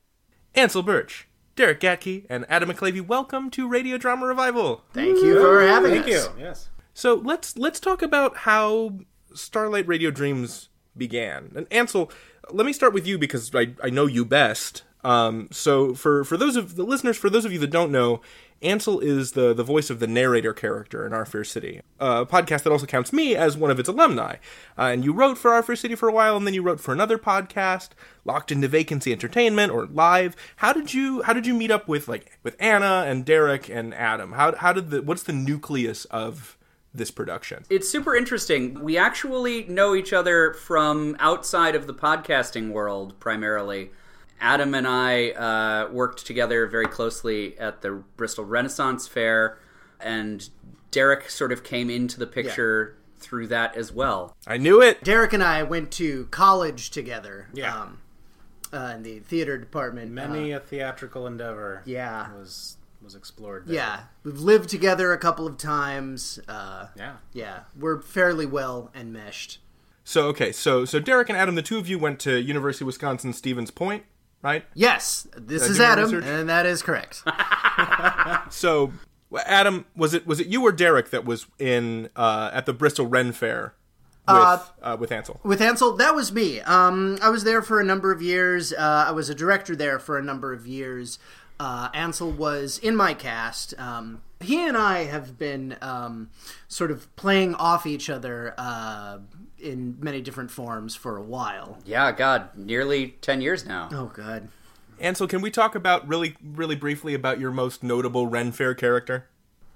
Ansel 0.53 0.83
Burch, 0.83 1.29
Derek 1.55 1.79
Gaetke, 1.79 2.25
and 2.29 2.45
Adam 2.49 2.69
McClavey, 2.69 3.05
welcome 3.05 3.49
to 3.51 3.69
Radio 3.69 3.97
Drama 3.97 4.25
Revival. 4.25 4.83
Thank 4.91 5.19
you 5.19 5.39
for 5.39 5.61
having 5.61 5.91
Thank 5.91 6.07
us. 6.07 6.09
you. 6.09 6.33
Yes. 6.37 6.69
So 6.93 7.13
let's 7.13 7.57
let's 7.57 7.79
talk 7.79 8.01
about 8.01 8.37
how 8.39 8.99
Starlight 9.33 9.87
Radio 9.87 10.11
Dreams 10.11 10.67
began. 10.97 11.53
And 11.55 11.65
Ansel, 11.71 12.11
let 12.51 12.65
me 12.65 12.73
start 12.73 12.93
with 12.93 13.07
you 13.07 13.17
because 13.17 13.55
I, 13.55 13.73
I 13.81 13.89
know 13.89 14.05
you 14.05 14.25
best. 14.25 14.83
Um, 15.05 15.47
so 15.51 15.93
for 15.93 16.25
for 16.25 16.35
those 16.35 16.57
of 16.57 16.75
the 16.75 16.83
listeners, 16.83 17.15
for 17.15 17.29
those 17.29 17.45
of 17.45 17.53
you 17.53 17.59
that 17.59 17.69
don't 17.69 17.91
know, 17.91 18.21
Ansel 18.61 18.99
is 18.99 19.33
the 19.33 19.53
the 19.53 19.63
voice 19.63 19.89
of 19.89 19.99
the 19.99 20.07
narrator 20.07 20.53
character 20.53 21.05
in 21.05 21.13
Our 21.13 21.25
Fair 21.25 21.43
City, 21.43 21.81
a 21.99 22.25
podcast 22.25 22.63
that 22.63 22.71
also 22.71 22.85
counts 22.85 23.11
me 23.13 23.35
as 23.35 23.57
one 23.57 23.69
of 23.69 23.79
its 23.79 23.89
alumni. 23.89 24.35
Uh, 24.77 24.83
and 24.83 25.03
you 25.03 25.13
wrote 25.13 25.37
for 25.37 25.51
Our 25.51 25.61
Fair 25.61 25.75
City 25.75 25.95
for 25.95 26.09
a 26.09 26.13
while, 26.13 26.37
and 26.37 26.47
then 26.47 26.53
you 26.53 26.63
wrote 26.63 26.79
for 26.79 26.93
another 26.93 27.17
podcast, 27.17 27.89
Locked 28.23 28.51
into 28.51 28.67
Vacancy 28.67 29.11
Entertainment 29.11 29.71
or 29.71 29.85
Live. 29.85 30.35
How 30.57 30.73
did 30.73 30.93
you 30.93 31.21
how 31.23 31.33
did 31.33 31.45
you 31.45 31.53
meet 31.53 31.71
up 31.71 31.87
with 31.87 32.07
like 32.07 32.39
with 32.43 32.55
Anna 32.59 33.05
and 33.07 33.25
Derek 33.25 33.69
and 33.69 33.93
Adam? 33.93 34.31
How 34.33 34.55
how 34.55 34.73
did 34.73 34.89
the 34.89 35.01
what's 35.01 35.23
the 35.23 35.33
nucleus 35.33 36.05
of 36.05 36.57
this 36.93 37.11
production? 37.11 37.65
It's 37.69 37.89
super 37.89 38.15
interesting. 38.15 38.81
We 38.83 38.97
actually 38.97 39.65
know 39.65 39.95
each 39.95 40.13
other 40.13 40.53
from 40.53 41.15
outside 41.19 41.75
of 41.75 41.87
the 41.87 41.93
podcasting 41.93 42.71
world 42.71 43.19
primarily. 43.19 43.91
Adam 44.39 44.73
and 44.75 44.87
I 44.87 45.31
uh, 45.31 45.89
worked 45.91 46.25
together 46.25 46.67
very 46.67 46.87
closely 46.87 47.57
at 47.57 47.81
the 47.81 48.03
Bristol 48.17 48.45
Renaissance 48.45 49.07
Fair, 49.07 49.57
and 49.99 50.47
Derek 50.91 51.29
sort 51.29 51.51
of 51.51 51.63
came 51.63 51.89
into 51.89 52.19
the 52.19 52.27
picture 52.27 52.97
through 53.17 53.47
that 53.47 53.75
as 53.75 53.91
well. 53.91 54.35
I 54.45 54.57
knew 54.57 54.81
it. 54.81 55.03
Derek 55.03 55.33
and 55.33 55.41
I 55.43 55.63
went 55.63 55.91
to 55.93 56.25
college 56.31 56.91
together. 56.91 57.47
Yeah. 57.53 57.81
Um, 57.81 57.99
uh, 58.73 58.93
in 58.95 59.03
the 59.03 59.19
theater 59.19 59.57
department. 59.57 60.11
Many 60.11 60.53
Uh, 60.53 60.57
a 60.57 60.59
theatrical 60.59 61.25
endeavor. 61.27 61.81
Yeah. 61.85 62.33
Was 62.33 62.77
was 63.01 63.13
explored. 63.15 63.67
There. 63.67 63.75
yeah, 63.75 63.99
we've 64.23 64.39
lived 64.39 64.67
together 64.67 65.13
a 65.13 65.17
couple 65.19 65.45
of 65.45 65.57
times. 65.57 66.39
Uh, 66.47 66.87
Yeah. 66.95 67.17
yeah, 67.33 67.59
we're 67.79 68.01
fairly 68.01 68.47
well 68.47 68.89
enmeshed. 68.95 69.59
So 70.03 70.27
okay, 70.29 70.51
so 70.51 70.85
so 70.85 70.99
Derek 70.99 71.29
and 71.29 71.37
Adam, 71.37 71.53
the 71.55 71.61
two 71.61 71.77
of 71.77 71.87
you 71.87 71.99
went 71.99 72.19
to 72.21 72.39
University 72.41 72.83
of 72.83 72.87
Wisconsin 72.87 73.31
Stevens 73.33 73.69
Point, 73.69 74.05
right? 74.41 74.65
Yes, 74.73 75.27
this 75.37 75.63
Did 75.63 75.71
is 75.71 75.79
Adam, 75.79 76.05
research? 76.05 76.25
and 76.25 76.49
that 76.49 76.65
is 76.65 76.81
correct. 76.81 77.23
So 78.51 78.93
Adam, 79.45 79.85
was 79.95 80.13
it 80.13 80.25
was 80.27 80.39
it 80.39 80.47
you 80.47 80.63
or 80.65 80.71
Derek 80.71 81.09
that 81.09 81.25
was 81.25 81.45
in 81.59 82.09
uh, 82.15 82.51
at 82.53 82.65
the 82.65 82.73
Bristol 82.73 83.07
Ren 83.07 83.31
Fair 83.31 83.73
with 84.27 84.35
Uh, 84.37 84.59
uh, 84.81 84.97
with 84.99 85.11
Ansel? 85.11 85.39
With 85.43 85.61
Ansel, 85.61 85.93
that 85.97 86.15
was 86.15 86.31
me. 86.31 86.61
Um, 86.61 87.17
I 87.21 87.29
was 87.29 87.43
there 87.43 87.61
for 87.61 87.79
a 87.79 87.83
number 87.83 88.11
of 88.11 88.21
years. 88.21 88.71
Uh, 88.73 89.05
I 89.07 89.11
was 89.11 89.29
a 89.29 89.35
director 89.35 89.75
there 89.75 89.99
for 89.99 90.17
a 90.17 90.23
number 90.23 90.53
of 90.53 90.65
years. 90.67 91.19
Uh, 91.59 91.89
Ansel 91.93 92.31
was 92.31 92.77
in 92.79 92.95
my 92.95 93.13
cast. 93.13 93.73
Um, 93.79 94.21
he 94.41 94.67
and 94.67 94.75
I 94.77 95.05
have 95.05 95.37
been 95.37 95.77
um, 95.81 96.29
sort 96.67 96.91
of 96.91 97.13
playing 97.15 97.55
off 97.55 97.85
each 97.85 98.09
other 98.09 98.53
uh, 98.57 99.19
in 99.65 99.97
many 99.99 100.21
different 100.21 100.51
forms 100.51 100.95
for 100.95 101.17
a 101.17 101.21
while. 101.23 101.79
Yeah, 101.85 102.11
God, 102.11 102.55
nearly 102.55 103.15
10 103.21 103.41
years 103.41 103.65
now. 103.65 103.89
Oh, 103.91 104.11
God. 104.13 104.49
Ansel, 104.99 105.27
can 105.27 105.41
we 105.41 105.51
talk 105.51 105.75
about 105.75 106.07
really 106.07 106.37
really 106.41 106.75
briefly 106.75 107.13
about 107.13 107.39
your 107.39 107.51
most 107.51 107.83
notable 107.83 108.27
Ren 108.27 108.51
Fair 108.51 108.73
character? 108.73 109.27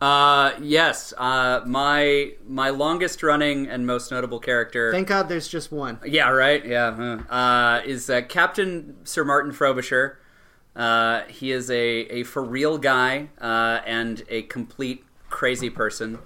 Uh, 0.02 0.54
yes, 0.62 1.14
uh, 1.18 1.62
my 1.66 2.32
my 2.48 2.70
longest 2.70 3.22
running 3.22 3.68
and 3.68 3.86
most 3.86 4.12
notable 4.12 4.40
character. 4.40 4.94
Thank 4.94 5.10
God 5.10 5.28
there's 5.28 5.50
just 5.50 5.74
one. 5.74 6.00
Yeah, 6.06 6.30
right. 6.30 6.66
Yeah, 6.66 7.20
uh, 7.30 7.82
is 7.86 8.10
uh, 8.10 8.22
Captain 8.22 8.96
Sir 9.04 9.26
Martin 9.26 9.52
Frobisher. 9.52 10.20
Uh, 10.74 11.24
he 11.24 11.52
is 11.52 11.70
a, 11.70 11.76
a 11.76 12.24
for 12.24 12.42
real 12.42 12.78
guy 12.78 13.28
uh, 13.42 13.82
and 13.86 14.24
a 14.30 14.44
complete 14.44 15.04
crazy 15.30 15.70
person. 15.70 16.20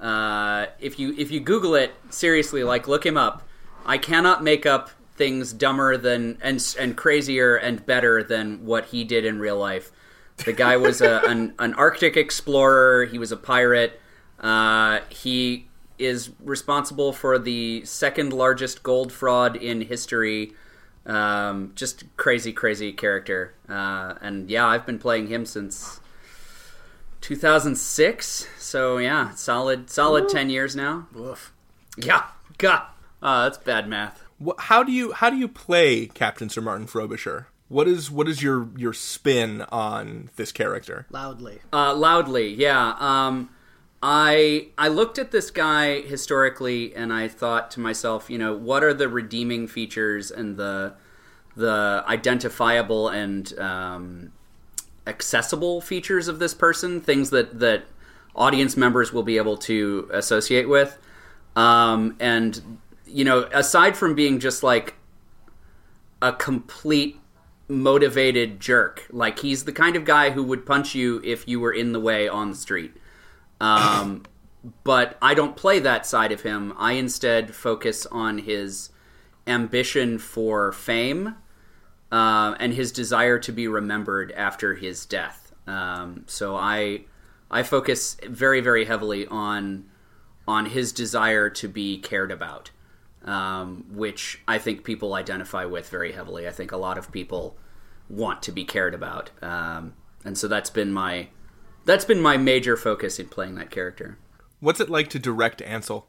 Uh, 0.00 0.66
if 0.78 0.98
you 0.98 1.14
if 1.18 1.30
you 1.30 1.40
Google 1.40 1.74
it 1.74 1.92
seriously, 2.10 2.62
like 2.64 2.86
look 2.86 3.04
him 3.04 3.16
up, 3.16 3.42
I 3.84 3.98
cannot 3.98 4.42
make 4.42 4.64
up 4.64 4.90
things 5.16 5.52
dumber 5.52 5.96
than 5.96 6.38
and 6.40 6.64
and 6.78 6.96
crazier 6.96 7.56
and 7.56 7.84
better 7.84 8.22
than 8.22 8.64
what 8.64 8.86
he 8.86 9.04
did 9.04 9.24
in 9.24 9.38
real 9.38 9.58
life. 9.58 9.90
The 10.44 10.52
guy 10.52 10.76
was 10.76 11.00
a, 11.00 11.22
an 11.26 11.54
an 11.58 11.74
Arctic 11.74 12.16
explorer. 12.16 13.06
He 13.06 13.18
was 13.18 13.32
a 13.32 13.36
pirate. 13.36 14.00
Uh, 14.38 15.00
he 15.08 15.66
is 15.98 16.30
responsible 16.40 17.12
for 17.12 17.38
the 17.38 17.84
second 17.84 18.32
largest 18.32 18.84
gold 18.84 19.12
fraud 19.12 19.56
in 19.56 19.80
history. 19.80 20.52
Um, 21.04 21.72
just 21.74 22.04
crazy, 22.16 22.52
crazy 22.52 22.92
character. 22.92 23.54
Uh, 23.68 24.14
and 24.20 24.48
yeah, 24.48 24.66
I've 24.66 24.86
been 24.86 24.98
playing 24.98 25.26
him 25.26 25.44
since 25.44 25.97
2006. 27.28 28.48
So 28.58 28.96
yeah, 28.96 29.32
solid, 29.32 29.90
solid 29.90 30.24
Ooh. 30.24 30.28
10 30.28 30.48
years 30.48 30.74
now. 30.74 31.08
Woof. 31.12 31.52
Yeah, 31.98 32.24
God, 32.56 32.84
uh, 33.20 33.44
that's 33.44 33.58
bad 33.58 33.86
math. 33.86 34.24
How 34.58 34.82
do 34.82 34.92
you 34.92 35.12
how 35.12 35.28
do 35.28 35.36
you 35.36 35.46
play 35.46 36.06
Captain 36.06 36.48
Sir 36.48 36.62
Martin 36.62 36.86
Frobisher? 36.86 37.48
What 37.68 37.86
is 37.86 38.10
what 38.10 38.28
is 38.28 38.42
your 38.42 38.68
your 38.78 38.94
spin 38.94 39.62
on 39.70 40.30
this 40.36 40.52
character? 40.52 41.06
Loudly. 41.10 41.58
Uh, 41.70 41.94
loudly, 41.94 42.54
yeah. 42.54 42.94
Um, 42.98 43.50
I 44.02 44.68
I 44.78 44.88
looked 44.88 45.18
at 45.18 45.30
this 45.30 45.50
guy 45.50 46.00
historically, 46.00 46.94
and 46.94 47.12
I 47.12 47.28
thought 47.28 47.70
to 47.72 47.80
myself, 47.80 48.30
you 48.30 48.38
know, 48.38 48.56
what 48.56 48.82
are 48.82 48.94
the 48.94 49.08
redeeming 49.08 49.66
features 49.66 50.30
and 50.30 50.56
the 50.56 50.94
the 51.56 52.04
identifiable 52.06 53.08
and 53.08 53.58
um, 53.58 54.32
accessible 55.08 55.80
features 55.80 56.28
of 56.28 56.38
this 56.38 56.54
person? 56.54 57.00
Things 57.00 57.30
that 57.30 57.58
that 57.60 57.84
audience 58.34 58.76
members 58.76 59.12
will 59.12 59.22
be 59.24 59.36
able 59.36 59.56
to 59.56 60.08
associate 60.12 60.68
with. 60.68 60.98
Um, 61.56 62.16
and 62.20 62.78
you 63.06 63.24
know, 63.24 63.48
aside 63.52 63.96
from 63.96 64.14
being 64.14 64.38
just 64.38 64.62
like 64.62 64.94
a 66.20 66.32
complete 66.32 67.18
motivated 67.68 68.60
jerk. 68.60 69.06
Like 69.10 69.40
he's 69.40 69.64
the 69.64 69.72
kind 69.72 69.96
of 69.96 70.04
guy 70.04 70.30
who 70.30 70.42
would 70.42 70.66
punch 70.66 70.94
you 70.94 71.20
if 71.24 71.46
you 71.46 71.60
were 71.60 71.72
in 71.72 71.92
the 71.92 72.00
way 72.00 72.28
on 72.28 72.50
the 72.50 72.56
street. 72.56 72.94
Um, 73.60 74.24
but 74.84 75.16
I 75.22 75.34
don't 75.34 75.56
play 75.56 75.78
that 75.80 76.06
side 76.06 76.32
of 76.32 76.42
him. 76.42 76.74
I 76.76 76.92
instead 76.92 77.54
focus 77.54 78.06
on 78.06 78.38
his 78.38 78.90
ambition 79.46 80.18
for 80.18 80.72
fame 80.72 81.36
uh, 82.10 82.54
and 82.58 82.74
his 82.74 82.92
desire 82.92 83.38
to 83.40 83.52
be 83.52 83.68
remembered 83.68 84.32
after 84.32 84.74
his 84.74 85.06
death. 85.06 85.52
Um, 85.66 86.24
so 86.26 86.56
I 86.56 87.04
I 87.50 87.62
focus 87.62 88.16
very 88.26 88.60
very 88.60 88.84
heavily 88.84 89.26
on 89.26 89.86
on 90.46 90.66
his 90.66 90.92
desire 90.92 91.50
to 91.50 91.68
be 91.68 91.98
cared 91.98 92.30
about 92.30 92.70
um, 93.24 93.84
which 93.90 94.40
I 94.48 94.58
think 94.58 94.84
people 94.84 95.14
identify 95.14 95.64
with 95.64 95.88
very 95.88 96.12
heavily. 96.12 96.48
I 96.48 96.50
think 96.50 96.72
a 96.72 96.76
lot 96.76 96.98
of 96.98 97.12
people 97.12 97.56
want 98.08 98.42
to 98.44 98.52
be 98.52 98.64
cared 98.64 98.94
about, 98.94 99.30
um, 99.42 99.94
and 100.24 100.36
so 100.38 100.48
that's 100.48 100.70
been 100.70 100.92
my 100.92 101.28
that's 101.84 102.04
been 102.04 102.20
my 102.20 102.36
major 102.36 102.76
focus 102.76 103.18
in 103.18 103.28
playing 103.28 103.54
that 103.56 103.70
character. 103.70 104.18
What's 104.60 104.80
it 104.80 104.90
like 104.90 105.08
to 105.10 105.18
direct 105.18 105.62
Ansel? 105.62 106.06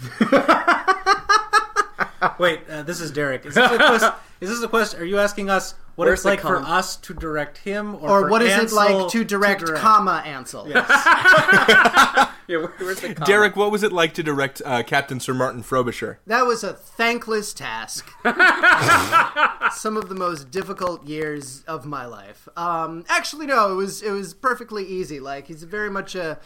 Wait, 2.38 2.60
uh, 2.68 2.82
this 2.82 3.00
is 3.00 3.10
Derek. 3.10 3.46
Is 3.46 3.54
this, 3.54 3.70
a 3.70 3.76
quest- 3.76 4.14
is 4.40 4.50
this 4.50 4.62
a 4.62 4.68
question? 4.68 5.00
Are 5.00 5.04
you 5.04 5.18
asking 5.18 5.50
us 5.50 5.74
what 5.94 6.06
Where's 6.06 6.18
it's 6.18 6.22
the 6.24 6.28
like 6.30 6.40
for 6.40 6.56
com- 6.56 6.64
us 6.64 6.96
to 6.96 7.14
direct 7.14 7.58
him, 7.58 7.96
or, 7.96 8.08
Or 8.08 8.20
for 8.22 8.30
what 8.30 8.42
is 8.42 8.50
it 8.50 8.60
Ansel 8.60 8.76
like 8.76 9.10
to 9.12 9.24
direct, 9.24 9.64
comma 9.74 10.22
Ansel? 10.24 10.68
yeah, 10.68 12.30
where's 12.46 13.00
the 13.00 13.14
Derek, 13.26 13.56
what 13.56 13.72
was 13.72 13.82
it 13.82 13.92
like 13.92 14.14
to 14.14 14.22
direct 14.22 14.62
uh, 14.64 14.84
Captain 14.84 15.18
Sir 15.18 15.34
Martin 15.34 15.62
Frobisher? 15.62 16.20
That 16.26 16.46
was 16.46 16.62
a 16.62 16.72
thankless 16.72 17.52
task. 17.52 18.08
Some 19.72 19.96
of 19.96 20.08
the 20.08 20.14
most 20.14 20.50
difficult 20.52 21.04
years 21.04 21.64
of 21.64 21.84
my 21.84 22.06
life. 22.06 22.48
Um, 22.56 23.04
actually, 23.08 23.46
no, 23.46 23.72
it 23.72 23.76
was 23.76 24.02
it 24.02 24.10
was 24.12 24.34
perfectly 24.34 24.84
easy. 24.86 25.18
Like 25.18 25.48
he's 25.48 25.64
very 25.64 25.90
much 25.90 26.14
a 26.14 26.38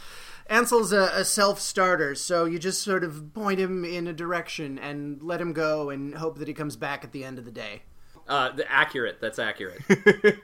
Ansel's 0.49 0.93
a, 0.93 1.11
a 1.15 1.25
self 1.25 1.61
starter, 1.61 2.15
so 2.15 2.45
you 2.45 2.59
just 2.59 2.83
sort 2.83 3.05
of 3.05 3.33
point 3.35 3.61
him 3.61 3.85
in 3.85 4.07
a 4.07 4.13
direction 4.13 4.79
and 4.79 5.23
let 5.23 5.41
him 5.41 5.53
go, 5.53 5.91
and 5.91 6.15
hope 6.15 6.39
that 6.39 6.49
he 6.49 6.55
comes 6.55 6.77
back 6.77 7.05
at 7.05 7.13
the 7.13 7.25
end 7.25 7.39
of 7.39 7.45
the 7.45 7.51
day. 7.51 7.83
Uh, 8.29 8.51
the, 8.51 8.71
accurate. 8.71 9.19
That's 9.21 9.39
accurate. 9.39 9.83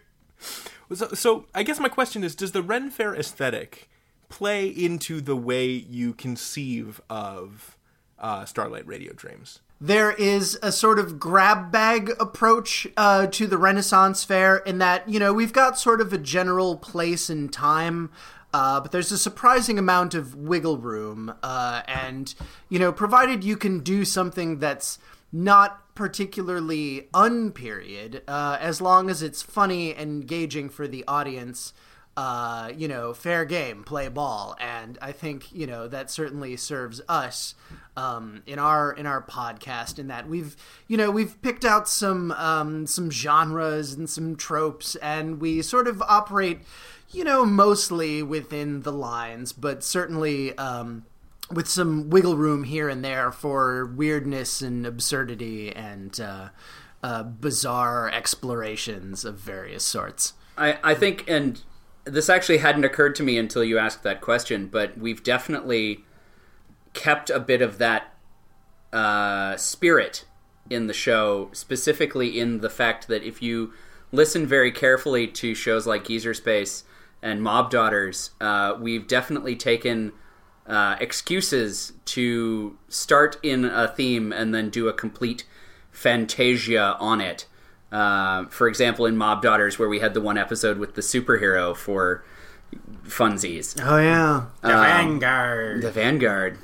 So, 0.94 1.09
so 1.09 1.44
I 1.55 1.64
guess 1.64 1.78
my 1.78 1.88
question 1.88 2.24
is: 2.24 2.34
Does 2.34 2.53
the 2.53 2.62
Ren 2.62 2.90
Fair 2.90 3.14
aesthetic 3.14 3.88
play 4.28 4.66
into 4.66 5.20
the 5.20 5.36
way 5.36 5.66
you 5.66 6.14
conceive 6.14 7.01
of 7.11 7.76
uh, 8.18 8.44
Starlight 8.44 8.86
Radio 8.86 9.12
Dreams? 9.12 9.61
There 9.80 10.11
is 10.11 10.59
a 10.61 10.72
sort 10.72 10.99
of 10.99 11.20
grab 11.20 11.70
bag 11.70 12.11
approach 12.18 12.88
uh, 12.96 13.28
to 13.28 13.46
the 13.46 13.57
Renaissance 13.57 14.24
Fair 14.24 14.57
in 14.57 14.78
that, 14.78 15.09
you 15.09 15.20
know, 15.20 15.32
we've 15.32 15.53
got 15.53 15.78
sort 15.78 16.01
of 16.01 16.12
a 16.12 16.18
general 16.18 16.76
place 16.76 17.30
and 17.30 17.53
time, 17.53 18.11
uh, 18.53 18.80
but 18.80 18.92
there's 18.92 19.12
a 19.12 19.18
surprising 19.18 19.78
amount 19.78 20.14
of 20.14 20.34
wiggle 20.34 20.78
room. 20.78 21.34
Uh, 21.42 21.82
and, 21.86 22.34
you 22.68 22.78
know, 22.78 22.92
provided 22.92 23.44
you 23.44 23.57
can 23.57 23.80
do 23.80 24.05
something 24.05 24.59
that's 24.59 24.99
not 25.32 25.94
particularly 25.94 27.09
unperiod, 27.12 28.22
uh, 28.26 28.57
as 28.61 28.80
long 28.80 29.11
as 29.11 29.22
it's 29.22 29.42
funny 29.42 29.94
and 29.94 30.22
engaging 30.22 30.68
for 30.68 30.88
the 30.88 31.05
audience 31.07 31.72
uh, 32.18 32.72
you 32.76 32.88
know, 32.88 33.14
fair 33.14 33.44
game, 33.44 33.84
play 33.84 34.09
ball, 34.09 34.57
and 34.59 34.99
I 35.01 35.12
think 35.12 35.53
you 35.53 35.68
know 35.68 35.86
that 35.86 36.11
certainly 36.11 36.57
serves 36.57 37.01
us 37.09 37.55
um, 37.96 38.42
in 38.44 38.59
our 38.59 38.90
in 38.90 39.07
our 39.07 39.22
podcast. 39.22 40.01
In 40.01 40.09
that 40.09 40.28
we've 40.28 40.57
you 40.88 40.96
know 40.96 41.12
we've 41.12 41.40
picked 41.42 41.64
out 41.64 41.88
some 41.88 42.32
um, 42.32 42.88
some 42.88 43.09
genres 43.09 43.92
and 43.92 44.11
some 44.11 44.34
tropes, 44.34 44.96
and 44.96 45.40
we 45.40 45.62
sort 45.62 45.86
of 45.86 46.03
operate, 46.03 46.62
you 47.11 47.24
know, 47.24 47.44
mostly 47.44 48.22
within 48.22 48.82
the 48.82 48.92
lines, 48.92 49.52
but 49.52 49.82
certainly. 49.82 50.56
Um, 50.59 51.04
with 51.50 51.68
some 51.68 52.11
wiggle 52.11 52.36
room 52.36 52.64
here 52.64 52.88
and 52.88 53.04
there 53.04 53.32
for 53.32 53.86
weirdness 53.86 54.61
and 54.61 54.86
absurdity 54.86 55.74
and 55.74 56.20
uh, 56.20 56.48
uh, 57.02 57.22
bizarre 57.22 58.11
explorations 58.11 59.24
of 59.24 59.38
various 59.38 59.84
sorts. 59.84 60.34
I, 60.56 60.78
I 60.82 60.94
think, 60.94 61.24
and 61.28 61.61
this 62.04 62.28
actually 62.28 62.59
hadn't 62.59 62.84
occurred 62.84 63.14
to 63.16 63.22
me 63.22 63.38
until 63.38 63.64
you 63.64 63.78
asked 63.78 64.02
that 64.02 64.20
question, 64.20 64.66
but 64.66 64.98
we've 64.98 65.22
definitely 65.22 66.04
kept 66.92 67.30
a 67.30 67.40
bit 67.40 67.62
of 67.62 67.78
that 67.78 68.14
uh, 68.92 69.56
spirit 69.56 70.24
in 70.68 70.86
the 70.86 70.94
show, 70.94 71.48
specifically 71.52 72.38
in 72.38 72.61
the 72.61 72.70
fact 72.70 73.09
that 73.09 73.22
if 73.22 73.40
you 73.40 73.72
listen 74.11 74.46
very 74.46 74.72
carefully 74.72 75.26
to 75.26 75.54
shows 75.54 75.86
like 75.86 76.06
Geezer 76.06 76.34
Space 76.34 76.84
and 77.22 77.42
Mob 77.42 77.70
Daughters, 77.70 78.30
uh, 78.40 78.74
we've 78.78 79.06
definitely 79.06 79.56
taken 79.56 80.12
uh, 80.66 80.96
excuses 81.00 81.92
to 82.04 82.78
start 82.88 83.38
in 83.42 83.64
a 83.64 83.88
theme 83.88 84.32
and 84.32 84.54
then 84.54 84.70
do 84.70 84.88
a 84.88 84.92
complete 84.92 85.44
fantasia 85.90 86.96
on 87.00 87.20
it. 87.20 87.46
Uh, 87.90 88.44
for 88.46 88.68
example, 88.68 89.06
in 89.06 89.16
Mob 89.16 89.42
Daughters, 89.42 89.78
where 89.78 89.88
we 89.88 90.00
had 90.00 90.14
the 90.14 90.20
one 90.20 90.36
episode 90.36 90.78
with 90.78 90.94
the 90.94 91.00
superhero 91.00 91.74
for 91.74 92.22
funsies. 93.06 93.76
Oh 93.82 93.98
yeah, 93.98 94.44
The 94.62 94.74
Um, 94.74 94.82
Vanguard. 94.84 95.82
The 95.82 95.90
Vanguard. 95.90 96.58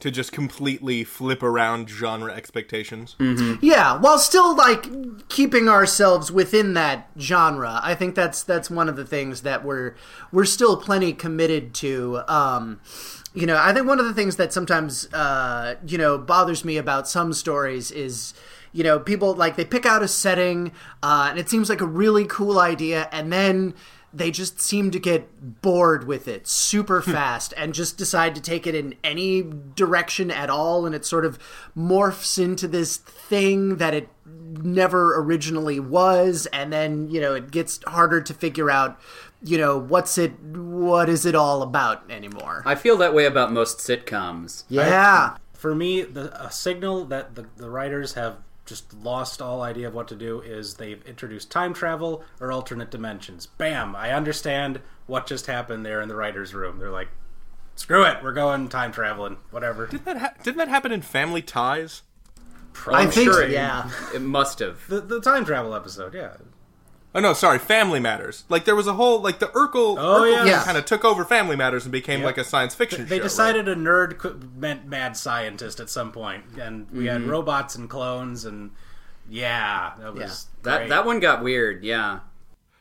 To 0.00 0.10
just 0.10 0.30
completely 0.30 1.02
flip 1.04 1.42
around 1.42 1.88
genre 1.88 2.32
expectations. 2.32 3.16
Yeah, 3.62 3.96
while 3.98 4.18
still 4.18 4.54
like 4.54 5.28
keeping 5.28 5.68
ourselves 5.68 6.30
within 6.30 6.74
that 6.74 7.08
genre. 7.18 7.80
I 7.82 7.94
think 7.94 8.14
that's 8.14 8.42
that's 8.42 8.70
one 8.70 8.88
of 8.88 8.96
the 8.96 9.04
things 9.06 9.40
that 9.42 9.64
we're 9.64 9.94
we're 10.30 10.44
still 10.44 10.76
plenty 10.76 11.12
committed 11.12 11.74
to. 11.76 12.20
Um, 12.28 12.80
you 13.34 13.46
know, 13.46 13.56
I 13.56 13.72
think 13.72 13.86
one 13.86 13.98
of 13.98 14.04
the 14.06 14.14
things 14.14 14.36
that 14.36 14.52
sometimes 14.52 15.12
uh, 15.12 15.76
you 15.86 15.98
know 15.98 16.18
bothers 16.18 16.64
me 16.64 16.76
about 16.76 17.08
some 17.08 17.32
stories 17.32 17.90
is 17.90 18.34
you 18.72 18.84
know 18.84 18.98
people 19.00 19.34
like 19.34 19.56
they 19.56 19.64
pick 19.64 19.86
out 19.86 20.02
a 20.02 20.08
setting 20.08 20.72
uh, 21.02 21.28
and 21.30 21.38
it 21.38 21.48
seems 21.48 21.70
like 21.70 21.80
a 21.80 21.86
really 21.86 22.26
cool 22.26 22.58
idea 22.58 23.08
and 23.10 23.32
then 23.32 23.74
they 24.12 24.30
just 24.30 24.60
seem 24.60 24.90
to 24.90 24.98
get 24.98 25.60
bored 25.62 26.06
with 26.06 26.26
it 26.28 26.46
super 26.46 27.00
hmm. 27.00 27.12
fast 27.12 27.52
and 27.56 27.74
just 27.74 27.98
decide 27.98 28.34
to 28.34 28.40
take 28.40 28.66
it 28.66 28.74
in 28.74 28.94
any 29.04 29.42
direction 29.74 30.30
at 30.30 30.48
all 30.48 30.86
and 30.86 30.94
it 30.94 31.04
sort 31.04 31.24
of 31.24 31.38
morphs 31.76 32.42
into 32.42 32.66
this 32.66 32.96
thing 32.96 33.76
that 33.76 33.94
it 33.94 34.08
never 34.24 35.20
originally 35.20 35.78
was 35.78 36.46
and 36.46 36.72
then 36.72 37.08
you 37.10 37.20
know 37.20 37.34
it 37.34 37.50
gets 37.50 37.80
harder 37.86 38.20
to 38.20 38.32
figure 38.32 38.70
out 38.70 38.98
you 39.42 39.58
know 39.58 39.78
what's 39.78 40.18
it 40.18 40.38
what 40.40 41.08
is 41.08 41.26
it 41.26 41.34
all 41.34 41.62
about 41.62 42.10
anymore. 42.10 42.62
I 42.64 42.74
feel 42.74 42.96
that 42.98 43.14
way 43.14 43.26
about 43.26 43.52
most 43.52 43.78
sitcoms. 43.78 44.64
yeah. 44.68 45.36
For 45.52 45.74
me, 45.74 46.02
the 46.02 46.44
a 46.44 46.50
signal 46.50 47.06
that 47.06 47.34
the, 47.34 47.46
the 47.56 47.70
writers 47.70 48.12
have 48.14 48.36
just 48.66 48.92
lost 48.94 49.40
all 49.40 49.62
idea 49.62 49.88
of 49.88 49.94
what 49.94 50.08
to 50.08 50.16
do 50.16 50.40
is 50.40 50.74
they've 50.74 51.02
introduced 51.06 51.50
time 51.50 51.72
travel 51.72 52.24
or 52.40 52.52
alternate 52.52 52.90
dimensions. 52.90 53.46
Bam! 53.46 53.96
I 53.96 54.12
understand 54.12 54.80
what 55.06 55.26
just 55.26 55.46
happened 55.46 55.86
there 55.86 56.00
in 56.00 56.08
the 56.08 56.16
writers' 56.16 56.52
room. 56.52 56.78
They're 56.78 56.90
like, 56.90 57.08
"Screw 57.76 58.04
it, 58.04 58.22
we're 58.22 58.32
going 58.32 58.68
time 58.68 58.92
traveling, 58.92 59.38
whatever." 59.50 59.86
Did 59.86 60.04
that 60.04 60.18
ha- 60.18 60.34
didn't 60.42 60.58
that 60.58 60.68
happen 60.68 60.92
in 60.92 61.02
Family 61.02 61.42
Ties? 61.42 62.02
I'm 62.88 63.10
think 63.10 63.24
sure 63.24 63.40
so, 63.40 63.46
it, 63.46 63.50
yeah. 63.50 63.90
it 64.14 64.20
must 64.20 64.58
have. 64.58 64.86
The, 64.88 65.00
the 65.00 65.20
time 65.20 65.44
travel 65.44 65.74
episode, 65.74 66.12
yeah. 66.14 66.34
Oh 67.16 67.20
no, 67.20 67.32
sorry, 67.32 67.58
Family 67.58 67.98
Matters. 67.98 68.44
Like 68.50 68.66
there 68.66 68.76
was 68.76 68.86
a 68.86 68.92
whole 68.92 69.20
like 69.22 69.38
the 69.38 69.46
Urkel, 69.46 69.96
Oh, 69.98 70.20
Urkel 70.20 70.36
yeah. 70.36 70.44
Yeah. 70.44 70.64
kind 70.64 70.76
of 70.76 70.84
took 70.84 71.02
over 71.02 71.24
Family 71.24 71.56
Matters 71.56 71.84
and 71.86 71.90
became 71.92 72.20
Yep. 72.20 72.26
like 72.26 72.38
a 72.38 72.44
science 72.44 72.74
fiction 72.74 73.06
They 73.06 73.16
show. 73.16 73.22
decided 73.22 73.68
a 73.68 73.74
nerd 73.74 74.18
could, 74.18 74.56
meant 74.60 74.86
mad 74.86 75.16
scientist 75.16 75.80
at 75.80 75.88
some 75.88 76.12
point, 76.12 76.44
and 76.60 76.86
we 76.92 77.06
had 77.06 77.22
Mhm. 77.22 77.30
robots 77.30 77.74
and 77.74 77.88
clones, 77.88 78.44
and 78.44 78.70
yeah, 79.30 79.92
that 79.98 80.14
was 80.14 80.46
That 80.62 80.90
that 80.90 81.06
one 81.06 81.18
got 81.18 81.42
weird. 81.42 81.82
Yeah. 81.82 82.20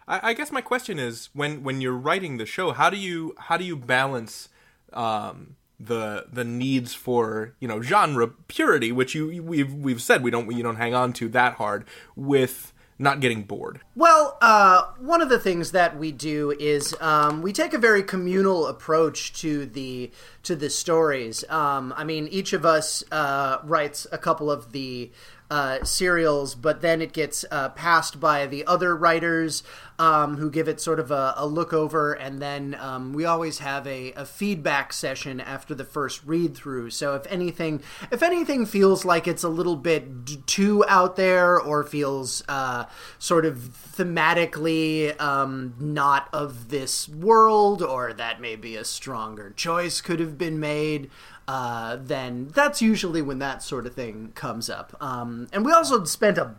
I, 0.07 0.31
I 0.31 0.33
guess 0.33 0.51
my 0.51 0.61
question 0.61 0.99
is 0.99 1.29
when 1.33 1.63
when 1.63 1.79
you're 1.79 1.93
writing 1.97 2.37
the 2.37 2.45
show, 2.45 2.73
how 2.73 2.89
do 2.89 2.97
you 2.97 3.35
how 3.39 3.55
do 3.55 3.63
you 3.63 3.77
balance 3.77 4.49
um, 4.91 5.55
the 5.79 6.25
the 6.31 6.43
needs 6.43 6.93
for 6.93 7.53
you 7.61 7.67
know 7.69 7.81
genre 7.81 8.27
purity, 8.27 8.91
which 8.91 9.15
you 9.15 9.41
we've 9.41 9.73
we've 9.73 10.01
said 10.01 10.23
we 10.23 10.29
don't 10.29 10.51
you 10.51 10.61
don't 10.61 10.75
hang 10.75 10.93
on 10.93 11.13
to 11.13 11.29
that 11.29 11.53
hard, 11.53 11.85
with 12.17 12.73
not 12.97 13.19
getting 13.19 13.43
bored. 13.43 13.81
Well, 13.95 14.37
uh, 14.41 14.83
one 14.99 15.21
of 15.21 15.29
the 15.29 15.39
things 15.39 15.71
that 15.71 15.97
we 15.97 16.11
do 16.11 16.51
is 16.51 16.95
um, 17.01 17.41
we 17.41 17.51
take 17.51 17.73
a 17.73 17.77
very 17.77 18.03
communal 18.03 18.67
approach 18.67 19.33
to 19.41 19.65
the 19.65 20.11
to 20.43 20.55
the 20.55 20.69
stories. 20.69 21.43
Um, 21.49 21.93
I 21.97 22.03
mean, 22.03 22.27
each 22.29 22.53
of 22.53 22.65
us 22.65 23.03
uh, 23.11 23.57
writes 23.63 24.07
a 24.11 24.17
couple 24.17 24.49
of 24.49 24.71
the 24.71 25.11
uh, 25.49 25.83
serials, 25.83 26.55
but 26.55 26.81
then 26.81 27.01
it 27.01 27.13
gets 27.13 27.45
uh, 27.51 27.69
passed 27.69 28.19
by 28.19 28.45
the 28.45 28.65
other 28.65 28.95
writers 28.95 29.63
um, 29.97 30.37
who 30.37 30.49
give 30.49 30.67
it 30.67 30.81
sort 30.81 30.99
of 30.99 31.11
a, 31.11 31.33
a 31.37 31.47
look 31.47 31.71
over, 31.71 32.13
and 32.13 32.41
then 32.41 32.75
um, 32.79 33.13
we 33.13 33.23
always 33.23 33.59
have 33.59 33.87
a, 33.87 34.11
a 34.13 34.25
feedback 34.25 34.91
session 34.91 35.39
after 35.39 35.73
the 35.73 35.85
first 35.85 36.21
read 36.25 36.55
through. 36.55 36.89
So 36.89 37.15
if 37.15 37.25
anything, 37.27 37.81
if 38.11 38.21
anything 38.21 38.65
feels 38.65 39.05
like 39.05 39.27
it's 39.27 39.43
a 39.43 39.49
little 39.49 39.75
bit 39.77 40.25
d- 40.25 40.43
too 40.45 40.83
out 40.87 41.15
there 41.15 41.61
or 41.61 41.83
feels 41.83 42.43
uh, 42.49 42.85
sort 43.19 43.45
of 43.45 43.57
thematically 43.57 45.19
um, 45.21 45.75
not 45.79 46.27
of 46.33 46.69
this 46.69 47.07
world, 47.07 47.81
or 47.81 48.11
that 48.13 48.41
maybe 48.41 48.75
a 48.75 48.83
stronger 48.83 49.51
choice 49.55 50.01
could 50.01 50.19
have 50.19 50.37
been 50.37 50.59
made. 50.59 51.09
Uh, 51.47 51.97
then 52.01 52.47
that's 52.55 52.81
usually 52.81 53.21
when 53.21 53.39
that 53.39 53.61
sort 53.61 53.85
of 53.85 53.93
thing 53.93 54.31
comes 54.33 54.69
up. 54.69 54.95
Um, 54.99 55.47
and 55.53 55.63
we 55.65 55.71
also 55.71 56.03
spent 56.05 56.37
a 56.37 56.55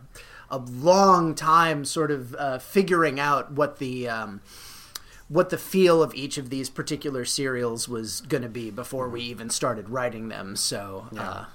a 0.49 0.57
long 0.59 1.35
time 1.35 1.83
sort 1.83 2.09
of 2.09 2.33
uh, 2.35 2.57
figuring 2.57 3.19
out 3.19 3.51
what 3.51 3.79
the 3.79 4.07
um, 4.07 4.41
what 5.27 5.49
the 5.49 5.57
feel 5.57 6.01
of 6.01 6.15
each 6.15 6.37
of 6.37 6.49
these 6.49 6.69
particular 6.69 7.25
serials 7.25 7.89
was 7.89 8.21
going 8.21 8.43
to 8.43 8.49
be 8.49 8.69
before 8.71 9.09
we 9.09 9.21
even 9.21 9.49
started 9.49 9.89
writing 9.89 10.29
them. 10.29 10.55
So 10.55 11.07
uh, 11.17 11.45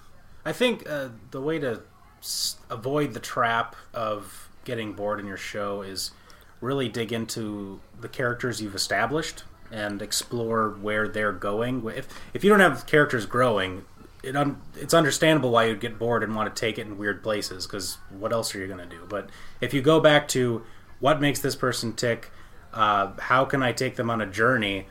I 0.45 0.53
think 0.53 0.87
uh, 0.89 1.09
the 1.30 1.41
way 1.41 1.59
to 1.59 1.83
s- 2.20 2.57
avoid 2.68 3.14
the 3.14 3.20
trap 3.20 3.76
of 3.95 4.51
getting 4.64 4.93
bored 4.93 5.18
in 5.20 5.26
your 5.26 5.39
show 5.39 5.80
is 5.80 6.11
really 6.61 6.89
dig 6.91 7.12
into 7.14 7.80
the 7.99 8.09
characters 8.11 8.61
you've 8.61 8.74
established 8.74 9.45
and 9.72 10.02
explore 10.02 10.70
where 10.70 11.08
they're 11.08 11.32
going. 11.32 11.84
If 11.96 12.06
if 12.34 12.44
you 12.44 12.50
don't 12.50 12.60
have 12.60 12.86
characters 12.86 13.26
growing, 13.26 13.84
it 14.22 14.36
un- 14.36 14.60
it's 14.76 14.94
understandable 14.94 15.50
why 15.50 15.64
you'd 15.64 15.80
get 15.80 15.98
bored 15.98 16.22
and 16.22 16.34
want 16.36 16.54
to 16.54 16.60
take 16.60 16.78
it 16.78 16.86
in 16.86 16.98
weird 16.98 17.22
places 17.22 17.66
because 17.66 17.98
what 18.10 18.32
else 18.32 18.54
are 18.54 18.58
you 18.60 18.66
going 18.66 18.78
to 18.78 18.96
do? 18.96 19.04
But 19.08 19.30
if 19.60 19.74
you 19.74 19.82
go 19.82 19.98
back 20.00 20.28
to 20.28 20.62
what 21.00 21.20
makes 21.20 21.40
this 21.40 21.56
person 21.56 21.94
tick, 21.94 22.30
uh, 22.72 23.12
how 23.18 23.44
can 23.44 23.62
I 23.62 23.72
take 23.72 23.96
them 23.96 24.08
on 24.08 24.20
a 24.20 24.26
journey? 24.26 24.86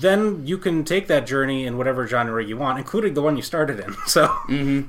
Then 0.00 0.46
you 0.46 0.58
can 0.58 0.84
take 0.84 1.06
that 1.08 1.26
journey 1.26 1.64
in 1.66 1.76
whatever 1.78 2.06
genre 2.06 2.44
you 2.44 2.56
want, 2.56 2.78
including 2.78 3.14
the 3.14 3.22
one 3.22 3.36
you 3.36 3.42
started 3.42 3.80
in. 3.80 3.94
So 4.06 4.32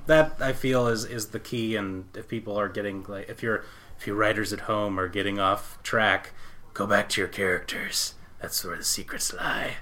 that 0.08 0.34
I 0.42 0.54
feel 0.54 0.88
is 0.88 1.06
is 1.06 1.28
the 1.28 1.40
key. 1.40 1.76
And 1.76 2.06
if 2.16 2.28
people 2.28 2.60
are 2.60 2.70
getting 2.70 3.06
like, 3.08 3.30
if 3.30 3.42
you're 3.42 3.64
if 4.00 4.06
you 4.06 4.14
writers 4.14 4.52
at 4.54 4.62
home 4.62 5.00
are 5.00 5.08
getting 5.08 5.40
off 5.40 5.80
track, 5.84 6.34
go 6.74 6.86
back 6.86 7.10
to 7.10 7.22
your 7.22 7.28
characters. 7.30 8.14
That's 8.42 8.64
where 8.64 8.78
the 8.78 8.84
secrets 8.84 9.34
lie. 9.34 9.78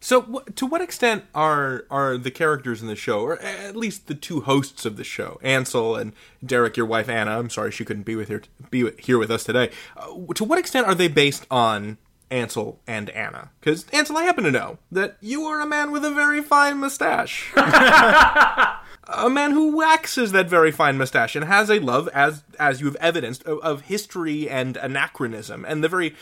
So, 0.00 0.42
to 0.56 0.66
what 0.66 0.82
extent 0.82 1.24
are 1.34 1.86
are 1.90 2.18
the 2.18 2.30
characters 2.30 2.82
in 2.82 2.88
the 2.88 2.96
show, 2.96 3.20
or 3.20 3.38
at 3.40 3.74
least 3.74 4.06
the 4.06 4.14
two 4.14 4.42
hosts 4.42 4.84
of 4.84 4.98
the 4.98 5.04
show, 5.04 5.40
Ansel 5.42 5.96
and 5.96 6.12
Derek, 6.44 6.76
your 6.76 6.84
wife 6.84 7.08
Anna? 7.08 7.38
I'm 7.38 7.48
sorry 7.48 7.70
she 7.70 7.86
couldn't 7.86 8.02
be 8.02 8.14
with 8.14 8.28
here 8.28 8.42
be 8.70 8.84
with- 8.84 8.98
here 8.98 9.16
with 9.18 9.30
us 9.30 9.44
today. 9.44 9.70
Uh, 9.96 10.12
to 10.34 10.44
what 10.44 10.58
extent 10.58 10.86
are 10.86 10.94
they 10.94 11.08
based 11.08 11.46
on 11.50 11.96
Ansel 12.30 12.80
and 12.86 13.08
Anna? 13.10 13.50
Because 13.60 13.86
Ansel, 13.94 14.18
I 14.18 14.24
happen 14.24 14.44
to 14.44 14.50
know 14.50 14.76
that 14.92 15.16
you 15.22 15.44
are 15.44 15.60
a 15.60 15.66
man 15.66 15.90
with 15.90 16.04
a 16.04 16.10
very 16.10 16.42
fine 16.42 16.76
mustache, 16.76 17.50
a 17.56 19.30
man 19.30 19.52
who 19.52 19.74
waxes 19.74 20.32
that 20.32 20.50
very 20.50 20.70
fine 20.70 20.98
mustache 20.98 21.34
and 21.34 21.46
has 21.46 21.70
a 21.70 21.78
love, 21.78 22.08
as 22.08 22.42
as 22.60 22.80
you 22.80 22.86
have 22.86 22.96
evidenced, 22.96 23.42
of, 23.44 23.58
of 23.60 23.80
history 23.82 24.50
and 24.50 24.76
anachronism 24.76 25.64
and 25.66 25.82
the 25.82 25.88
very 25.88 26.14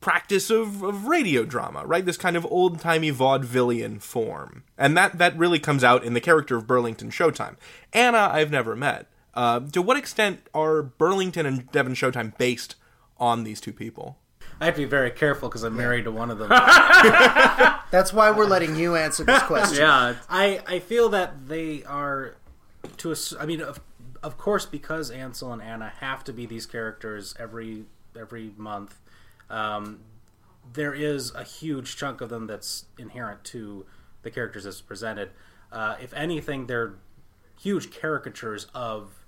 practice 0.00 0.50
of, 0.50 0.82
of 0.82 1.06
radio 1.06 1.44
drama, 1.44 1.86
right? 1.86 2.04
This 2.04 2.16
kind 2.16 2.36
of 2.36 2.46
old 2.46 2.80
timey 2.80 3.12
vaudevillian 3.12 4.00
form. 4.00 4.64
And 4.78 4.96
that, 4.96 5.18
that 5.18 5.36
really 5.36 5.58
comes 5.58 5.84
out 5.84 6.04
in 6.04 6.14
the 6.14 6.20
character 6.20 6.56
of 6.56 6.66
Burlington 6.66 7.10
Showtime. 7.10 7.56
Anna, 7.92 8.30
I've 8.32 8.50
never 8.50 8.74
met. 8.74 9.06
Uh, 9.34 9.60
to 9.60 9.82
what 9.82 9.96
extent 9.96 10.40
are 10.54 10.82
Burlington 10.82 11.46
and 11.46 11.70
Devin 11.70 11.94
Showtime 11.94 12.36
based 12.38 12.76
on 13.18 13.44
these 13.44 13.60
two 13.60 13.72
people? 13.72 14.16
I 14.60 14.66
have 14.66 14.74
to 14.74 14.82
be 14.82 14.86
very 14.86 15.10
careful 15.10 15.48
because 15.48 15.62
I'm 15.62 15.76
married 15.76 16.04
to 16.04 16.10
one 16.10 16.30
of 16.30 16.38
them. 16.38 16.48
that's 17.90 18.12
why 18.12 18.30
we're 18.30 18.46
letting 18.46 18.76
you 18.76 18.94
answer 18.94 19.24
this 19.24 19.42
question. 19.44 19.78
yeah, 19.80 20.16
I 20.28 20.60
I 20.66 20.80
feel 20.80 21.08
that 21.10 21.48
they 21.48 21.82
are 21.84 22.34
to 22.98 23.12
a, 23.12 23.16
I 23.38 23.46
mean, 23.46 23.62
of, 23.62 23.80
of 24.22 24.36
course, 24.36 24.66
because 24.66 25.10
Ansel 25.10 25.52
and 25.52 25.62
Anna 25.62 25.92
have 26.00 26.24
to 26.24 26.32
be 26.34 26.44
these 26.44 26.66
characters 26.66 27.34
every 27.38 27.84
every 28.18 28.52
month. 28.58 28.98
Um, 29.50 30.00
there 30.72 30.94
is 30.94 31.34
a 31.34 31.42
huge 31.42 31.96
chunk 31.96 32.20
of 32.20 32.28
them 32.28 32.46
that's 32.46 32.84
inherent 32.98 33.44
to 33.44 33.84
the 34.22 34.30
characters 34.30 34.66
as 34.66 34.80
presented. 34.80 35.30
Uh, 35.72 35.96
if 36.00 36.14
anything, 36.14 36.66
they're 36.66 36.94
huge 37.60 37.92
caricatures 37.92 38.66
of 38.74 39.24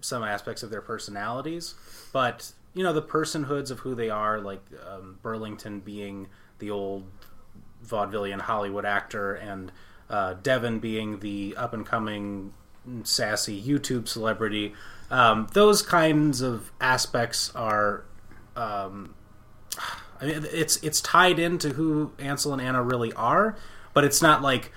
some 0.00 0.22
aspects 0.22 0.62
of 0.62 0.70
their 0.70 0.80
personalities, 0.80 1.74
but 2.12 2.52
you 2.74 2.82
know 2.82 2.92
the 2.92 3.02
personhoods 3.02 3.70
of 3.70 3.80
who 3.80 3.94
they 3.94 4.10
are, 4.10 4.40
like 4.40 4.62
um, 4.88 5.18
Burlington 5.22 5.80
being 5.80 6.28
the 6.58 6.70
old 6.70 7.04
vaudevillian 7.86 8.40
Hollywood 8.40 8.84
actor, 8.84 9.34
and 9.34 9.72
uh, 10.10 10.34
Devin 10.34 10.78
being 10.78 11.20
the 11.20 11.54
up 11.56 11.72
and 11.72 11.86
coming 11.86 12.52
sassy 13.02 13.62
YouTube 13.62 14.08
celebrity. 14.08 14.74
Um, 15.10 15.48
those 15.52 15.82
kinds 15.82 16.40
of 16.40 16.72
aspects 16.80 17.54
are. 17.54 18.04
Um, 18.56 19.14
I 20.24 20.28
mean, 20.38 20.46
it's 20.52 20.76
it's 20.82 21.00
tied 21.00 21.38
into 21.38 21.70
who 21.70 22.12
Ansel 22.18 22.52
and 22.52 22.62
Anna 22.62 22.82
really 22.82 23.12
are, 23.12 23.56
but 23.92 24.04
it's 24.04 24.22
not 24.22 24.42
like 24.42 24.72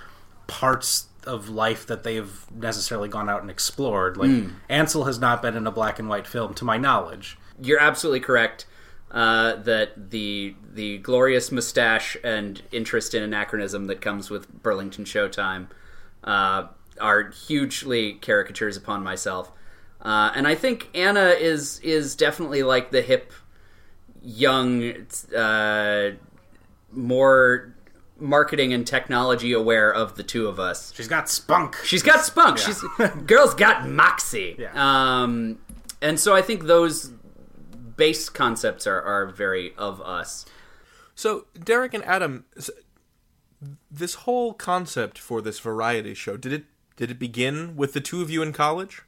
parts 0.48 1.08
of 1.26 1.50
life 1.50 1.86
that 1.88 2.04
they've 2.04 2.45
necessarily 2.54 3.10
gone 3.10 3.30
out 3.30 3.41
and 3.41 3.52
explored. 3.52 4.18
Like 4.18 4.30
Mm. 4.30 4.54
Ansel 4.70 5.06
has 5.06 5.20
not 5.20 5.41
been 5.41 5.56
in 5.56 5.68
a 5.68 5.72
black 5.72 6.00
and 6.00 6.08
white 6.08 6.28
film, 6.28 6.54
to 6.56 6.66
my 6.66 6.78
knowledge. 6.78 7.38
You're 7.62 7.80
absolutely 7.80 8.22
correct 8.22 8.66
uh, 9.12 9.56
that 9.58 10.12
the 10.12 10.56
the 10.74 10.98
glorious 11.00 11.52
mustache 11.52 12.18
and 12.24 12.62
interest 12.72 13.14
in 13.14 13.24
anachronism 13.24 13.88
that 13.88 14.02
comes 14.02 14.30
with 14.30 14.52
Burlington 14.62 15.06
Showtime 15.06 15.68
uh, 16.24 16.68
are 17.00 17.30
hugely 17.30 18.14
caricatures 18.14 18.78
upon 18.78 19.04
myself. 19.04 19.52
Uh, 20.02 20.32
and 20.36 20.48
I 20.48 20.56
think 20.56 20.89
Anna 20.93 21.30
is 21.30 21.80
is 21.80 22.16
definitely 22.16 22.64
like 22.64 22.91
the 22.91 23.02
hip, 23.02 23.34
young, 24.24 24.93
uh, 25.36 26.11
more 26.91 27.74
marketing 28.20 28.74
and 28.74 28.86
technology 28.86 29.53
aware 29.53 29.93
of 29.93 30.15
the 30.15 30.24
two 30.24 30.47
of 30.47 30.59
us. 30.59 30.93
She's 30.95 31.07
got 31.07 31.30
spunk. 31.30 31.76
She's 31.84 32.03
got 32.03 32.26
spunk. 32.26 32.57
Yeah. 32.57 32.65
She's 32.65 32.84
girl's 33.26 33.53
got 33.53 33.88
moxie. 33.88 34.65
Um, 34.68 35.59
and 36.01 36.20
so 36.20 36.36
I 36.36 36.41
think 36.41 36.63
those 36.63 37.11
base 37.95 38.30
concepts 38.30 38.88
are, 38.88 39.01
are 39.01 39.28
very 39.28 39.74
of 39.78 40.01
us. 40.01 40.45
So, 41.15 41.47
Derek 41.61 41.93
and 41.93 42.03
Adam, 42.05 42.45
this 43.89 44.13
whole 44.13 44.53
concept 44.53 45.18
for 45.18 45.41
this 45.41 45.59
variety 45.59 46.13
show 46.13 46.38
did 46.38 46.53
it 46.53 46.65
did 46.95 47.11
it 47.11 47.20
begin 47.20 47.76
with 47.76 47.93
the 47.93 48.01
two 48.01 48.22
of 48.22 48.30
you 48.30 48.41
in 48.41 48.53
college? 48.53 49.01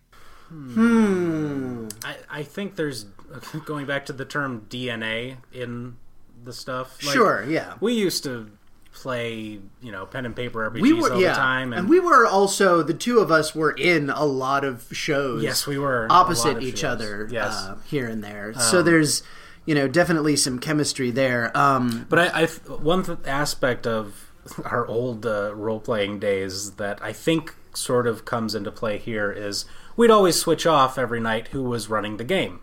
Hmm. 0.49 1.87
I, 2.03 2.17
I 2.29 2.43
think 2.43 2.75
there's 2.75 3.05
going 3.65 3.85
back 3.85 4.05
to 4.07 4.13
the 4.13 4.25
term 4.25 4.65
DNA 4.69 5.37
in 5.51 5.97
the 6.43 6.53
stuff. 6.53 7.03
like, 7.03 7.13
Sure, 7.13 7.45
yeah. 7.47 7.75
We 7.79 7.93
used 7.93 8.23
to 8.23 8.51
play, 8.93 9.59
you 9.81 9.91
know, 9.91 10.05
pen 10.05 10.25
and 10.25 10.35
paper 10.35 10.69
RPGs 10.69 10.81
we 10.81 10.93
were 10.93 11.13
all 11.13 11.21
yeah, 11.21 11.29
the 11.29 11.35
time, 11.35 11.73
and, 11.73 11.87
we 11.87 11.99
were 11.99 12.25
also 12.25 12.81
the 12.83 12.93
two 12.93 13.19
of 13.19 13.31
us 13.31 13.55
were 13.55 13.71
in 13.71 14.09
a 14.09 14.25
lot 14.25 14.63
of 14.65 14.87
shows. 14.91 15.43
Yes, 15.43 15.65
we 15.67 15.77
were 15.77 16.07
opposite 16.09 16.61
each 16.61 16.79
shows. 16.79 16.95
other. 16.95 17.29
Yes. 17.31 17.53
uh, 17.53 17.77
here 17.85 18.07
and 18.07 18.23
there. 18.23 18.53
so 18.53 18.79
Um, 18.79 18.85
there's 18.85 19.23
you 19.65 19.75
know 19.75 19.87
definitely 19.87 20.35
some 20.35 20.59
chemistry 20.59 21.11
there. 21.11 21.55
Um, 21.55 22.07
But 22.09 22.19
I, 22.19 22.43
I 22.43 22.45
one 22.47 23.03
th- 23.03 23.19
aspect 23.25 23.85
of 23.87 24.31
our 24.65 24.85
old 24.87 25.25
uh, 25.25 25.53
role 25.55 25.79
playing 25.79 26.19
days 26.19 26.71
that 26.71 26.99
I 27.01 27.13
think 27.13 27.55
sort 27.73 28.07
of 28.07 28.25
comes 28.25 28.55
into 28.55 28.71
play 28.71 28.97
here 28.97 29.31
is 29.31 29.65
we'd 29.95 30.11
always 30.11 30.35
switch 30.37 30.65
off 30.65 30.97
every 30.97 31.19
night 31.19 31.49
who 31.49 31.63
was 31.63 31.89
running 31.89 32.17
the 32.17 32.23
game, 32.23 32.59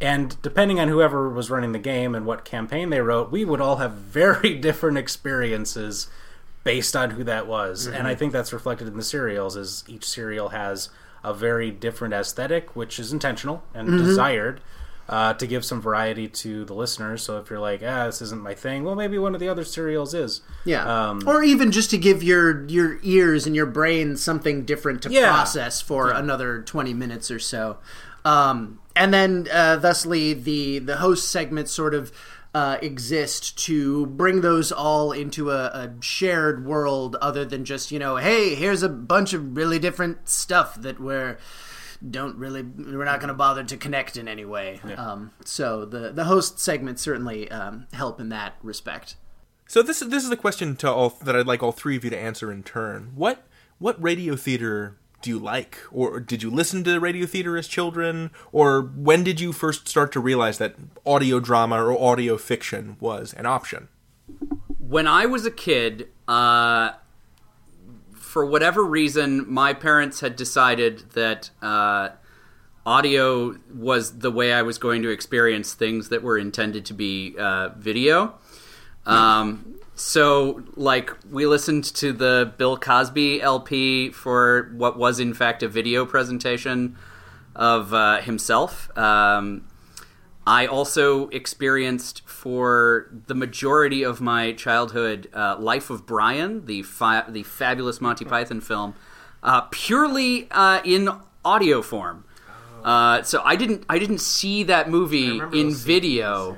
and 0.00 0.40
depending 0.42 0.80
on 0.80 0.88
whoever 0.88 1.28
was 1.28 1.50
running 1.50 1.72
the 1.72 1.78
game 1.78 2.14
and 2.14 2.24
what 2.26 2.44
campaign 2.44 2.90
they 2.90 3.00
wrote, 3.00 3.30
we 3.30 3.44
would 3.44 3.60
all 3.60 3.76
have 3.76 3.92
very 3.92 4.54
different 4.60 4.96
experiences 4.98 6.08
based 6.64 6.94
on 6.96 7.10
who 7.12 7.24
that 7.24 7.46
was. 7.46 7.88
Mhm. 7.88 7.94
And 7.98 8.06
I 8.08 8.14
think 8.14 8.32
that's 8.32 8.52
reflected 8.52 8.88
in 8.88 8.96
the 8.96 9.02
serials 9.02 9.56
is 9.56 9.84
each 9.88 10.04
serial 10.08 10.50
has 10.50 10.88
a 11.24 11.32
very 11.34 11.70
different 11.70 12.14
aesthetic, 12.14 12.74
which 12.76 12.98
is 12.98 13.12
intentional 13.12 13.62
and 13.74 13.88
Mhm. 13.88 13.98
desired. 13.98 14.60
Uh, 15.08 15.34
to 15.34 15.44
give 15.44 15.64
some 15.64 15.80
variety 15.82 16.28
to 16.28 16.64
the 16.66 16.72
listeners, 16.72 17.20
so 17.20 17.36
if 17.38 17.50
you're 17.50 17.58
like, 17.58 17.82
ah, 17.84 18.06
this 18.06 18.22
isn't 18.22 18.40
my 18.42 18.54
thing, 18.54 18.84
well, 18.84 18.94
maybe 18.94 19.18
one 19.18 19.34
of 19.34 19.40
the 19.40 19.48
other 19.48 19.64
serials 19.64 20.14
is. 20.14 20.40
Yeah. 20.64 20.84
Um, 21.08 21.20
or 21.26 21.42
even 21.42 21.72
just 21.72 21.90
to 21.90 21.98
give 21.98 22.22
your 22.22 22.64
your 22.68 23.00
ears 23.02 23.44
and 23.44 23.56
your 23.56 23.66
brain 23.66 24.16
something 24.16 24.64
different 24.64 25.02
to 25.02 25.10
Yeah. 25.10 25.32
process 25.32 25.80
for 25.80 26.10
another 26.12 26.62
20 26.62 26.94
minutes 26.94 27.28
or 27.28 27.40
so. 27.40 27.78
Um, 28.24 28.78
and 29.00 29.14
then 29.14 29.48
uh, 29.50 29.76
thusly 29.76 30.34
the 30.34 30.78
the 30.78 30.98
host 30.98 31.30
segments 31.30 31.72
sort 31.72 31.94
of 31.94 32.12
uh, 32.54 32.76
exist 32.82 33.56
to 33.56 34.06
bring 34.06 34.42
those 34.42 34.70
all 34.70 35.10
into 35.12 35.50
a, 35.50 35.64
a 35.66 35.92
shared 36.00 36.66
world 36.66 37.16
other 37.16 37.44
than 37.44 37.64
just, 37.64 37.90
you 37.90 37.98
know, 37.98 38.16
hey, 38.16 38.54
here's 38.54 38.82
a 38.82 38.88
bunch 38.88 39.32
of 39.32 39.56
really 39.56 39.78
different 39.78 40.28
stuff 40.28 40.74
that 40.74 41.00
we're 41.00 41.38
don't 42.08 42.36
really 42.36 42.62
we're 42.62 43.04
not 43.04 43.20
going 43.20 43.28
to 43.28 43.34
bother 43.34 43.64
to 43.64 43.76
connect 43.76 44.16
in 44.16 44.28
any 44.28 44.44
way. 44.44 44.80
Um, 44.96 45.30
so 45.44 45.86
the 45.86 46.12
the 46.12 46.24
host 46.24 46.58
segments 46.58 47.00
certainly 47.00 47.50
um, 47.50 47.86
help 47.94 48.20
in 48.20 48.28
that 48.28 48.54
respect. 48.62 49.16
So 49.66 49.82
this 49.82 50.02
is 50.02 50.10
this 50.10 50.24
is 50.24 50.28
the 50.28 50.36
question 50.36 50.76
to 50.76 50.92
all 50.92 51.10
that 51.22 51.34
I'd 51.34 51.46
like 51.46 51.62
all 51.62 51.72
three 51.72 51.96
of 51.96 52.04
you 52.04 52.10
to 52.10 52.18
answer 52.18 52.52
in 52.52 52.64
turn. 52.64 53.12
What 53.14 53.46
what 53.78 54.02
radio 54.02 54.36
theater 54.36 54.96
do 55.22 55.30
you 55.30 55.38
like, 55.38 55.78
or 55.90 56.20
did 56.20 56.42
you 56.42 56.50
listen 56.50 56.84
to 56.84 56.98
radio 56.98 57.26
theater 57.26 57.56
as 57.56 57.68
children, 57.68 58.30
or 58.52 58.80
when 58.80 59.24
did 59.24 59.40
you 59.40 59.52
first 59.52 59.88
start 59.88 60.12
to 60.12 60.20
realize 60.20 60.58
that 60.58 60.76
audio 61.04 61.40
drama 61.40 61.82
or 61.82 61.98
audio 61.98 62.36
fiction 62.36 62.96
was 63.00 63.32
an 63.34 63.46
option? 63.46 63.88
when 64.90 65.06
I 65.06 65.26
was 65.26 65.46
a 65.46 65.52
kid, 65.52 66.08
uh, 66.26 66.90
for 68.12 68.44
whatever 68.44 68.84
reason, 68.84 69.48
my 69.48 69.72
parents 69.72 70.18
had 70.18 70.34
decided 70.34 71.10
that 71.12 71.50
uh, 71.62 72.08
audio 72.84 73.56
was 73.72 74.18
the 74.18 74.32
way 74.32 74.52
I 74.52 74.62
was 74.62 74.78
going 74.78 75.02
to 75.02 75.10
experience 75.10 75.74
things 75.74 76.08
that 76.08 76.24
were 76.24 76.36
intended 76.36 76.84
to 76.86 76.94
be 76.94 77.36
uh, 77.38 77.68
video. 77.76 78.34
Um, 79.06 79.76
so, 80.00 80.62
like, 80.76 81.12
we 81.30 81.44
listened 81.44 81.84
to 81.96 82.14
the 82.14 82.54
Bill 82.56 82.78
Cosby 82.78 83.42
LP 83.42 84.10
for 84.10 84.72
what 84.74 84.98
was, 84.98 85.20
in 85.20 85.34
fact, 85.34 85.62
a 85.62 85.68
video 85.68 86.06
presentation 86.06 86.96
of 87.54 87.92
uh, 87.92 88.22
himself. 88.22 88.96
Um, 88.96 89.68
I 90.46 90.66
also 90.66 91.28
experienced 91.28 92.26
for 92.26 93.10
the 93.26 93.34
majority 93.34 94.02
of 94.02 94.22
my 94.22 94.52
childhood 94.52 95.28
uh, 95.34 95.56
Life 95.58 95.90
of 95.90 96.06
Brian, 96.06 96.64
the 96.64 96.82
fi- 96.82 97.28
the 97.28 97.42
fabulous 97.42 98.00
Monty 98.00 98.24
Python 98.24 98.62
film, 98.62 98.94
uh, 99.42 99.60
purely 99.70 100.48
uh, 100.50 100.80
in 100.82 101.10
audio 101.44 101.82
form. 101.82 102.24
Uh, 102.82 103.20
so 103.20 103.42
I 103.44 103.54
didn't 103.54 103.84
I 103.86 103.98
didn't 103.98 104.22
see 104.22 104.62
that 104.62 104.88
movie 104.88 105.42
in 105.52 105.74
video 105.74 106.56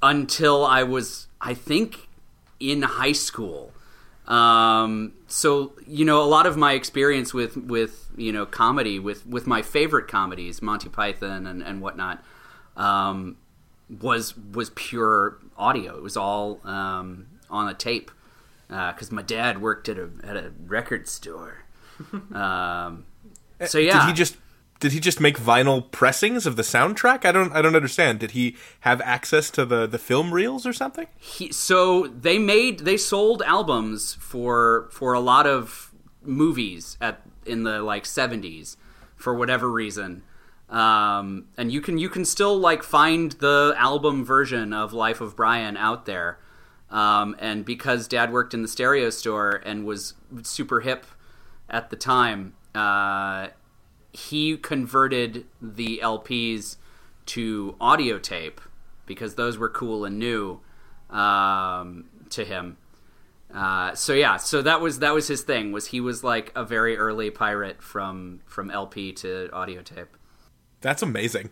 until 0.00 0.64
I 0.64 0.84
was 0.84 1.26
I 1.40 1.54
think 1.54 2.06
in 2.60 2.82
high 2.82 3.12
school. 3.12 3.72
Um, 4.26 5.14
so 5.26 5.72
you 5.86 6.04
know, 6.04 6.22
a 6.22 6.28
lot 6.28 6.46
of 6.46 6.56
my 6.56 6.74
experience 6.74 7.34
with 7.34 7.56
with 7.56 8.08
you 8.16 8.32
know 8.32 8.46
comedy 8.46 8.98
with 8.98 9.26
with 9.26 9.46
my 9.46 9.62
favorite 9.62 10.06
comedies, 10.06 10.62
Monty 10.62 10.88
Python 10.88 11.46
and 11.46 11.62
and 11.62 11.80
whatnot, 11.80 12.22
um, 12.76 13.36
was 14.00 14.36
was 14.36 14.70
pure 14.70 15.38
audio. 15.56 15.96
It 15.96 16.02
was 16.02 16.16
all 16.16 16.60
um, 16.64 17.26
on 17.48 17.68
a 17.68 17.74
tape 17.74 18.10
because 18.68 19.10
my 19.10 19.22
dad 19.22 19.60
worked 19.60 19.88
at 19.88 19.98
a 19.98 20.10
at 20.22 20.36
a 20.36 20.52
record 20.66 21.08
store. 21.08 21.64
um, 22.32 23.04
so 23.66 23.78
yeah, 23.78 24.00
Did 24.00 24.08
he 24.08 24.12
just 24.14 24.36
did 24.80 24.92
he 24.92 25.00
just 25.00 25.20
make 25.20 25.38
vinyl 25.38 25.90
pressings 25.90 26.46
of 26.46 26.56
the 26.56 26.62
soundtrack? 26.62 27.24
I 27.24 27.32
don't 27.32 27.52
I 27.52 27.62
don't 27.62 27.76
understand. 27.76 28.18
Did 28.18 28.32
he 28.32 28.56
have 28.80 29.00
access 29.02 29.50
to 29.50 29.64
the 29.64 29.86
the 29.86 29.98
film 29.98 30.34
reels 30.34 30.66
or 30.66 30.72
something? 30.72 31.06
he, 31.16 31.52
so 31.52 32.06
they 32.08 32.38
made 32.38 32.80
they 32.80 32.96
sold 32.96 33.42
albums 33.42 34.14
for 34.14 34.88
for 34.90 35.12
a 35.12 35.20
lot 35.20 35.46
of 35.46 35.92
movies 36.22 36.96
at 37.00 37.22
in 37.46 37.62
the 37.62 37.82
like 37.82 38.04
70s 38.04 38.76
for 39.16 39.34
whatever 39.34 39.70
reason 39.70 40.22
um, 40.68 41.46
and 41.56 41.72
you 41.72 41.80
can 41.80 41.98
you 41.98 42.08
can 42.08 42.24
still 42.24 42.58
like 42.58 42.82
find 42.82 43.32
the 43.32 43.74
album 43.76 44.24
version 44.24 44.72
of 44.72 44.92
life 44.92 45.20
of 45.20 45.36
brian 45.36 45.76
out 45.76 46.06
there 46.06 46.38
um, 46.90 47.34
and 47.38 47.64
because 47.64 48.06
dad 48.06 48.32
worked 48.32 48.54
in 48.54 48.62
the 48.62 48.68
stereo 48.68 49.10
store 49.10 49.62
and 49.64 49.84
was 49.84 50.14
super 50.42 50.80
hip 50.80 51.06
at 51.68 51.90
the 51.90 51.96
time 51.96 52.54
uh, 52.74 53.48
he 54.12 54.56
converted 54.56 55.46
the 55.60 56.00
lps 56.02 56.76
to 57.26 57.76
audio 57.80 58.18
tape 58.18 58.60
because 59.06 59.34
those 59.34 59.58
were 59.58 59.68
cool 59.68 60.04
and 60.04 60.18
new 60.18 60.60
um, 61.10 62.04
to 62.30 62.44
him. 62.44 62.76
Uh, 63.52 63.94
so 63.94 64.12
yeah, 64.12 64.36
so 64.36 64.62
that 64.62 64.80
was 64.80 65.00
that 65.00 65.12
was 65.12 65.26
his 65.26 65.42
thing. 65.42 65.72
Was 65.72 65.88
he 65.88 66.00
was 66.00 66.22
like 66.22 66.52
a 66.54 66.64
very 66.64 66.96
early 66.96 67.30
pirate 67.30 67.82
from 67.82 68.40
from 68.46 68.70
LP 68.70 69.12
to 69.14 69.50
audio 69.52 69.82
tape. 69.82 70.16
That's 70.80 71.02
amazing. 71.02 71.50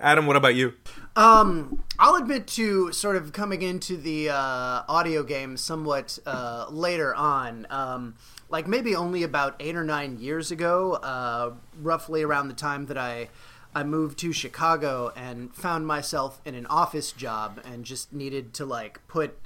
Adam, 0.00 0.26
what 0.26 0.34
about 0.34 0.56
you? 0.56 0.72
Um, 1.14 1.84
I'll 1.96 2.16
admit 2.16 2.48
to 2.48 2.90
sort 2.90 3.14
of 3.14 3.32
coming 3.32 3.62
into 3.62 3.96
the 3.96 4.30
uh, 4.30 4.82
audio 4.88 5.22
game 5.22 5.56
somewhat 5.56 6.18
uh, 6.26 6.66
later 6.70 7.14
on. 7.14 7.68
Um, 7.70 8.16
like 8.52 8.68
maybe 8.68 8.94
only 8.94 9.22
about 9.22 9.56
eight 9.58 9.74
or 9.74 9.82
nine 9.82 10.18
years 10.18 10.50
ago, 10.50 10.92
uh, 10.92 11.54
roughly 11.80 12.22
around 12.22 12.48
the 12.48 12.54
time 12.54 12.86
that 12.86 12.98
I 12.98 13.30
I 13.74 13.82
moved 13.82 14.18
to 14.18 14.32
Chicago 14.32 15.10
and 15.16 15.52
found 15.54 15.86
myself 15.86 16.42
in 16.44 16.54
an 16.54 16.66
office 16.66 17.10
job 17.10 17.60
and 17.64 17.86
just 17.86 18.12
needed 18.12 18.52
to 18.54 18.66
like 18.66 19.00
put 19.08 19.38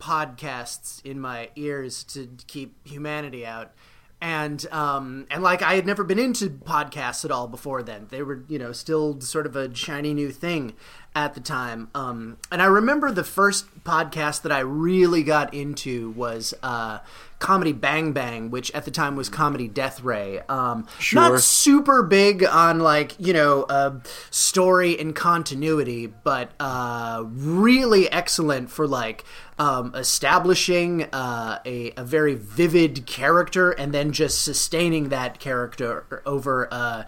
podcasts 0.00 1.04
in 1.04 1.20
my 1.20 1.50
ears 1.56 2.04
to 2.04 2.28
keep 2.46 2.76
humanity 2.86 3.44
out 3.44 3.72
and 4.20 4.66
um 4.72 5.26
and 5.30 5.42
like 5.42 5.60
I 5.60 5.74
had 5.74 5.86
never 5.86 6.04
been 6.04 6.18
into 6.18 6.48
podcasts 6.48 7.24
at 7.24 7.30
all 7.30 7.48
before 7.48 7.82
then. 7.82 8.06
They 8.10 8.22
were, 8.22 8.44
you 8.48 8.58
know, 8.58 8.72
still 8.72 9.20
sort 9.20 9.46
of 9.46 9.56
a 9.56 9.74
shiny 9.74 10.14
new 10.14 10.30
thing 10.30 10.74
at 11.14 11.34
the 11.34 11.40
time. 11.40 11.88
Um 11.94 12.36
and 12.50 12.60
I 12.62 12.66
remember 12.66 13.10
the 13.10 13.24
first 13.24 13.66
podcast 13.84 14.42
that 14.42 14.52
I 14.52 14.60
really 14.60 15.22
got 15.22 15.54
into 15.54 16.10
was 16.10 16.54
uh 16.62 16.98
Comedy 17.38 17.72
Bang 17.72 18.12
Bang, 18.12 18.50
which 18.50 18.70
at 18.72 18.84
the 18.86 18.90
time 18.90 19.16
was 19.16 19.28
Comedy 19.28 19.68
Death 19.68 20.02
Ray. 20.02 20.40
Um 20.48 20.86
Sure. 20.98 21.20
not 21.30 21.40
super 21.40 22.02
big 22.02 22.44
on 22.44 22.80
like, 22.80 23.14
you 23.18 23.32
know, 23.32 23.64
uh 23.64 24.00
story 24.30 24.98
and 24.98 25.14
continuity, 25.14 26.06
but 26.06 26.50
uh 26.60 27.24
really 27.26 28.10
excellent 28.10 28.70
for 28.70 28.86
like 28.86 29.24
um, 29.58 29.94
establishing 29.94 31.04
uh, 31.12 31.60
a, 31.64 31.92
a 31.96 32.04
very 32.04 32.34
vivid 32.34 33.06
character 33.06 33.70
and 33.70 33.94
then 33.94 34.12
just 34.12 34.42
sustaining 34.42 35.10
that 35.10 35.38
character 35.38 36.22
over 36.26 36.68
uh, 36.72 37.04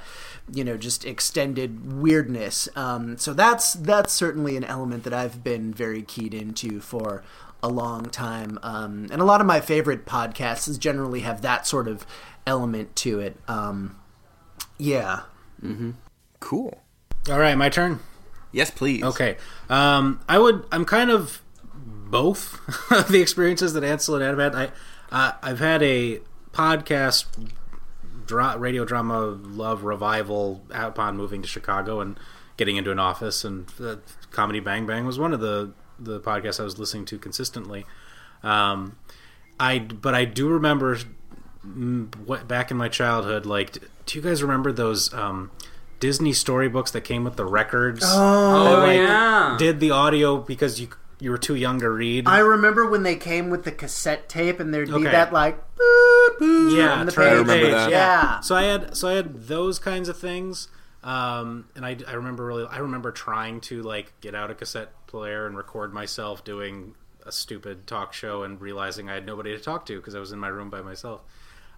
you 0.52 0.62
know 0.62 0.76
just 0.76 1.04
extended 1.04 1.92
weirdness 1.92 2.68
um, 2.76 3.18
so 3.18 3.32
that's 3.32 3.74
that's 3.74 4.12
certainly 4.12 4.56
an 4.56 4.64
element 4.64 5.04
that 5.04 5.12
I've 5.12 5.42
been 5.42 5.74
very 5.74 6.02
keyed 6.02 6.34
into 6.34 6.80
for 6.80 7.22
a 7.62 7.68
long 7.68 8.04
time 8.06 8.58
um, 8.62 9.08
and 9.10 9.20
a 9.20 9.24
lot 9.24 9.40
of 9.40 9.46
my 9.46 9.60
favorite 9.60 10.06
podcasts 10.06 10.78
generally 10.78 11.20
have 11.20 11.42
that 11.42 11.66
sort 11.66 11.88
of 11.88 12.06
element 12.46 12.94
to 12.96 13.18
it 13.18 13.36
um, 13.48 13.98
yeah 14.78 15.22
mm-hmm. 15.62 15.92
Cool. 16.40 16.80
All 17.28 17.38
right, 17.38 17.56
my 17.56 17.68
turn. 17.68 18.00
Yes, 18.52 18.70
please. 18.70 19.02
Okay. 19.02 19.36
Um, 19.68 20.20
I 20.28 20.38
would. 20.38 20.64
I'm 20.70 20.84
kind 20.84 21.10
of 21.10 21.42
both 21.76 22.60
of 22.92 23.08
the 23.08 23.20
experiences 23.20 23.72
that 23.72 23.84
Ansel 23.84 24.16
and 24.16 24.24
Adam 24.24 24.38
had. 24.38 24.54
I, 24.54 24.70
uh, 25.10 25.32
I've 25.42 25.58
had 25.58 25.82
a 25.82 26.20
podcast, 26.52 27.24
dra- 28.26 28.56
radio 28.58 28.84
drama 28.84 29.20
love 29.20 29.84
revival 29.84 30.64
upon 30.70 31.16
moving 31.16 31.42
to 31.42 31.48
Chicago 31.48 32.00
and 32.00 32.18
getting 32.56 32.76
into 32.76 32.90
an 32.90 32.98
office, 32.98 33.44
and 33.44 33.70
uh, 33.80 33.96
Comedy 34.30 34.60
Bang 34.60 34.86
Bang 34.86 35.06
was 35.06 35.18
one 35.18 35.32
of 35.32 35.40
the 35.40 35.72
the 35.98 36.20
podcasts 36.20 36.60
I 36.60 36.64
was 36.64 36.78
listening 36.78 37.06
to 37.06 37.18
consistently. 37.18 37.86
Um, 38.42 38.98
I 39.58 39.78
but 39.78 40.14
I 40.14 40.24
do 40.24 40.48
remember 40.48 40.98
mm, 41.66 42.14
what 42.16 42.46
back 42.46 42.70
in 42.70 42.76
my 42.76 42.88
childhood. 42.88 43.46
Like, 43.46 43.78
do 44.04 44.18
you 44.18 44.22
guys 44.22 44.42
remember 44.42 44.72
those? 44.72 45.12
Um, 45.14 45.50
Disney 45.98 46.34
storybooks 46.34 46.90
that 46.90 47.02
came 47.02 47.24
with 47.24 47.36
the 47.36 47.46
records. 47.46 48.02
Oh, 48.04 48.64
that, 48.64 48.78
like, 48.80 48.96
yeah. 48.98 49.56
Did 49.58 49.80
the 49.80 49.92
audio 49.92 50.36
because 50.36 50.78
you 50.78 50.88
you 51.18 51.30
were 51.30 51.38
too 51.38 51.54
young 51.54 51.80
to 51.80 51.88
read. 51.90 52.26
I 52.28 52.38
remember 52.40 52.88
when 52.88 53.02
they 53.02 53.16
came 53.16 53.48
with 53.50 53.64
the 53.64 53.72
cassette 53.72 54.28
tape 54.28 54.60
and 54.60 54.72
there'd 54.74 54.88
be 54.88 54.94
Okay. 54.94 55.04
that 55.10 55.32
like 55.32 55.56
boop, 55.76 56.38
boop 56.38 56.76
yeah, 56.76 56.92
on 56.94 57.06
the 57.06 57.12
turn 57.12 57.46
page. 57.46 57.46
the 57.46 57.52
page, 57.70 57.90
Yeah. 57.90 58.40
So 58.40 58.54
I 58.54 58.64
had 58.64 58.96
so 58.96 59.08
I 59.08 59.12
had 59.14 59.42
those 59.44 59.78
kinds 59.78 60.08
of 60.08 60.18
things. 60.18 60.68
Um, 61.02 61.66
and 61.76 61.86
I, 61.86 61.96
I 62.08 62.14
remember 62.14 62.44
really, 62.44 62.66
I 62.68 62.78
remember 62.78 63.12
trying 63.12 63.60
to 63.62 63.82
like 63.82 64.12
get 64.20 64.34
out 64.34 64.50
a 64.50 64.54
cassette 64.54 64.92
player 65.06 65.46
and 65.46 65.56
record 65.56 65.92
myself 65.94 66.42
doing 66.44 66.94
a 67.24 67.30
stupid 67.32 67.86
talk 67.86 68.12
show 68.12 68.42
and 68.42 68.60
realizing 68.60 69.08
I 69.08 69.14
had 69.14 69.26
nobody 69.26 69.52
to 69.56 69.62
talk 69.62 69.86
to 69.86 69.96
because 69.96 70.14
I 70.14 70.18
was 70.20 70.32
in 70.32 70.38
my 70.38 70.48
room 70.48 70.68
by 70.70 70.82
myself. 70.82 71.22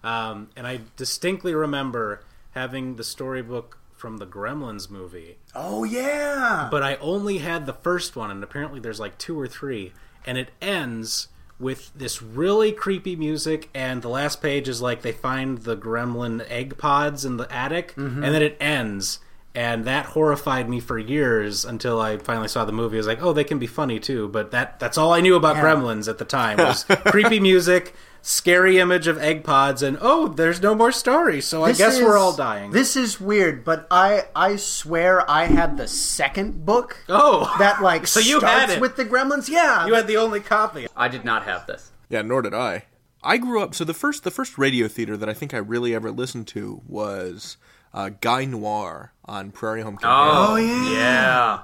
Um, 0.03 0.49
and 0.55 0.65
I 0.67 0.81
distinctly 0.95 1.53
remember 1.53 2.23
having 2.51 2.95
the 2.95 3.03
storybook 3.03 3.77
from 3.99 4.17
the 4.17 4.25
Gremlins 4.25 4.89
movie. 4.89 5.37
Oh 5.53 5.83
yeah. 5.83 6.67
But 6.71 6.81
I 6.83 6.95
only 6.95 7.39
had 7.39 7.65
the 7.65 7.73
first 7.73 8.15
one, 8.15 8.31
and 8.31 8.43
apparently 8.43 8.79
there's 8.79 8.99
like 8.99 9.17
two 9.17 9.39
or 9.39 9.47
three, 9.47 9.93
and 10.25 10.37
it 10.37 10.49
ends 10.61 11.27
with 11.59 11.91
this 11.93 12.21
really 12.21 12.71
creepy 12.71 13.15
music, 13.17 13.69
and 13.73 14.01
the 14.01 14.07
last 14.07 14.41
page 14.41 14.69
is 14.69 14.81
like 14.81 15.01
they 15.01 15.11
find 15.11 15.59
the 15.59 15.75
gremlin 15.75 16.45
egg 16.49 16.77
pods 16.77 17.25
in 17.25 17.35
the 17.37 17.51
attic, 17.53 17.93
Mhm. 17.95 18.23
and 18.23 18.33
then 18.33 18.41
it 18.41 18.55
ends. 18.61 19.19
And 19.53 19.83
that 19.85 20.05
horrified 20.05 20.69
me 20.69 20.79
for 20.79 20.97
years 20.97 21.65
until 21.65 21.99
I 21.99 22.17
finally 22.17 22.47
saw 22.47 22.63
the 22.65 22.71
movie. 22.71 22.95
I 22.97 22.99
was 22.99 23.07
like, 23.07 23.21
"Oh, 23.21 23.33
they 23.33 23.43
can 23.43 23.59
be 23.59 23.67
funny 23.67 23.99
too." 23.99 24.27
But 24.29 24.51
that—that's 24.51 24.97
all 24.97 25.11
I 25.11 25.19
knew 25.21 25.35
about 25.35 25.55
Yeah. 25.57 25.63
Gremlins 25.63 26.07
at 26.07 26.17
the 26.19 26.23
time 26.23 26.59
was 26.59 26.85
creepy 27.07 27.39
music, 27.41 27.93
scary 28.21 28.79
image 28.79 29.07
of 29.07 29.17
egg 29.17 29.43
pods, 29.43 29.81
and 29.81 29.97
oh, 30.01 30.27
there's 30.27 30.61
no 30.61 30.75
more 30.75 30.91
story. 30.91 31.41
So 31.41 31.63
I 31.63 31.69
This 31.69 31.77
guess 31.77 32.01
we're 32.01 32.17
all 32.17 32.35
dying. 32.35 32.71
This 32.71 32.95
is 32.95 33.19
weird, 33.19 33.63
but 33.63 33.87
I 33.89 34.25
I 34.35 34.55
swear 34.55 35.29
I 35.29 35.45
had 35.45 35.77
the 35.77 35.87
second 35.87 36.65
book. 36.65 36.97
Oh, 37.09 37.53
that 37.59 37.81
like 37.81 38.07
So 38.15 38.19
you 38.19 38.39
starts 38.39 38.59
had 38.61 38.69
it. 38.71 38.81
with 38.81 38.95
the 38.95 39.05
Gremlins. 39.05 39.49
Yeah, 39.49 39.85
you 39.87 39.93
had 39.93 40.07
the 40.07 40.17
only 40.17 40.39
copy. 40.39 40.87
I 40.95 41.07
did 41.07 41.23
not 41.25 41.43
have 41.43 41.65
this. 41.67 41.91
Yeah, 42.09 42.21
nor 42.21 42.41
did 42.41 42.53
I. 42.53 42.85
I 43.23 43.37
grew 43.37 43.61
up. 43.61 43.75
So 43.75 43.83
the 43.83 43.93
first 43.93 44.23
the 44.23 44.31
first 44.31 44.57
radio 44.57 44.87
theater 44.87 45.17
that 45.17 45.27
I 45.29 45.33
think 45.33 45.53
I 45.53 45.57
really 45.57 45.93
ever 45.93 46.11
listened 46.11 46.47
to 46.49 46.81
was 46.87 47.57
uh, 47.93 48.11
Guy 48.21 48.45
Noir 48.45 49.13
on 49.25 49.51
Prairie 49.51 49.81
Home 49.81 49.97
Companion. 49.97 50.35
Oh, 50.37 50.53
Oh, 50.53 50.55
yeah. 50.55 50.91
yeah. 50.93 51.59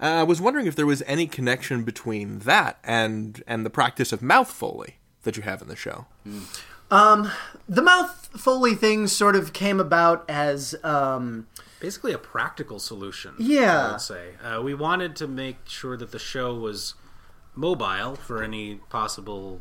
Uh, 0.00 0.20
I 0.20 0.22
was 0.24 0.40
wondering 0.40 0.66
if 0.66 0.74
there 0.74 0.86
was 0.86 1.02
any 1.06 1.26
connection 1.26 1.84
between 1.84 2.40
that 2.40 2.78
and 2.82 3.42
and 3.46 3.64
the 3.64 3.70
practice 3.70 4.12
of 4.12 4.20
mouth 4.20 4.50
foley 4.50 4.96
that 5.22 5.36
you 5.36 5.42
have 5.42 5.62
in 5.62 5.68
the 5.68 5.76
show. 5.76 6.06
Um, 6.90 7.30
the 7.68 7.82
mouth 7.82 8.28
foley 8.36 8.74
thing 8.74 9.06
sort 9.06 9.34
of 9.34 9.52
came 9.52 9.80
about 9.80 10.28
as 10.28 10.74
um, 10.84 11.46
basically 11.80 12.12
a 12.12 12.18
practical 12.18 12.78
solution. 12.78 13.34
Yeah. 13.38 13.88
I 13.88 13.92
would 13.92 14.00
say 14.00 14.30
uh, 14.42 14.60
we 14.62 14.74
wanted 14.74 15.16
to 15.16 15.26
make 15.26 15.56
sure 15.66 15.96
that 15.96 16.12
the 16.12 16.18
show 16.18 16.54
was 16.54 16.94
mobile 17.54 18.16
for 18.16 18.42
any 18.42 18.76
possible, 18.90 19.60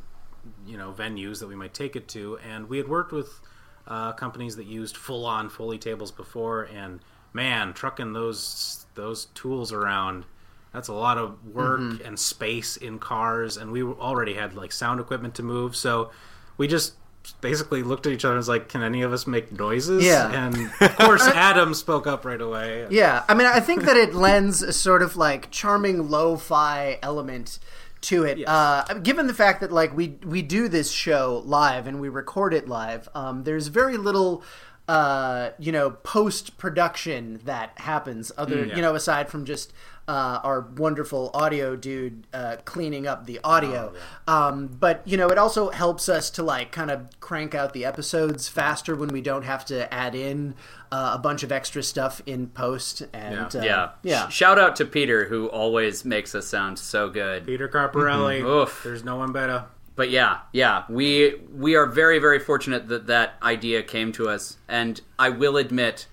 you 0.66 0.78
know, 0.78 0.92
venues 0.92 1.40
that 1.40 1.48
we 1.48 1.56
might 1.56 1.74
take 1.74 1.96
it 1.96 2.08
to, 2.10 2.38
and 2.40 2.68
we 2.68 2.78
had 2.78 2.88
worked 2.88 3.12
with 3.12 3.40
uh, 3.88 4.12
companies 4.14 4.56
that 4.58 4.66
used 4.66 4.98
full-on 4.98 5.50
Foley 5.50 5.78
tables 5.78 6.12
before, 6.12 6.64
and 6.64 7.00
man, 7.34 7.74
trucking 7.74 8.14
those 8.14 8.86
those 8.96 9.26
tools 9.34 9.72
around. 9.72 10.26
That's 10.74 10.88
a 10.88 10.94
lot 10.94 11.18
of 11.18 11.36
work 11.54 11.80
Mhm. 11.82 12.06
and 12.08 12.18
space 12.20 12.78
in 12.78 12.98
cars, 13.00 13.58
and 13.58 13.72
we 13.72 13.84
already 13.84 14.34
had 14.36 14.56
like 14.56 14.72
sound 14.72 15.00
equipment 15.00 15.36
to 15.36 15.44
move, 15.44 15.76
so 15.76 16.12
we 16.58 16.68
just 16.68 16.94
basically 17.40 17.84
looked 17.84 18.08
at 18.08 18.14
each 18.14 18.26
other 18.26 18.34
and 18.34 18.40
was 18.40 18.48
like, 18.50 18.68
"Can 18.70 18.82
any 18.82 19.02
of 19.04 19.12
us 19.14 19.28
make 19.28 19.52
noises?" 19.52 20.04
Yeah. 20.04 20.32
and 20.32 20.72
of 20.82 20.96
course 20.98 21.22
Adam 21.28 21.74
spoke 21.74 22.08
up 22.08 22.24
right 22.26 22.40
away. 22.42 22.88
Yeah, 22.90 23.24
I 23.30 23.34
mean, 23.34 23.48
I 23.48 23.60
think 23.60 23.84
that 23.84 23.98
it 23.98 24.16
lends 24.16 24.62
a 24.64 24.74
sort 24.74 25.02
of 25.04 25.18
like 25.18 25.52
charming 25.52 26.10
lo-fi 26.10 26.98
element 27.04 27.60
to 28.02 28.24
it. 28.24 28.48
Uh, 28.48 28.84
given 29.04 29.28
the 29.28 29.34
fact 29.34 29.62
that 29.62 29.72
like 29.72 29.96
we 29.96 30.18
we 30.26 30.42
do 30.42 30.68
this 30.70 30.90
show 30.90 31.44
live 31.46 31.86
and 31.86 32.00
we 32.00 32.10
record 32.10 32.54
it 32.54 32.68
live, 32.70 33.08
um, 33.14 33.44
there's 33.44 33.68
very 33.68 33.98
little. 33.98 34.42
Uh, 34.88 35.52
you 35.58 35.72
know, 35.72 35.92
post 35.92 36.58
production 36.58 37.40
that 37.46 37.72
happens. 37.78 38.30
Other, 38.38 38.58
Mm, 38.58 38.70
yeah. 38.70 38.76
you 38.76 38.82
know, 38.82 38.94
aside 38.96 39.30
from 39.30 39.46
just 39.46 39.72
uh, 40.12 40.42
our 40.44 40.60
wonderful 40.76 41.32
audio 41.34 41.74
dude 41.74 42.28
uh, 42.34 42.58
cleaning 42.66 43.08
up 43.08 43.26
the 43.26 43.40
audio. 43.46 43.94
um, 44.28 44.68
but 44.68 45.02
you 45.08 45.16
know, 45.16 45.30
it 45.30 45.38
also 45.38 45.70
helps 45.70 46.10
us 46.10 46.30
to 46.30 46.44
like 46.44 46.70
kind 46.74 46.92
of 46.92 47.08
crank 47.22 47.56
out 47.56 47.72
the 47.72 47.86
episodes 47.86 48.50
faster 48.50 48.94
when 48.94 49.08
we 49.08 49.22
don't 49.22 49.44
have 49.44 49.64
to 49.64 49.92
add 49.94 50.14
in 50.14 50.54
uh, 50.92 51.12
a 51.14 51.18
bunch 51.18 51.44
of 51.44 51.52
extra 51.52 51.82
stuff 51.82 52.22
in 52.26 52.48
post. 52.48 53.04
And 53.14 53.56
uh, 53.56 53.62
yeah. 53.64 53.92
yeah. 54.04 54.28
Shout 54.28 54.60
out 54.60 54.76
to 54.76 54.86
Peter 54.86 55.30
who 55.30 55.48
always 55.48 56.04
makes 56.04 56.36
us 56.36 56.46
sound 56.46 56.78
so 56.78 57.10
good. 57.10 57.46
Peter 57.46 57.70
Carparelli. 57.70 58.42
Oof. 58.44 58.82
There's 58.84 59.06
no 59.06 59.16
one 59.16 59.32
better. 59.32 59.64
But 59.96 60.10
yeah, 60.10 60.40
yeah, 60.52 60.84
we 60.90 61.36
we 61.56 61.76
are 61.76 61.86
very 61.86 62.20
very 62.20 62.40
fortunate 62.40 62.90
that 62.90 63.08
that 63.08 63.36
idea 63.42 63.82
came 63.82 64.12
to 64.14 64.28
us, 64.28 64.58
and 64.68 65.00
I 65.20 65.30
will 65.30 65.56
admit 65.56 66.08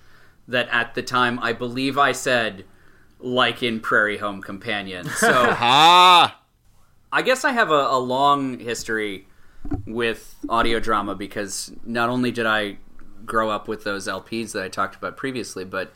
that 0.47 0.69
at 0.69 0.95
the 0.95 1.01
time 1.01 1.39
I 1.39 1.53
believe 1.53 1.97
I 1.97 2.11
said 2.11 2.65
like 3.19 3.61
in 3.63 3.79
Prairie 3.79 4.17
Home 4.17 4.41
Companion. 4.41 5.07
So 5.19 5.31
ha. 5.31 6.39
I 7.11 7.21
guess 7.21 7.43
I 7.43 7.51
have 7.51 7.71
a, 7.71 7.87
a 7.89 7.99
long 7.99 8.59
history 8.59 9.27
with 9.85 10.35
audio 10.47 10.79
drama 10.79 11.15
because 11.15 11.71
not 11.83 12.09
only 12.09 12.31
did 12.31 12.45
I 12.45 12.77
grow 13.25 13.49
up 13.49 13.67
with 13.67 13.83
those 13.83 14.07
LPs 14.07 14.53
that 14.53 14.63
I 14.63 14.69
talked 14.69 14.95
about 14.95 15.17
previously, 15.17 15.65
but 15.65 15.91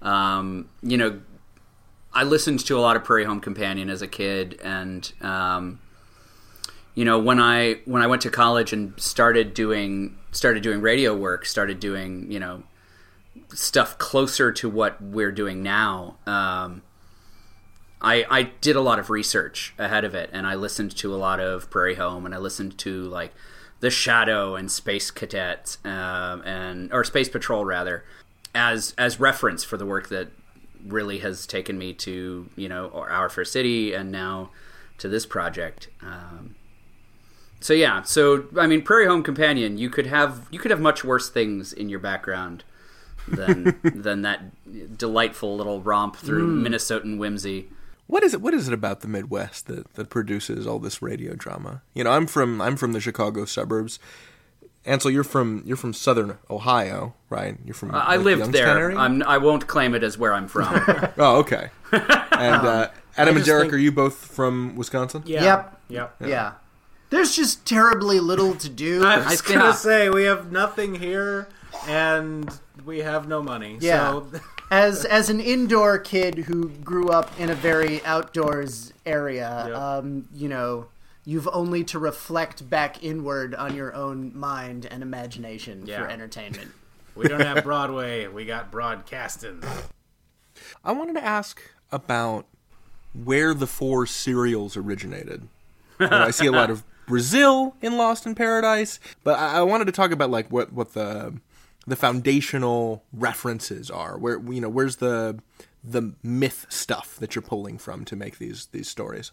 um, 0.00 0.68
you 0.82 0.96
know, 0.96 1.20
I 2.12 2.24
listened 2.24 2.60
to 2.66 2.78
a 2.78 2.80
lot 2.80 2.96
of 2.96 3.04
Prairie 3.04 3.24
Home 3.24 3.40
Companion 3.40 3.88
as 3.88 4.02
a 4.02 4.08
kid, 4.08 4.60
and 4.62 5.10
um, 5.20 5.80
you 6.94 7.04
know, 7.04 7.18
when 7.18 7.40
I 7.40 7.80
when 7.84 8.02
I 8.02 8.06
went 8.06 8.22
to 8.22 8.30
college 8.30 8.72
and 8.72 8.98
started 9.00 9.54
doing 9.54 10.18
started 10.30 10.62
doing 10.62 10.80
radio 10.80 11.16
work, 11.16 11.46
started 11.46 11.80
doing 11.80 12.30
you 12.30 12.38
know 12.38 12.62
stuff 13.54 13.98
closer 13.98 14.52
to 14.52 14.68
what 14.68 15.00
we're 15.02 15.32
doing 15.32 15.62
now. 15.62 16.16
Um, 16.26 16.82
I, 18.00 18.26
I 18.28 18.42
did 18.60 18.76
a 18.76 18.80
lot 18.80 18.98
of 18.98 19.10
research 19.10 19.74
ahead 19.78 20.04
of 20.04 20.14
it, 20.14 20.30
and 20.32 20.46
I 20.46 20.54
listened 20.54 20.96
to 20.96 21.14
a 21.14 21.16
lot 21.16 21.40
of 21.40 21.70
Prairie 21.70 21.94
Home, 21.94 22.26
and 22.26 22.34
I 22.34 22.38
listened 22.38 22.76
to 22.78 23.02
like 23.04 23.32
The 23.80 23.90
Shadow 23.90 24.56
and 24.56 24.70
Space 24.70 25.10
Cadet, 25.10 25.76
um, 25.84 26.42
and 26.42 26.92
or 26.92 27.04
Space 27.04 27.28
Patrol 27.28 27.64
rather, 27.64 28.04
as 28.54 28.94
as 28.98 29.20
reference 29.20 29.62
for 29.62 29.76
the 29.76 29.86
work 29.86 30.08
that 30.08 30.28
really 30.84 31.18
has 31.18 31.46
taken 31.46 31.78
me 31.78 31.92
to 31.94 32.48
you 32.56 32.68
know 32.68 32.90
Our 32.90 33.28
First 33.28 33.52
City, 33.52 33.94
and 33.94 34.10
now 34.10 34.50
to 34.98 35.08
this 35.08 35.24
project. 35.24 35.88
Um, 36.02 36.56
so 37.60 37.72
yeah, 37.72 38.02
so 38.02 38.46
I 38.58 38.66
mean, 38.66 38.82
Prairie 38.82 39.06
Home 39.06 39.22
Companion, 39.22 39.78
you 39.78 39.90
could 39.90 40.06
have 40.06 40.48
you 40.50 40.58
could 40.58 40.72
have 40.72 40.80
much 40.80 41.04
worse 41.04 41.30
things 41.30 41.72
in 41.72 41.88
your 41.88 42.00
background 42.00 42.64
than 43.28 43.78
than 43.82 44.22
that 44.22 44.96
delightful 44.98 45.56
little 45.56 45.80
romp 45.80 46.16
through 46.16 46.60
Mm. 46.62 46.66
Minnesotan 46.68 47.18
whimsy. 47.18 47.68
What 48.06 48.22
is 48.22 48.34
it? 48.34 48.40
What 48.42 48.52
is 48.54 48.68
it 48.68 48.74
about 48.74 49.00
the 49.00 49.08
Midwest 49.08 49.66
that, 49.68 49.94
that 49.94 50.10
produces 50.10 50.66
all 50.66 50.78
this 50.78 51.00
radio 51.00 51.34
drama? 51.34 51.82
You 51.94 52.04
know, 52.04 52.10
I'm 52.10 52.26
from 52.26 52.60
I'm 52.60 52.76
from 52.76 52.92
the 52.92 53.00
Chicago 53.00 53.44
suburbs. 53.44 53.98
Ansel, 54.84 55.12
you're 55.12 55.22
from 55.24 55.62
you're 55.64 55.76
from 55.76 55.92
Southern 55.92 56.38
Ohio, 56.50 57.14
right? 57.30 57.56
You're 57.64 57.74
from. 57.74 57.94
I 57.94 58.16
like, 58.16 58.24
lived 58.24 58.40
Youngstown 58.40 58.64
there. 58.66 58.78
area? 58.80 58.98
I'm, 58.98 59.22
I 59.22 59.38
won't 59.38 59.66
claim 59.68 59.94
it 59.94 60.02
as 60.02 60.18
where 60.18 60.34
I'm 60.34 60.48
from. 60.48 60.66
oh, 61.18 61.36
okay. 61.38 61.70
And 61.92 62.66
uh, 62.66 62.88
Adam 63.16 63.36
and 63.36 63.38
just 63.38 63.46
Derek, 63.46 63.62
think- 63.64 63.74
are 63.74 63.78
you 63.78 63.92
both 63.92 64.16
from 64.16 64.74
Wisconsin? 64.74 65.22
Yep. 65.24 65.80
Yeah. 65.88 66.52
There's 67.10 67.36
just 67.36 67.64
terribly 67.66 68.18
little 68.20 68.54
to 68.56 68.68
do. 68.68 69.04
I 69.04 69.18
was 69.30 69.40
gonna 69.42 69.72
say 69.74 70.08
we 70.10 70.24
have 70.24 70.50
nothing 70.50 70.96
here, 70.96 71.46
and 71.86 72.50
we 72.84 72.98
have 73.00 73.28
no 73.28 73.42
money. 73.42 73.78
Yeah. 73.80 74.10
So 74.12 74.26
as 74.70 75.04
as 75.04 75.30
an 75.30 75.40
indoor 75.40 75.98
kid 75.98 76.38
who 76.38 76.68
grew 76.68 77.08
up 77.08 77.30
in 77.38 77.50
a 77.50 77.54
very 77.54 78.04
outdoors 78.04 78.92
area, 79.06 79.76
um, 79.76 80.28
you 80.34 80.48
know, 80.48 80.86
you've 81.24 81.48
only 81.52 81.84
to 81.84 81.98
reflect 81.98 82.68
back 82.68 83.02
inward 83.02 83.54
on 83.54 83.74
your 83.74 83.94
own 83.94 84.36
mind 84.36 84.86
and 84.86 85.02
imagination 85.02 85.86
Yeah. 85.86 86.02
for 86.02 86.08
entertainment. 86.08 86.72
we 87.14 87.28
don't 87.28 87.40
have 87.40 87.62
Broadway. 87.64 88.26
We 88.28 88.44
got 88.44 88.70
broadcasting. 88.70 89.62
I 90.84 90.92
wanted 90.92 91.14
to 91.14 91.24
ask 91.24 91.60
about 91.90 92.46
where 93.14 93.52
the 93.54 93.66
four 93.66 94.06
serials 94.06 94.76
originated. 94.76 95.48
You 96.00 96.08
I 96.10 96.30
see 96.30 96.46
a 96.46 96.52
lot 96.52 96.70
of 96.70 96.82
Brazil 97.06 97.76
in 97.82 97.96
Lost 97.96 98.26
in 98.26 98.34
Paradise, 98.34 98.98
but 99.22 99.38
I, 99.38 99.58
I 99.58 99.62
wanted 99.62 99.84
to 99.86 99.92
talk 99.92 100.10
about 100.10 100.30
like 100.30 100.50
what 100.50 100.72
what 100.72 100.94
the 100.94 101.34
the 101.86 101.96
foundational 101.96 103.04
references 103.12 103.90
are. 103.90 104.18
Where 104.18 104.40
you 104.50 104.60
know 104.60 104.68
where's 104.68 104.96
the 104.96 105.38
the 105.84 106.14
myth 106.22 106.66
stuff 106.68 107.16
that 107.16 107.34
you're 107.34 107.42
pulling 107.42 107.78
from 107.78 108.04
to 108.06 108.16
make 108.16 108.38
these 108.38 108.66
these 108.66 108.88
stories. 108.88 109.32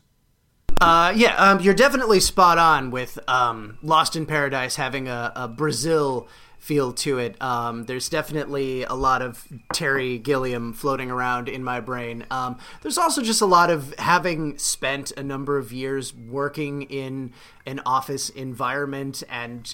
Uh, 0.81 1.11
yeah, 1.15 1.35
um, 1.35 1.59
you're 1.59 1.73
definitely 1.73 2.21
spot 2.21 2.57
on 2.57 2.89
with 2.89 3.19
um, 3.27 3.77
Lost 3.81 4.15
in 4.15 4.25
Paradise 4.25 4.77
having 4.77 5.09
a, 5.09 5.33
a 5.35 5.47
Brazil 5.47 6.29
feel 6.57 6.93
to 6.93 7.17
it. 7.17 7.41
Um, 7.41 7.85
there's 7.85 8.09
definitely 8.09 8.83
a 8.83 8.93
lot 8.93 9.21
of 9.21 9.45
Terry 9.73 10.17
Gilliam 10.17 10.73
floating 10.73 11.09
around 11.11 11.49
in 11.49 11.63
my 11.63 11.79
brain. 11.79 12.25
Um, 12.31 12.57
there's 12.81 12.97
also 12.97 13.21
just 13.21 13.41
a 13.41 13.45
lot 13.45 13.69
of 13.69 13.93
having 13.97 14.57
spent 14.57 15.11
a 15.17 15.23
number 15.23 15.57
of 15.57 15.73
years 15.73 16.13
working 16.13 16.83
in 16.83 17.33
an 17.65 17.81
office 17.85 18.29
environment, 18.29 19.23
and 19.29 19.73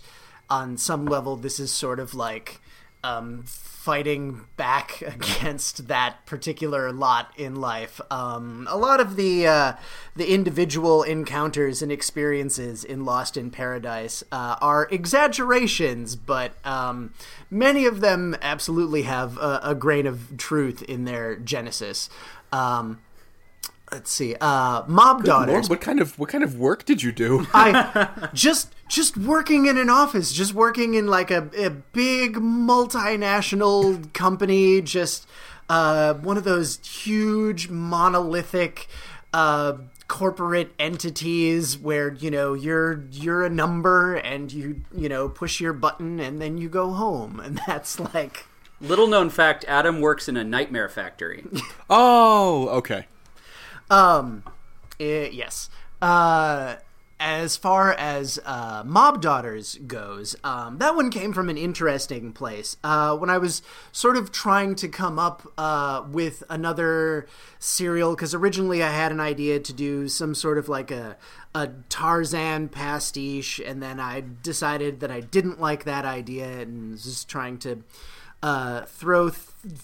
on 0.49 0.77
some 0.77 1.05
level, 1.05 1.35
this 1.35 1.59
is 1.59 1.71
sort 1.71 1.99
of 1.99 2.13
like 2.13 2.59
um, 3.03 3.43
fighting 3.45 4.41
back 4.57 5.01
against 5.05 5.87
that 5.87 6.25
particular 6.25 6.91
lot 6.91 7.31
in 7.37 7.55
life. 7.55 8.01
Um, 8.09 8.67
a 8.69 8.77
lot 8.77 8.99
of 8.99 9.15
the 9.15 9.47
uh, 9.47 9.73
the 10.15 10.33
individual 10.33 11.03
encounters 11.03 11.81
and 11.81 11.91
experiences 11.91 12.83
in 12.83 13.05
Lost 13.05 13.37
in 13.37 13.51
Paradise 13.51 14.23
uh, 14.31 14.55
are 14.59 14.87
exaggerations, 14.89 16.15
but 16.15 16.53
um, 16.65 17.13
many 17.51 17.85
of 17.85 18.01
them 18.01 18.35
absolutely 18.41 19.03
have 19.03 19.37
a, 19.37 19.59
a 19.63 19.75
grain 19.75 20.07
of 20.07 20.35
truth 20.37 20.81
in 20.81 21.05
their 21.05 21.35
genesis. 21.35 22.09
Um, 22.51 23.01
let's 23.91 24.11
see, 24.11 24.35
uh, 24.41 24.83
Mob 24.87 25.17
Good 25.21 25.27
Daughters. 25.27 25.53
Lord, 25.53 25.69
what 25.69 25.81
kind 25.81 25.99
of 25.99 26.17
what 26.17 26.29
kind 26.29 26.43
of 26.43 26.57
work 26.57 26.85
did 26.85 27.03
you 27.03 27.11
do? 27.11 27.47
I 27.53 28.29
just 28.33 28.74
just 28.87 29.17
working 29.17 29.65
in 29.65 29.77
an 29.77 29.89
office, 29.89 30.31
just 30.31 30.53
working 30.53 30.93
in 30.93 31.07
like 31.07 31.31
a, 31.31 31.49
a 31.57 31.69
big 31.69 32.35
multinational 32.35 34.11
company, 34.13 34.81
just 34.81 35.27
uh, 35.69 36.13
one 36.15 36.37
of 36.37 36.43
those 36.43 36.79
huge 36.85 37.69
monolithic 37.69 38.87
uh, 39.33 39.73
corporate 40.07 40.71
entities 40.77 41.77
where 41.77 42.13
you 42.13 42.29
know 42.29 42.53
you're 42.53 43.03
you're 43.11 43.43
a 43.43 43.49
number 43.49 44.15
and 44.15 44.53
you 44.53 44.81
you 44.95 45.09
know 45.09 45.27
push 45.27 45.59
your 45.59 45.73
button 45.73 46.19
and 46.19 46.39
then 46.39 46.59
you 46.59 46.69
go 46.69 46.91
home 46.91 47.39
and 47.39 47.59
that's 47.67 47.99
like 47.99 48.45
Little 48.81 49.07
known 49.07 49.29
fact: 49.29 49.63
Adam 49.67 50.01
works 50.01 50.27
in 50.27 50.35
a 50.35 50.43
nightmare 50.43 50.89
factory. 50.89 51.45
oh, 51.89 52.67
okay. 52.69 53.07
Um, 53.89 54.43
eh, 54.99 55.29
yes. 55.31 55.69
Uh, 56.01 56.75
as 57.19 57.55
far 57.55 57.93
as 57.93 58.39
uh, 58.45 58.83
Mob 58.85 59.21
Daughters 59.21 59.75
goes, 59.87 60.35
um, 60.43 60.79
that 60.79 60.95
one 60.95 61.09
came 61.09 61.31
from 61.31 61.49
an 61.49 61.57
interesting 61.57 62.33
place. 62.33 62.75
Uh, 62.83 63.15
when 63.15 63.29
I 63.29 63.37
was 63.37 63.61
sort 63.93 64.17
of 64.17 64.31
trying 64.31 64.75
to 64.75 64.89
come 64.89 65.17
up 65.17 65.47
uh, 65.57 66.03
with 66.11 66.43
another 66.49 67.27
serial, 67.57 68.15
because 68.15 68.33
originally 68.33 68.83
I 68.83 68.89
had 68.89 69.13
an 69.13 69.21
idea 69.21 69.59
to 69.61 69.73
do 69.73 70.09
some 70.09 70.35
sort 70.35 70.57
of 70.57 70.67
like 70.67 70.91
a 70.91 71.17
a 71.53 71.69
Tarzan 71.87 72.67
pastiche, 72.67 73.59
and 73.59 73.81
then 73.81 73.97
I 73.97 74.21
decided 74.43 74.99
that 74.99 75.09
I 75.09 75.21
didn't 75.21 75.61
like 75.61 75.85
that 75.85 76.03
idea 76.03 76.59
and 76.59 76.91
was 76.91 77.05
just 77.05 77.29
trying 77.29 77.59
to 77.59 77.81
uh, 78.43 78.81
throw 78.81 79.29
th- 79.29 79.39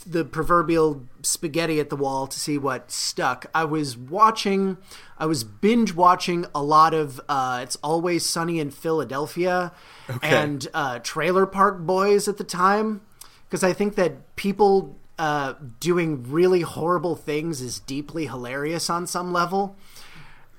the 0.05 0.23
proverbial 0.23 1.03
spaghetti 1.23 1.79
at 1.79 1.89
the 1.89 1.95
wall 1.95 2.27
to 2.27 2.39
see 2.39 2.57
what 2.57 2.91
stuck. 2.91 3.45
I 3.55 3.63
was 3.63 3.97
watching, 3.97 4.77
I 5.17 5.25
was 5.25 5.43
binge 5.43 5.93
watching 5.95 6.45
a 6.53 6.61
lot 6.61 6.93
of 6.93 7.19
uh, 7.27 7.61
It's 7.63 7.77
Always 7.77 8.25
Sunny 8.25 8.59
in 8.59 8.69
Philadelphia 8.71 9.71
Okay. 10.09 10.29
and 10.29 10.67
uh, 10.73 10.99
Trailer 10.99 11.45
Park 11.45 11.79
Boys 11.79 12.27
at 12.27 12.37
the 12.37 12.43
time 12.43 13.01
because 13.47 13.63
I 13.63 13.73
think 13.73 13.95
that 13.95 14.35
people 14.35 14.95
uh, 15.17 15.53
doing 15.79 16.29
really 16.31 16.61
horrible 16.61 17.15
things 17.15 17.61
is 17.61 17.79
deeply 17.79 18.27
hilarious 18.27 18.89
on 18.89 19.07
some 19.07 19.31
level 19.33 19.75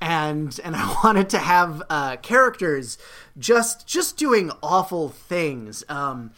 and 0.01 0.59
and 0.64 0.74
I 0.74 0.97
wanted 1.05 1.28
to 1.30 1.38
have 1.38 1.82
uh, 1.88 2.16
characters 2.16 2.99
just 3.38 3.86
just 3.86 4.16
doing 4.16 4.51
awful 4.62 5.09
things. 5.09 5.84
Um, 5.88 6.32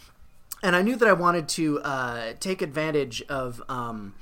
and 0.64 0.74
I 0.74 0.80
knew 0.80 0.96
that 0.96 1.06
I 1.06 1.12
wanted 1.12 1.46
to 1.50 1.80
uh, 1.80 2.32
take 2.40 2.62
advantage 2.62 3.22
of. 3.28 3.62
Um, 3.68 4.14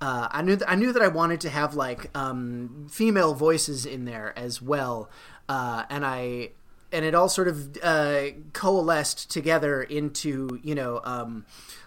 uh, 0.00 0.28
I 0.30 0.42
knew 0.42 0.56
th- 0.56 0.68
I 0.68 0.74
knew 0.74 0.92
that 0.92 1.00
I 1.00 1.08
wanted 1.08 1.40
to 1.42 1.48
have 1.48 1.74
like 1.74 2.10
um, 2.14 2.88
female 2.90 3.32
voices 3.32 3.86
in 3.86 4.04
there 4.04 4.34
as 4.36 4.60
well, 4.60 5.08
uh, 5.48 5.84
and 5.88 6.04
I 6.04 6.50
and 6.92 7.04
it 7.04 7.14
all 7.14 7.28
sort 7.28 7.48
of 7.48 7.78
uh, 7.82 8.24
coalesced 8.52 9.30
together 9.30 9.82
into 9.82 10.60
you 10.62 10.74
know 10.74 11.00
um, 11.04 11.46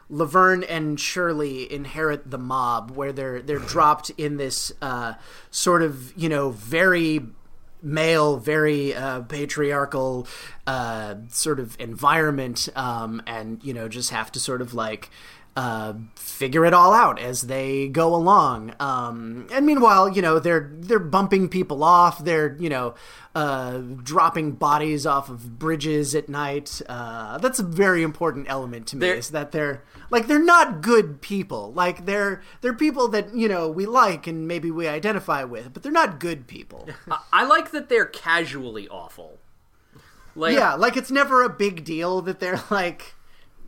Laverne 0.10 0.64
and 0.64 1.00
Shirley 1.00 1.72
inherit 1.72 2.32
the 2.32 2.40
mob, 2.40 2.92
where 2.92 3.12
they're 3.12 3.42
they're 3.42 3.60
dropped 3.60 4.12
in 4.12 4.38
this 4.38 4.72
uh, 4.82 5.16
sort 5.52 5.84
of 5.84 6.18
you 6.18 6.30
know 6.30 6.52
very 6.52 7.22
male, 7.82 8.38
very 8.38 8.94
uh, 8.94 9.22
patriarchal 9.22 10.28
uh, 10.68 11.16
sort 11.30 11.60
of 11.60 11.76
environment, 11.80 12.70
um, 12.76 13.22
and 13.28 13.64
you 13.64 13.74
know 13.74 13.88
just 13.88 14.10
have 14.12 14.32
to 14.34 14.40
sort 14.40 14.62
of 14.62 14.74
like 14.74 15.10
uh, 15.60 15.94
figure 16.16 16.64
it 16.66 16.74
all 16.74 16.94
out 16.94 17.20
as 17.20 17.42
they 17.42 17.90
go 17.90 18.16
along. 18.16 18.74
Um, 18.80 19.48
and 19.52 19.66
meanwhile, 19.66 20.08
you 20.08 20.22
know 20.22 20.40
they're 20.40 20.70
they're 20.74 21.00
bumping 21.00 21.50
people 21.50 21.84
off. 21.84 22.24
They're 22.24 22.56
you 22.60 22.70
know 22.70 22.96
uh, 23.36 23.80
dropping 23.80 24.54
bodies 24.54 25.06
off 25.06 25.28
of 25.30 25.60
bridges 25.60 26.16
at 26.16 26.30
night. 26.30 26.82
Uh, 26.88 27.38
that's 27.40 27.60
a 27.60 27.64
very 27.64 28.04
important 28.04 28.48
element 28.50 28.88
to 28.88 28.96
me. 28.96 29.08
They're- 29.08 29.16
is 29.16 29.32
that 29.32 29.52
they're 29.52 29.84
like 30.10 30.28
they're 30.28 30.44
not 30.44 30.82
good 30.82 31.20
people. 31.20 31.74
Like 31.74 32.06
they're 32.06 32.42
they're 32.62 32.74
people 32.74 33.10
that 33.10 33.36
you 33.36 33.50
know 33.50 33.70
we 33.70 33.86
like 33.86 34.26
and 34.28 34.48
maybe 34.48 34.72
we 34.72 34.88
identify 34.88 35.44
with, 35.44 35.74
but 35.74 35.84
they're 35.84 35.92
not 35.92 36.22
good 36.22 36.48
people. 36.48 36.88
I, 37.12 37.20
I 37.34 37.46
like 37.46 37.72
that 37.72 37.90
they're 37.90 38.06
casually 38.06 38.88
awful. 38.88 39.40
Like, 40.36 40.56
yeah, 40.56 40.76
like 40.76 40.96
it's 40.96 41.12
never 41.12 41.44
a 41.44 41.50
big 41.50 41.84
deal 41.84 42.22
that 42.22 42.40
they're 42.40 42.64
like, 42.72 43.14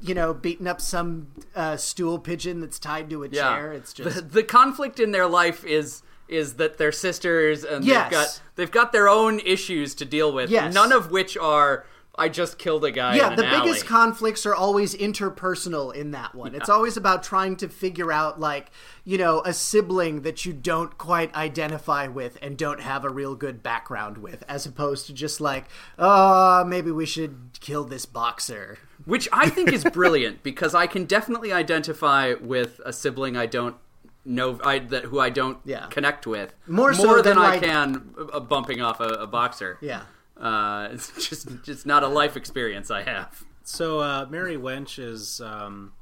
you 0.01 0.15
know, 0.15 0.33
beating 0.33 0.67
up 0.67 0.81
some 0.81 1.27
uh, 1.55 1.77
stool 1.77 2.19
pigeon 2.19 2.59
that's 2.59 2.79
tied 2.79 3.09
to 3.11 3.23
a 3.23 3.29
yeah. 3.29 3.55
chair. 3.55 3.73
It's 3.73 3.93
just 3.93 4.15
the, 4.15 4.21
the 4.21 4.43
conflict 4.43 4.99
in 4.99 5.11
their 5.11 5.27
life 5.27 5.63
is 5.63 6.03
is 6.27 6.53
that 6.53 6.77
they're 6.77 6.93
sisters 6.93 7.63
and 7.63 7.83
Yes. 7.83 8.03
they've 8.03 8.11
got 8.11 8.41
they've 8.55 8.71
got 8.71 8.91
their 8.91 9.09
own 9.09 9.39
issues 9.41 9.93
to 9.95 10.05
deal 10.05 10.31
with. 10.31 10.49
Yes. 10.49 10.73
None 10.73 10.91
of 10.91 11.11
which 11.11 11.37
are 11.37 11.85
I 12.15 12.27
just 12.29 12.57
killed 12.57 12.83
a 12.83 12.91
guy. 12.91 13.15
yeah. 13.15 13.35
The 13.35 13.45
an 13.45 13.61
biggest 13.61 13.85
conflicts 13.85 14.45
are 14.45 14.53
always 14.53 14.93
interpersonal 14.95 15.93
in 15.95 16.11
that 16.11 16.35
one. 16.35 16.53
It's 16.55 16.69
always 16.69 16.97
about 16.97 17.23
trying 17.23 17.55
to 17.57 17.69
figure 17.69 18.11
out 18.11 18.39
like 18.39 18.71
you 19.03 19.17
know 19.17 19.41
a 19.45 19.53
sibling 19.53 20.21
that 20.21 20.45
you 20.45 20.53
don't 20.53 20.97
quite 20.97 21.33
identify 21.35 22.07
with 22.07 22.37
and 22.41 22.57
don't 22.57 22.81
have 22.81 23.05
a 23.05 23.09
real 23.09 23.35
good 23.35 23.61
background 23.63 24.17
with, 24.17 24.43
as 24.47 24.65
opposed 24.65 25.05
to 25.07 25.13
just 25.13 25.39
like, 25.41 25.65
oh, 25.99 26.63
maybe 26.65 26.91
we 26.91 27.05
should 27.05 27.51
kill 27.59 27.83
this 27.83 28.05
boxer. 28.05 28.77
Which 29.05 29.27
I 29.31 29.49
think 29.49 29.71
is 29.73 29.83
brilliant 29.83 30.43
because 30.49 30.75
I 30.75 30.87
can 30.87 31.05
definitely 31.05 31.51
identify 31.51 32.33
with 32.33 32.79
a 32.85 32.93
sibling 32.93 33.35
I 33.37 33.45
don't 33.45 33.75
know 34.23 34.59
I, 34.63 34.79
that 34.79 35.05
who 35.05 35.19
I 35.19 35.29
don't 35.29 35.57
connect 35.89 36.27
with 36.27 36.53
More 36.67 36.93
so 36.93 37.15
than, 37.15 37.23
than, 37.23 37.37
I 37.37 37.49
like- 37.51 37.63
can 37.63 38.13
uh, 38.31 38.39
bumping 38.39 38.81
off 38.81 38.99
a, 38.99 39.09
a 39.09 39.27
boxer. 39.27 39.77
Yeah. 39.81 40.03
uh, 40.37 40.89
it's 40.93 41.11
just 41.29 41.63
just 41.63 41.85
not 41.85 42.03
a 42.03 42.07
life 42.07 42.37
experience 42.37 42.91
I 42.91 43.01
have. 43.03 43.43
So 43.63 43.99
uh, 43.99 44.27
Merry 44.29 44.57
Wench 44.57 44.99
is 44.99 45.39
um, 45.41 45.93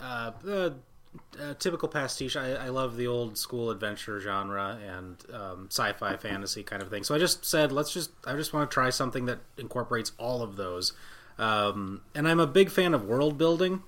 uh, 0.00 0.32
a, 0.46 0.72
a 1.40 1.54
typical 1.54 1.88
pastiche. 1.88 2.36
I, 2.36 2.52
I 2.54 2.68
love 2.70 2.96
the 2.96 3.06
old 3.06 3.38
school 3.38 3.70
adventure 3.70 4.18
genre 4.20 4.78
and 4.84 5.16
um, 5.32 5.68
sci-fi 5.70 6.16
fantasy 6.16 6.62
kind 6.62 6.82
of 6.82 6.88
thing. 6.90 7.04
So 7.04 7.14
I 7.14 7.18
just 7.18 7.44
said, 7.44 7.70
let's 7.72 7.92
just 7.92 8.10
I 8.26 8.34
just 8.34 8.52
want 8.52 8.70
to 8.70 8.74
try 8.74 8.90
something 8.90 9.26
that 9.26 9.38
incorporates 9.58 10.12
all 10.18 10.42
of 10.42 10.56
those. 10.56 10.92
Um, 11.38 12.02
and 12.14 12.28
I'm 12.28 12.40
a 12.40 12.46
big 12.46 12.70
fan 12.70 12.94
of 12.94 13.04
world 13.04 13.36
building. 13.38 13.82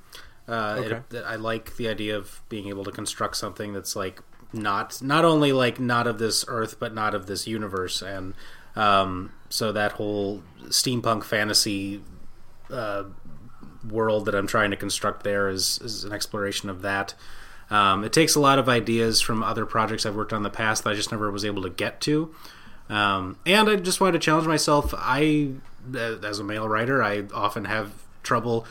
Uh, 0.49 0.77
Okay. 0.79 1.01
it- 1.19 1.25
I 1.27 1.37
like 1.37 1.77
the 1.77 1.89
idea 1.89 2.17
of 2.17 2.41
being 2.49 2.69
able 2.69 2.85
to 2.85 2.93
construct 2.93 3.37
something 3.37 3.73
that's 3.73 3.97
like 3.97 4.21
not 4.53 5.03
not 5.03 5.25
only 5.25 5.53
like 5.53 5.81
not 5.81 6.07
of 6.07 6.19
this 6.19 6.45
earth 6.49 6.77
but 6.79 6.95
not 6.95 7.15
of 7.15 7.27
this 7.27 7.47
universe 7.49 8.01
and 8.01 8.33
um, 8.77 9.33
so 9.49 9.73
that 9.73 9.93
whole 9.93 10.43
steampunk 10.67 11.25
fantasy 11.25 12.01
uh, 12.71 13.05
world 13.91 14.27
that 14.27 14.35
I'm 14.35 14.47
trying 14.47 14.71
to 14.71 14.77
construct 14.77 15.25
there 15.25 15.49
is, 15.49 15.79
is 15.83 16.05
an 16.05 16.13
exploration 16.13 16.69
of 16.71 16.83
that. 16.83 17.15
Um, 17.71 18.05
it 18.05 18.13
takes 18.13 18.35
a 18.35 18.41
lot 18.41 18.59
of 18.59 18.69
ideas 18.69 19.21
from 19.21 19.43
other 19.43 19.67
projects 19.67 20.05
I've 20.07 20.15
worked 20.15 20.33
on 20.33 20.39
in 20.39 20.43
the 20.45 20.51
past 20.51 20.85
that 20.85 20.91
I 20.91 20.95
just 20.95 21.11
never 21.11 21.31
was 21.31 21.45
able 21.45 21.63
to 21.63 21.71
get 21.71 22.01
to. 22.03 22.35
Um, 22.89 23.39
and 23.47 23.69
I 23.69 23.77
just 23.77 24.01
wanted 24.01 24.13
to 24.13 24.19
challenge 24.21 24.47
myself. 24.47 24.95
I, 24.97 25.51
as 25.95 26.39
a 26.39 26.45
male 26.45 26.69
writer, 26.69 27.03
I 27.03 27.25
often 27.35 27.65
have 27.67 27.93
trouble 28.23 28.67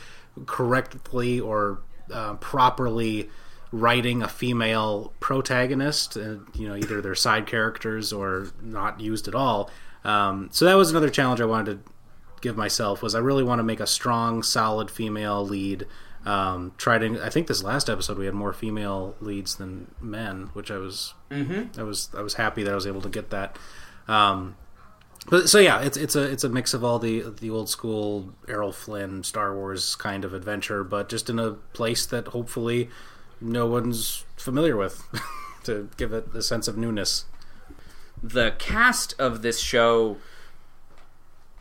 correctly 0.46 1.40
or 1.40 1.78
uh, 2.12 2.34
properly 2.34 3.28
writing 3.72 4.22
a 4.22 4.28
female 4.28 5.12
protagonist. 5.20 6.16
Uh, 6.16 6.36
you 6.54 6.68
know, 6.68 6.76
either 6.76 7.00
they're 7.00 7.14
side 7.14 7.46
characters 7.46 8.12
or 8.12 8.48
not 8.62 9.00
used 9.00 9.28
at 9.28 9.34
all. 9.34 9.70
Um, 10.04 10.48
so 10.52 10.64
that 10.66 10.74
was 10.74 10.90
another 10.90 11.10
challenge 11.10 11.40
I 11.40 11.46
wanted 11.46 11.84
to 11.84 11.92
give 12.42 12.56
myself 12.56 13.02
was 13.02 13.14
I 13.14 13.18
really 13.18 13.42
want 13.42 13.58
to 13.58 13.62
make 13.64 13.80
a 13.80 13.86
strong, 13.86 14.42
solid 14.42 14.90
female 14.90 15.44
lead. 15.44 15.86
Um, 16.24 16.72
try 16.76 16.98
to. 16.98 17.24
I 17.24 17.30
think 17.30 17.46
this 17.46 17.62
last 17.62 17.88
episode 17.88 18.18
we 18.18 18.26
had 18.26 18.34
more 18.34 18.52
female 18.52 19.14
leads 19.20 19.56
than 19.56 19.94
men, 20.00 20.50
which 20.54 20.70
I 20.72 20.76
was. 20.76 21.14
Mhm. 21.30 21.78
I 21.78 21.82
was. 21.84 22.08
I 22.16 22.20
was 22.20 22.34
happy 22.34 22.62
that 22.64 22.72
I 22.72 22.74
was 22.74 22.86
able 22.86 23.00
to 23.02 23.08
get 23.08 23.30
that. 23.30 23.56
Um, 24.08 24.56
but 25.28 25.48
so 25.48 25.58
yeah, 25.58 25.80
it's 25.80 25.96
it's 25.96 26.14
a 26.16 26.22
it's 26.22 26.44
a 26.44 26.48
mix 26.48 26.74
of 26.74 26.84
all 26.84 26.98
the 26.98 27.22
the 27.40 27.50
old 27.50 27.68
school 27.68 28.34
Errol 28.48 28.72
Flynn 28.72 29.22
Star 29.24 29.54
Wars 29.54 29.96
kind 29.96 30.24
of 30.24 30.32
adventure, 30.34 30.84
but 30.84 31.08
just 31.08 31.28
in 31.30 31.38
a 31.38 31.52
place 31.52 32.06
that 32.06 32.28
hopefully 32.28 32.88
no 33.40 33.66
one's 33.66 34.24
familiar 34.36 34.76
with, 34.76 35.02
to 35.64 35.88
give 35.96 36.12
it 36.12 36.28
a 36.34 36.42
sense 36.42 36.68
of 36.68 36.76
newness. 36.76 37.24
the 38.22 38.54
cast 38.58 39.14
of 39.18 39.42
this 39.42 39.58
show 39.60 40.16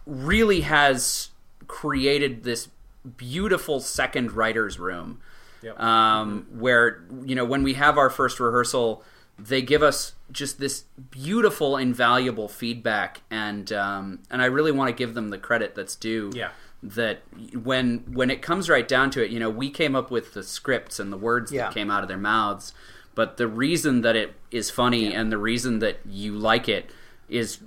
really 0.06 0.62
has 0.62 1.30
created 1.68 2.44
this 2.44 2.70
beautiful 3.18 3.80
second 3.80 4.32
writers 4.32 4.80
room, 4.80 5.20
Yep. 5.62 5.80
um, 5.80 6.48
where 6.52 7.04
you 7.24 7.36
know 7.36 7.46
when 7.46 7.64
we 7.64 7.74
have 7.74 7.98
our 7.98 8.10
first 8.10 8.40
rehearsal, 8.40 9.04
they 9.38 9.62
give 9.62 9.84
us 9.84 10.14
just 10.32 10.60
this 10.60 10.86
beautiful, 11.12 11.78
invaluable 11.78 12.48
feedback, 12.48 13.22
and 13.30 13.72
um, 13.74 14.20
and 14.32 14.42
I 14.42 14.46
really 14.46 14.72
want 14.72 14.90
to 14.90 14.96
give 14.96 15.14
them 15.14 15.30
the 15.30 15.38
credit 15.38 15.76
that's 15.76 15.96
due. 15.96 16.32
Yeah. 16.34 16.50
That 16.84 17.24
when 17.54 18.00
when 18.14 18.30
it 18.30 18.42
comes 18.42 18.70
right 18.70 18.88
down 18.88 19.10
to 19.12 19.24
it, 19.24 19.32
you 19.32 19.40
know, 19.40 19.50
we 19.50 19.70
came 19.72 19.96
up 19.96 20.12
with 20.12 20.34
the 20.34 20.44
scripts 20.44 21.00
and 21.00 21.12
the 21.12 21.18
words 21.18 21.52
Yeah. 21.52 21.64
that 21.66 21.74
came 21.74 21.90
out 21.90 22.04
of 22.04 22.08
their 22.08 22.18
mouths, 22.18 22.74
but 23.16 23.38
the 23.38 23.48
reason 23.48 24.02
that 24.02 24.16
it 24.16 24.34
is 24.52 24.70
funny 24.70 25.14
and 25.14 25.32
the 25.32 25.38
reason 25.38 25.80
that 25.80 25.98
you 26.08 26.34
like 26.34 26.70
it 26.70 26.92
is 27.28 27.60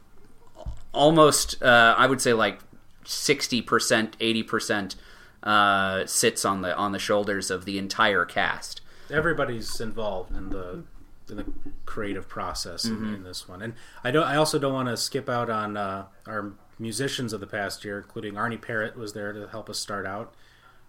almost 0.92 1.60
uh, 1.62 1.94
I 1.98 2.06
would 2.06 2.20
say 2.20 2.32
like 2.32 2.60
sixty 3.04 3.60
percent, 3.62 4.16
eighty 4.20 4.42
percent 4.42 4.94
uh, 5.42 6.06
sits 6.06 6.44
on 6.44 6.62
the 6.62 6.74
on 6.76 6.92
the 6.92 6.98
shoulders 6.98 7.50
of 7.50 7.64
the 7.64 7.78
entire 7.78 8.24
cast. 8.24 8.80
everybody's 9.10 9.80
involved 9.80 10.30
in 10.36 10.50
the 10.50 10.70
in 10.74 10.97
the 11.34 11.44
creative 11.86 12.28
process 12.28 12.84
in, 12.84 12.98
Mhm. 12.98 13.14
in 13.16 13.22
this 13.24 13.48
one, 13.48 13.62
and 13.62 13.74
I 14.04 14.10
don't. 14.10 14.24
I 14.26 14.36
also 14.36 14.58
don't 14.58 14.72
want 14.74 14.88
to 14.88 14.96
skip 14.96 15.28
out 15.28 15.48
on 15.50 15.76
uh, 15.76 16.06
our 16.26 16.52
musicians 16.78 17.32
of 17.32 17.40
the 17.40 17.46
past 17.46 17.84
year, 17.84 17.98
including 17.98 18.34
Arnie 18.34 18.60
Parrott 18.60 18.96
was 18.96 19.12
there 19.12 19.32
to 19.32 19.48
help 19.48 19.68
us 19.68 19.78
start 19.78 20.06
out. 20.06 20.34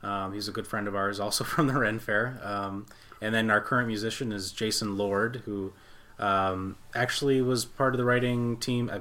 Um, 0.04 0.34
he's 0.34 0.48
a 0.48 0.52
good 0.52 0.68
friend 0.68 0.88
of 0.88 0.96
ours, 0.96 1.20
also 1.26 1.44
from 1.44 1.68
the 1.68 1.74
Ren 1.80 2.00
Fair. 2.00 2.40
Um, 2.44 2.86
and 3.22 3.34
then 3.36 3.50
our 3.52 3.60
current 3.62 3.88
musician 3.88 4.32
is 4.32 4.52
Jason 4.52 4.98
Lord, 4.98 5.42
who 5.46 5.74
um, 6.20 6.76
actually 6.94 7.42
was 7.42 7.66
part 7.66 7.94
of 7.94 7.98
the 7.98 8.06
writing 8.06 8.58
team. 8.58 8.90
I, 8.94 8.98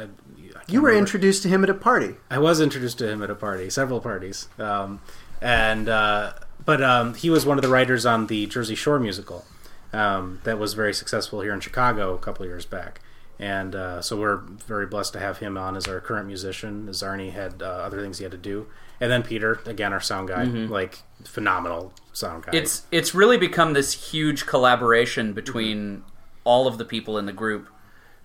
I, 0.00 0.04
I 0.04 0.08
You 0.68 0.80
were 0.80 0.88
remember- 0.88 0.98
introduced 0.98 1.42
to 1.42 1.48
him 1.48 1.62
at 1.64 1.70
a 1.70 1.74
party. 1.74 2.16
I 2.30 2.38
was 2.38 2.60
introduced 2.60 2.98
to 2.98 3.08
him 3.08 3.22
at 3.22 3.30
a 3.30 3.34
party, 3.34 3.68
several 3.70 4.00
parties, 4.00 4.48
um, 4.58 5.00
and 5.40 5.88
uh, 5.88 6.32
but 6.64 6.82
um, 6.82 7.14
he 7.14 7.28
was 7.30 7.44
one 7.46 7.58
of 7.58 7.62
the 7.62 7.68
writers 7.68 8.06
on 8.06 8.26
the 8.28 8.46
Jersey 8.46 8.74
Shore 8.74 8.98
musical 9.00 9.44
um, 9.92 10.40
that 10.44 10.58
was 10.58 10.74
very 10.74 10.94
successful 10.94 11.40
here 11.40 11.52
in 11.52 11.60
Chicago 11.60 12.14
a 12.14 12.18
couple 12.18 12.44
of 12.44 12.48
years 12.50 12.66
back, 12.66 13.00
and 13.38 13.74
uh, 13.74 14.00
so 14.02 14.16
we're 14.18 14.36
very 14.36 14.86
blessed 14.86 15.12
to 15.14 15.18
have 15.20 15.38
him 15.38 15.56
on 15.58 15.76
as 15.76 15.86
our 15.88 16.00
current 16.00 16.26
musician. 16.26 16.88
As 16.88 17.02
Arnie 17.02 17.32
had 17.32 17.62
uh, 17.62 17.66
other 17.66 18.00
things 18.00 18.18
he 18.18 18.24
had 18.24 18.32
to 18.32 18.38
do, 18.38 18.66
and 19.00 19.10
then 19.10 19.22
Peter, 19.22 19.60
again 19.66 19.92
our 19.92 20.00
sound 20.00 20.28
guy, 20.28 20.44
Mhm. 20.46 20.68
like 20.68 21.00
phenomenal 21.24 21.92
sound 22.12 22.44
guy. 22.44 22.52
It's 22.54 22.82
it's 22.90 23.14
really 23.14 23.36
become 23.38 23.72
this 23.72 24.10
huge 24.12 24.46
collaboration 24.46 25.32
between 25.32 26.04
all 26.44 26.66
of 26.66 26.78
the 26.78 26.84
people 26.84 27.18
in 27.18 27.26
the 27.26 27.32
group. 27.32 27.68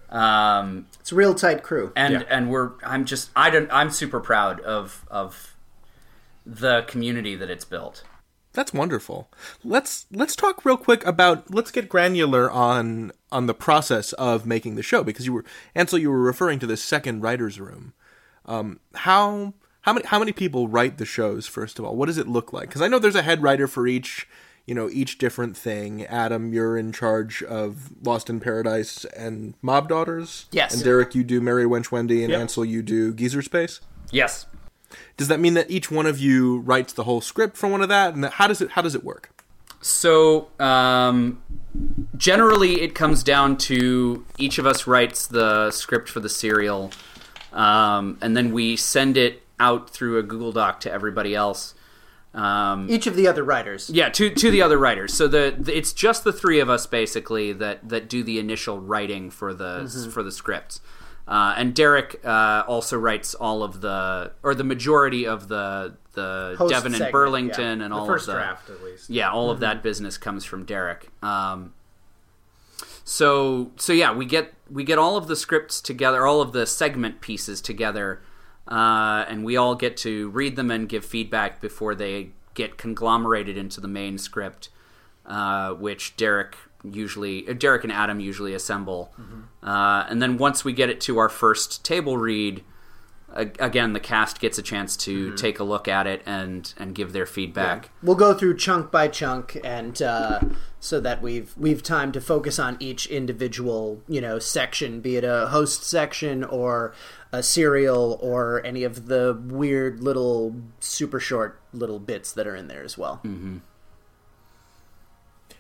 Um, 0.10 0.86
it's 1.00 1.12
a 1.12 1.16
real 1.16 1.34
tight 1.34 1.64
crew, 1.64 1.92
and 1.96 2.14
Yeah. 2.14 2.24
and 2.30 2.50
we're 2.50 2.72
I'm 2.84 3.06
just 3.06 3.30
I 3.36 3.50
don't 3.50 3.72
I'm 3.72 3.90
super 3.90 4.20
proud 4.20 4.60
of 4.62 5.04
of 5.10 5.56
the 6.46 6.84
community 6.88 7.36
that 7.36 7.50
it's 7.50 7.66
built. 7.66 8.04
That's 8.56 8.73
wonderful. 8.73 9.30
Let's 9.64 10.06
let's 10.11 10.36
talk 10.36 10.65
real 10.65 10.77
quick 10.77 11.06
about 11.06 11.53
let's 11.53 11.72
get 11.72 11.90
granular 11.90 12.49
on 12.49 13.11
on 13.32 13.48
the 13.48 13.53
process 13.53 14.14
of 14.14 14.45
making 14.45 14.76
the 14.76 14.84
show 14.84 15.03
because 15.03 15.26
you 15.26 15.34
were 15.34 15.45
Ansel 15.76 15.99
you 15.99 16.10
were 16.10 16.22
referring 16.22 16.60
to 16.60 16.68
the 16.68 16.77
second 16.77 17.22
writers 17.22 17.60
room. 17.60 17.94
Um, 18.45 18.80
how 18.95 19.53
how 19.82 19.94
many 19.94 20.06
how 20.07 20.19
many 20.19 20.32
people 20.32 20.68
write 20.68 20.98
the 20.98 21.06
shows 21.06 21.48
first 21.48 21.77
of 21.77 21.86
all? 21.86 21.95
What 21.95 22.07
does 22.07 22.18
it 22.18 22.27
look 22.27 22.53
like? 22.53 22.69
Because 22.69 22.82
I 22.82 22.88
know 22.88 22.98
there's 22.98 23.15
a 23.15 23.22
head 23.22 23.44
writer 23.44 23.68
for 23.68 23.86
each 23.88 24.27
you 24.65 24.73
know 24.73 24.90
each 24.90 25.18
different 25.18 25.56
thing. 25.57 26.06
Adam, 26.06 26.53
you're 26.53 26.77
in 26.77 26.91
charge 26.91 27.44
of 27.44 27.91
Lost 28.03 28.30
in 28.30 28.40
Paradise 28.40 29.06
and 29.15 29.53
Mob 29.61 29.90
Daughters. 29.90 30.45
Yes. 30.52 30.73
And 30.73 30.84
Derek, 30.84 31.14
you 31.14 31.23
do 31.23 31.41
Merry 31.41 31.65
Wench 31.65 31.91
Wendy, 31.91 32.23
and 32.23 32.32
Yep. 32.32 32.40
Ansel, 32.41 32.65
you 32.65 32.82
do 32.82 33.14
Geezer 33.14 33.41
Space. 33.41 33.82
Yes. 34.11 34.48
Does 35.18 35.28
that 35.30 35.40
mean 35.40 35.54
that 35.54 35.70
each 35.72 35.90
one 35.90 36.06
of 36.06 36.20
you 36.20 36.60
writes 36.60 36.92
the 36.94 37.04
whole 37.06 37.22
script 37.22 37.56
for 37.58 37.68
one 37.70 37.82
of 37.82 37.90
that? 37.90 38.14
And 38.14 38.26
how 38.26 38.48
does 38.48 38.62
it 38.62 38.72
how 38.72 38.82
does 38.82 38.96
it 38.96 39.04
work? 39.04 39.30
So 39.82 40.48
um, 40.60 41.42
generally, 42.18 42.82
it 42.82 42.96
comes 42.96 43.24
down 43.24 43.58
to 43.58 44.26
each 44.38 44.58
of 44.58 44.66
us 44.66 44.88
writes 44.88 45.28
the 45.28 45.72
script 45.72 46.10
for 46.10 46.20
the 46.20 46.30
serial, 46.30 46.92
um, 47.54 48.18
and 48.22 48.36
then 48.36 48.52
we 48.52 48.76
send 48.76 49.16
it 49.16 49.44
out 49.60 49.90
through 49.90 50.18
a 50.18 50.24
Google 50.24 50.52
Doc 50.52 50.80
to 50.82 50.92
everybody 50.92 51.36
else. 51.36 51.76
Um, 52.34 52.88
Each 52.90 53.08
of 53.08 53.16
the 53.16 53.28
other 53.28 53.44
writers. 53.44 53.90
yeah, 53.90 54.10
to 54.10 54.30
to 54.30 54.52
the 54.52 54.62
other 54.62 54.78
writers. 54.78 55.14
So 55.14 55.28
the, 55.30 55.56
the 55.58 55.78
it's 55.78 55.94
just 55.94 56.26
the 56.26 56.34
three 56.34 56.60
of 56.60 56.70
us 56.70 56.86
basically 56.86 57.54
that 57.54 57.88
that 57.88 58.10
do 58.10 58.24
the 58.24 58.40
initial 58.40 58.80
writing 58.82 59.30
for 59.30 59.54
the 59.54 59.84
Mhm. 59.86 60.12
for 60.12 60.22
the 60.24 60.32
scripts. 60.34 60.82
Uh, 61.27 61.56
and 61.57 61.73
Derek 61.73 62.22
uh, 62.23 62.64
also 62.68 62.97
writes 62.97 63.34
all 63.34 63.64
of 63.64 63.81
the 63.81 64.31
or 64.43 64.53
the 64.53 64.64
majority 64.64 65.26
of 65.26 65.47
the 65.47 65.95
the 66.14 66.56
Devin 66.69 66.93
and 66.95 67.11
Burlington 67.11 67.80
yeah. 67.80 67.85
and 67.85 67.91
The 67.93 67.97
all 67.97 68.06
first 68.06 68.27
of 68.27 68.35
the 68.35 68.39
draft, 68.39 68.69
at 68.69 68.84
least. 68.84 69.10
Yeah, 69.10 69.31
all 69.31 69.49
of 69.49 69.57
Mhm. 69.57 69.61
that 69.61 69.84
business 69.84 70.18
comes 70.18 70.45
from 70.45 70.64
Derek. 70.65 71.10
Um, 71.23 71.73
so 73.03 73.72
so 73.76 73.93
yeah, 73.93 74.14
we 74.14 74.26
get 74.26 74.53
we 74.69 74.84
get 74.84 74.97
all 74.97 75.18
of 75.18 75.27
the 75.27 75.35
scripts 75.35 75.81
together, 75.81 76.26
all 76.26 76.41
of 76.41 76.52
the 76.53 76.65
segment 76.65 77.22
pieces 77.22 77.61
together, 77.61 78.22
uh, 78.68 79.26
and 79.27 79.43
we 79.43 79.57
all 79.57 79.76
get 79.76 79.97
to 79.97 80.30
read 80.30 80.56
them 80.56 80.72
and 80.72 80.88
give 80.89 81.06
feedback 81.06 81.61
before 81.61 81.95
they 81.95 82.30
get 82.53 82.77
conglomerated 82.77 83.57
into 83.57 83.81
the 83.81 83.88
main 83.88 84.18
script, 84.18 84.69
uh, 85.26 85.72
which 85.72 86.15
Derek 86.18 86.56
usually 86.94 87.41
Derek 87.53 87.84
and 87.84 87.91
Adam 87.91 88.20
usually 88.20 88.53
assemble, 88.53 89.14
uh, 89.64 90.06
and 90.10 90.22
then 90.22 90.38
once 90.38 90.64
we 90.66 90.74
get 90.74 90.90
it 90.90 91.02
to 91.02 91.18
our 91.18 91.30
first 91.30 91.84
table 91.86 92.18
read. 92.18 92.64
a- 93.34 93.52
Again, 93.60 93.91
the 93.91 93.99
cast 93.99 94.40
gets 94.40 94.57
a 94.57 94.62
chance 94.62 94.95
to 94.98 95.32
Mhm. 95.32 95.38
take 95.38 95.60
a 95.60 95.64
look 95.66 95.90
at 95.90 96.07
it 96.07 96.22
and 96.26 96.74
and 96.78 96.95
give 96.95 97.12
their 97.12 97.26
feedback. 97.26 97.90
We'll 98.02 98.16
go 98.16 98.34
through 98.34 98.56
chunk 98.56 98.91
by 98.91 99.10
chunk, 99.10 99.60
and 99.62 100.02
uh, 100.02 100.40
so 100.80 101.02
that 101.02 101.22
we've 101.22 101.52
we've 101.57 101.84
time 101.84 102.14
to 102.14 102.22
focus 102.22 102.60
on 102.60 102.78
each 102.80 103.07
individual 103.07 104.02
you 104.07 104.22
know 104.22 104.40
section, 104.40 105.02
be 105.02 105.18
it 105.18 105.26
a 105.26 105.48
host 105.48 105.84
section 105.84 106.45
or 106.45 106.94
a 107.34 107.44
serial 107.44 108.18
or 108.22 108.62
any 108.64 108.86
of 108.86 109.07
the 109.07 109.38
weird 109.48 110.02
little 110.02 110.56
super 110.80 111.20
short 111.20 111.60
little 111.74 111.99
bits 111.99 112.32
that 112.32 112.48
are 112.48 112.56
in 112.56 112.70
there 112.70 112.84
as 112.84 112.98
well. 112.98 113.20
Mm-hmm. 113.26 113.57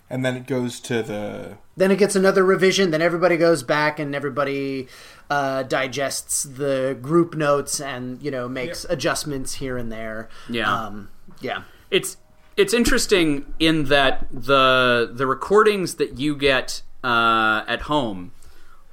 And 0.09 0.23
then 0.23 0.35
it 0.35 0.45
goes 0.45 0.79
to 0.81 1.01
the 1.01 1.57
Then 1.75 1.91
it 1.91 1.97
gets 1.97 2.15
another 2.15 2.45
revision. 2.45 2.91
Then 2.91 3.01
everybody 3.01 3.37
goes 3.37 3.63
back 3.63 3.99
and 3.99 4.13
everybody 4.13 4.87
uh, 5.29 5.63
digests 5.63 6.43
the 6.43 6.97
group 7.01 7.35
notes 7.35 7.79
and 7.81 8.21
you 8.21 8.29
know 8.29 8.47
makes 8.47 8.85
adjustments 8.85 9.55
here 9.55 9.77
and 9.77 9.91
there. 9.91 10.29
Yeah. 10.49 10.71
um, 10.71 11.09
yeah. 11.41 11.63
It's 11.89 12.17
it's 12.55 12.73
interesting 12.73 13.53
in 13.59 13.85
that 13.85 14.27
the 14.31 15.11
the 15.11 15.25
recordings 15.27 15.95
that 15.95 16.19
you 16.19 16.35
get 16.35 16.81
uh, 17.03 17.63
at 17.67 17.81
home 17.81 18.31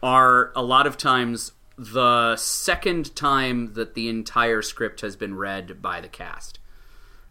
are 0.03 0.51
a 0.57 0.63
lot 0.63 0.87
of 0.87 0.97
times 0.97 1.53
the 1.79 2.37
second 2.37 3.15
time 3.15 3.75
that 3.75 3.95
the 3.95 4.09
entire 4.09 4.63
script 4.63 5.01
has 5.01 5.17
been 5.17 5.35
read 5.35 5.81
by 5.81 6.01
the 6.01 6.09
cast. 6.09 6.59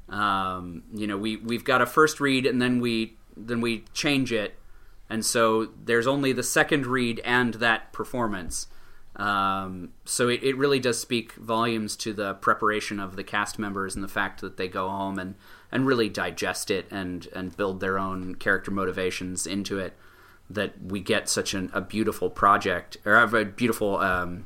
Um, 0.10 0.84
you 0.94 1.08
know, 1.08 1.18
we 1.18 1.38
we've 1.38 1.64
got 1.64 1.82
a 1.82 1.86
first 1.86 2.20
read 2.20 2.46
and 2.46 2.62
then 2.62 2.80
we 2.80 3.18
then 3.36 3.62
we 3.62 3.86
change 3.94 4.32
it, 4.32 4.56
and 5.10 5.26
so 5.26 5.70
there's 5.84 6.08
only 6.08 6.34
the 6.34 6.44
second 6.44 6.86
read 6.86 7.20
and 7.24 7.56
that 7.56 7.92
performance. 7.94 8.68
Um, 9.16 9.90
so 10.06 10.30
it, 10.30 10.42
it 10.42 10.56
really 10.56 10.80
does 10.80 11.00
speak 11.00 11.34
volumes 11.34 11.98
to 11.98 12.14
the 12.14 12.36
preparation 12.36 13.00
of 13.00 13.18
the 13.18 13.24
cast 13.24 13.60
members 13.60 13.94
and 13.94 14.04
the 14.04 14.08
fact 14.08 14.40
that 14.40 14.56
they 14.56 14.70
go 14.70 14.88
home 14.88 15.20
and, 15.20 15.36
and 15.70 15.86
really 15.86 16.08
digest 16.08 16.72
it 16.72 16.88
and, 16.90 17.28
and 17.36 17.56
build 17.56 17.82
their 17.82 18.00
own 18.00 18.36
character 18.36 18.72
motivations 18.72 19.46
into 19.46 19.78
it. 19.80 19.94
That 20.50 20.82
we 20.82 21.02
get 21.02 21.30
such 21.30 21.54
an, 21.54 21.70
a 21.74 21.82
beautiful 21.82 22.30
project 22.30 22.98
or 23.06 23.16
a 23.16 23.46
beautiful 23.46 23.98
um, 23.98 24.46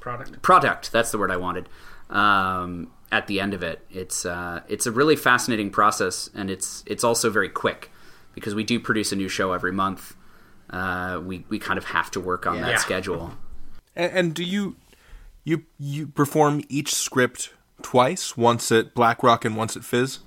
product. 0.00 0.42
Product. 0.42 0.92
That's 0.92 1.10
the 1.10 1.18
word 1.18 1.30
I 1.30 1.36
wanted. 1.36 1.68
Um, 2.10 2.90
at 3.10 3.26
the 3.26 3.40
end 3.40 3.54
of 3.54 3.62
it, 3.62 3.84
it's 3.90 4.26
uh, 4.26 4.60
it's 4.68 4.86
a 4.86 4.92
really 4.92 5.16
fascinating 5.16 5.70
process, 5.70 6.28
and 6.34 6.50
it's 6.50 6.82
it's 6.86 7.02
also 7.04 7.30
very 7.30 7.48
quick 7.48 7.90
because 8.34 8.54
we 8.54 8.64
do 8.64 8.78
produce 8.78 9.12
a 9.12 9.16
new 9.16 9.28
show 9.28 9.52
every 9.52 9.72
month. 9.72 10.14
Uh, 10.70 11.20
we 11.24 11.44
we 11.48 11.58
kind 11.58 11.78
of 11.78 11.86
have 11.86 12.10
to 12.12 12.20
work 12.20 12.46
on 12.46 12.56
Yeah. 12.56 12.62
that 12.62 12.70
Yeah. 12.72 12.76
schedule. 12.78 13.36
And, 13.96 14.12
and 14.12 14.34
do 14.34 14.44
you 14.44 14.76
you 15.44 15.62
you 15.78 16.06
perform 16.08 16.62
each 16.68 16.94
script 16.94 17.52
twice, 17.82 18.36
once 18.36 18.70
at 18.70 18.94
Black 18.94 19.22
Rock 19.22 19.44
and 19.44 19.56
once 19.56 19.76
at 19.76 19.84
Fizz? 19.84 20.18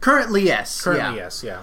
Currently, 0.00 0.42
yes. 0.44 0.80
Currently, 0.82 1.16
yeah. 1.18 1.24
yes, 1.24 1.42
yeah. 1.44 1.62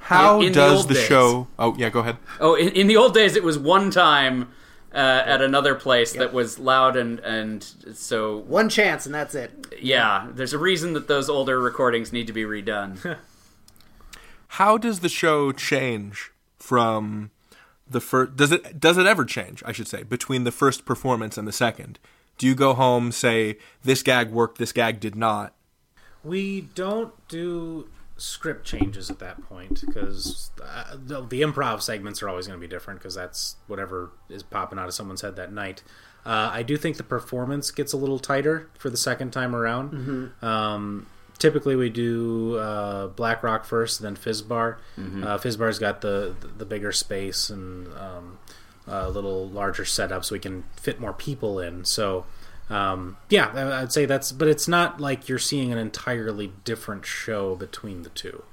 How 0.00 0.40
In- 0.40 0.46
in 0.48 0.52
the 0.52 0.58
does 0.58 0.78
old 0.80 0.88
the, 0.88 0.94
show? 0.96 1.48
Oh 1.58 1.74
yeah, 1.78 1.88
go 1.88 2.00
ahead. 2.00 2.18
Oh, 2.40 2.54
in, 2.54 2.68
in 2.70 2.86
the 2.88 2.96
old 2.96 3.14
days, 3.14 3.36
it 3.36 3.42
was 3.42 3.58
one 3.58 3.90
time 3.90 4.50
uh, 4.92 5.22
at 5.24 5.40
another 5.40 5.74
place 5.74 6.12
that 6.14 6.32
was 6.32 6.58
loud 6.58 6.96
and 6.96 7.20
and 7.20 7.62
so 7.94 8.38
one 8.38 8.68
chance 8.68 9.06
and 9.06 9.14
that's 9.14 9.34
it. 9.34 9.50
Yeah, 9.80 10.28
there's 10.32 10.52
a 10.52 10.58
reason 10.58 10.92
that 10.94 11.08
those 11.08 11.28
older 11.28 11.60
recordings 11.60 12.12
need 12.12 12.26
to 12.26 12.32
be 12.32 12.42
redone. 12.42 13.18
How 14.54 14.78
does 14.78 15.00
the 15.00 15.08
show 15.08 15.52
change 15.52 16.32
from 16.58 17.30
the 17.88 18.00
first? 18.00 18.36
Does 18.36 18.52
it 18.52 18.80
does 18.80 18.98
it 18.98 19.06
ever 19.06 19.24
change? 19.24 19.62
I 19.64 19.72
should 19.72 19.88
say 19.88 20.02
between 20.02 20.44
the 20.44 20.52
first 20.52 20.84
performance 20.84 21.38
and 21.38 21.46
the 21.46 21.52
second. 21.52 21.98
Do 22.36 22.46
you 22.46 22.54
go 22.54 22.72
home 22.72 23.12
say 23.12 23.58
this 23.84 24.02
gag 24.02 24.30
worked, 24.30 24.56
this 24.56 24.72
gag 24.72 24.98
did 24.98 25.14
not? 25.14 25.54
We 26.24 26.62
don't 26.62 27.12
do 27.28 27.88
script 28.20 28.64
changes 28.66 29.10
at 29.10 29.18
that 29.18 29.42
point 29.48 29.82
because 29.86 30.50
uh, 30.62 30.94
the, 30.94 31.22
the 31.26 31.40
improv 31.40 31.80
segments 31.80 32.22
are 32.22 32.28
always 32.28 32.46
going 32.46 32.58
to 32.58 32.60
be 32.60 32.68
different 32.68 33.00
because 33.00 33.14
that's 33.14 33.56
whatever 33.66 34.10
is 34.28 34.42
popping 34.42 34.78
out 34.78 34.86
of 34.88 34.94
someone's 34.94 35.22
head 35.22 35.36
that 35.36 35.52
night. 35.52 35.82
Uh, 36.26 36.50
I 36.52 36.62
do 36.62 36.76
think 36.76 36.98
the 36.98 37.02
performance 37.02 37.70
gets 37.70 37.92
a 37.94 37.96
little 37.96 38.18
tighter 38.18 38.68
for 38.78 38.90
the 38.90 38.96
second 38.98 39.30
time 39.32 39.56
around. 39.56 39.92
Mhm. 39.92 40.42
Um, 40.46 41.06
typically, 41.38 41.76
we 41.76 41.88
do 41.88 42.56
uh, 42.56 43.06
Black 43.08 43.42
Rock 43.42 43.64
first, 43.64 44.02
then 44.02 44.16
Fizzbar. 44.16 44.76
Mhm. 44.98 45.24
Uh, 45.24 45.38
Fizzbar's 45.38 45.78
got 45.78 46.02
the 46.02 46.34
the 46.58 46.66
bigger 46.66 46.92
space 46.92 47.48
and 47.48 47.86
um, 47.94 48.38
a 48.86 49.08
little 49.08 49.48
larger 49.48 49.86
setup, 49.86 50.26
so 50.26 50.34
we 50.34 50.38
can 50.40 50.64
fit 50.76 51.00
more 51.00 51.12
people 51.14 51.58
in. 51.58 51.84
So. 51.86 52.26
Um, 52.70 53.16
yeah, 53.28 53.50
I- 53.52 53.82
I'd 53.82 53.92
say 53.92 54.06
that's, 54.06 54.32
but 54.32 54.48
it's 54.48 54.68
not 54.68 55.00
like 55.00 55.28
you're 55.28 55.38
seeing 55.38 55.72
an 55.72 55.78
entirely 55.78 56.52
different 56.64 57.04
show 57.04 57.56
between 57.56 58.02
the 58.02 58.10
two. 58.10 58.44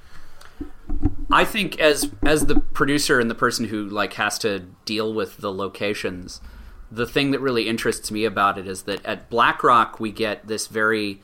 I 1.32 1.46
think 1.46 1.80
as 1.80 2.10
as 2.24 2.46
the 2.46 2.56
producer 2.60 3.20
and 3.20 3.30
the 3.30 3.36
person 3.36 3.66
who 3.66 3.84
like 3.84 4.14
has 4.14 4.40
to 4.40 4.60
deal 4.86 5.14
with 5.14 5.38
the 5.38 5.52
locations, 5.52 6.42
the 6.92 7.06
thing 7.06 7.32
that 7.32 7.40
really 7.40 7.68
interests 7.68 8.10
me 8.12 8.26
about 8.26 8.58
it 8.58 8.68
is 8.68 8.84
that 8.84 9.06
at 9.06 9.30
Black 9.30 9.64
Rock 9.64 10.00
we 10.00 10.12
get 10.12 10.48
this 10.48 10.68
very 10.68 11.22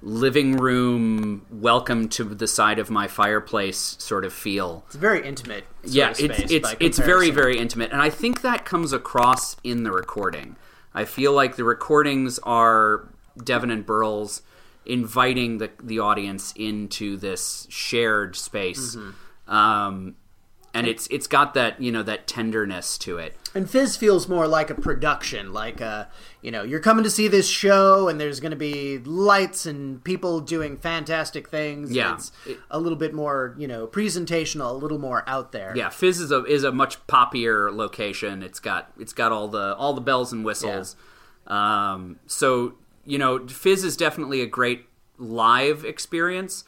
living 0.00 0.56
room 0.56 1.44
welcome 1.50 2.08
to 2.08 2.22
the 2.22 2.46
side 2.46 2.78
of 2.78 2.88
my 2.88 3.08
fireplace 3.08 3.96
sort 3.98 4.24
of 4.24 4.32
feel. 4.32 4.84
It's 4.86 4.96
very 4.96 5.26
intimate. 5.26 5.64
sort 5.82 5.94
yeah, 5.94 6.10
of 6.10 6.20
it's 6.20 6.36
space 6.36 6.50
it's 6.50 6.70
by 6.70 6.76
it's 6.78 6.98
very 6.98 7.30
very 7.30 7.58
intimate, 7.58 7.90
and 7.90 8.02
I 8.02 8.10
think 8.10 8.42
that 8.42 8.64
comes 8.64 8.92
across 8.92 9.56
in 9.64 9.82
the 9.82 9.90
recording. 9.90 10.56
I 10.94 11.04
feel 11.04 11.32
like 11.32 11.56
the 11.56 11.64
recordings 11.64 12.38
are 12.40 13.08
Devin 13.42 13.70
and 13.70 13.86
Burles 13.86 14.42
inviting 14.86 15.58
the 15.58 15.70
the 15.82 15.98
audience 15.98 16.52
into 16.56 17.16
this 17.16 17.66
shared 17.70 18.34
space, 18.36 18.96
Mhm. 18.96 19.14
um, 19.52 20.14
and 20.74 20.86
it's 20.86 21.06
it's 21.08 21.26
got 21.26 21.54
that 21.54 21.80
you 21.80 21.92
know 21.92 22.02
that 22.02 22.26
tenderness 22.26 22.96
to 22.98 23.18
it. 23.18 23.36
And 23.58 23.68
Fizz 23.68 23.96
feels 23.96 24.28
more 24.28 24.46
like 24.46 24.70
a 24.70 24.74
production, 24.76 25.52
like 25.52 25.80
a 25.80 26.08
you 26.42 26.52
know 26.52 26.62
you're 26.62 26.78
coming 26.78 27.02
to 27.02 27.10
see 27.10 27.26
this 27.26 27.48
show, 27.48 28.06
and 28.06 28.20
there's 28.20 28.38
going 28.38 28.52
to 28.52 28.56
be 28.56 28.98
lights 28.98 29.66
and 29.66 30.02
people 30.04 30.38
doing 30.38 30.76
fantastic 30.76 31.48
things. 31.48 31.90
Yeah. 31.90 32.14
it's 32.14 32.30
a 32.70 32.78
little 32.78 32.96
bit 32.96 33.12
more 33.12 33.56
you 33.58 33.66
know 33.66 33.88
presentational, 33.88 34.70
a 34.70 34.74
little 34.74 35.00
more 35.00 35.24
out 35.26 35.50
there. 35.50 35.72
Yeah, 35.74 35.88
Fizz 35.88 36.20
is 36.20 36.30
a 36.30 36.44
is 36.44 36.62
a 36.62 36.70
much 36.70 37.04
poppier 37.08 37.74
location. 37.74 38.44
It's 38.44 38.60
got 38.60 38.92
it's 38.96 39.12
got 39.12 39.32
all 39.32 39.48
the 39.48 39.74
all 39.74 39.92
the 39.92 40.02
bells 40.02 40.32
and 40.32 40.44
whistles. 40.44 40.94
Um, 41.48 42.20
so 42.28 42.74
you 43.04 43.18
know, 43.18 43.44
Fizz 43.44 43.82
is 43.82 43.96
definitely 43.96 44.40
a 44.40 44.46
great 44.46 44.84
live 45.16 45.84
experience, 45.84 46.62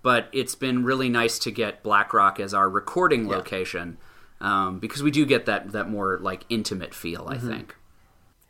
but 0.00 0.28
it's 0.32 0.54
been 0.54 0.84
really 0.84 1.08
nice 1.08 1.40
to 1.40 1.50
get 1.50 1.82
Black 1.82 2.14
Rock 2.14 2.38
as 2.38 2.54
our 2.54 2.70
recording 2.70 3.26
location 3.26 3.98
um, 4.40 4.78
because 4.78 5.02
we 5.02 5.10
do 5.10 5.24
get 5.26 5.46
that 5.46 5.72
that 5.72 5.88
more 5.88 6.18
like 6.20 6.44
intimate 6.48 6.94
feel. 6.94 7.26
I 7.28 7.36
Mhm. 7.36 7.48
think. 7.48 7.76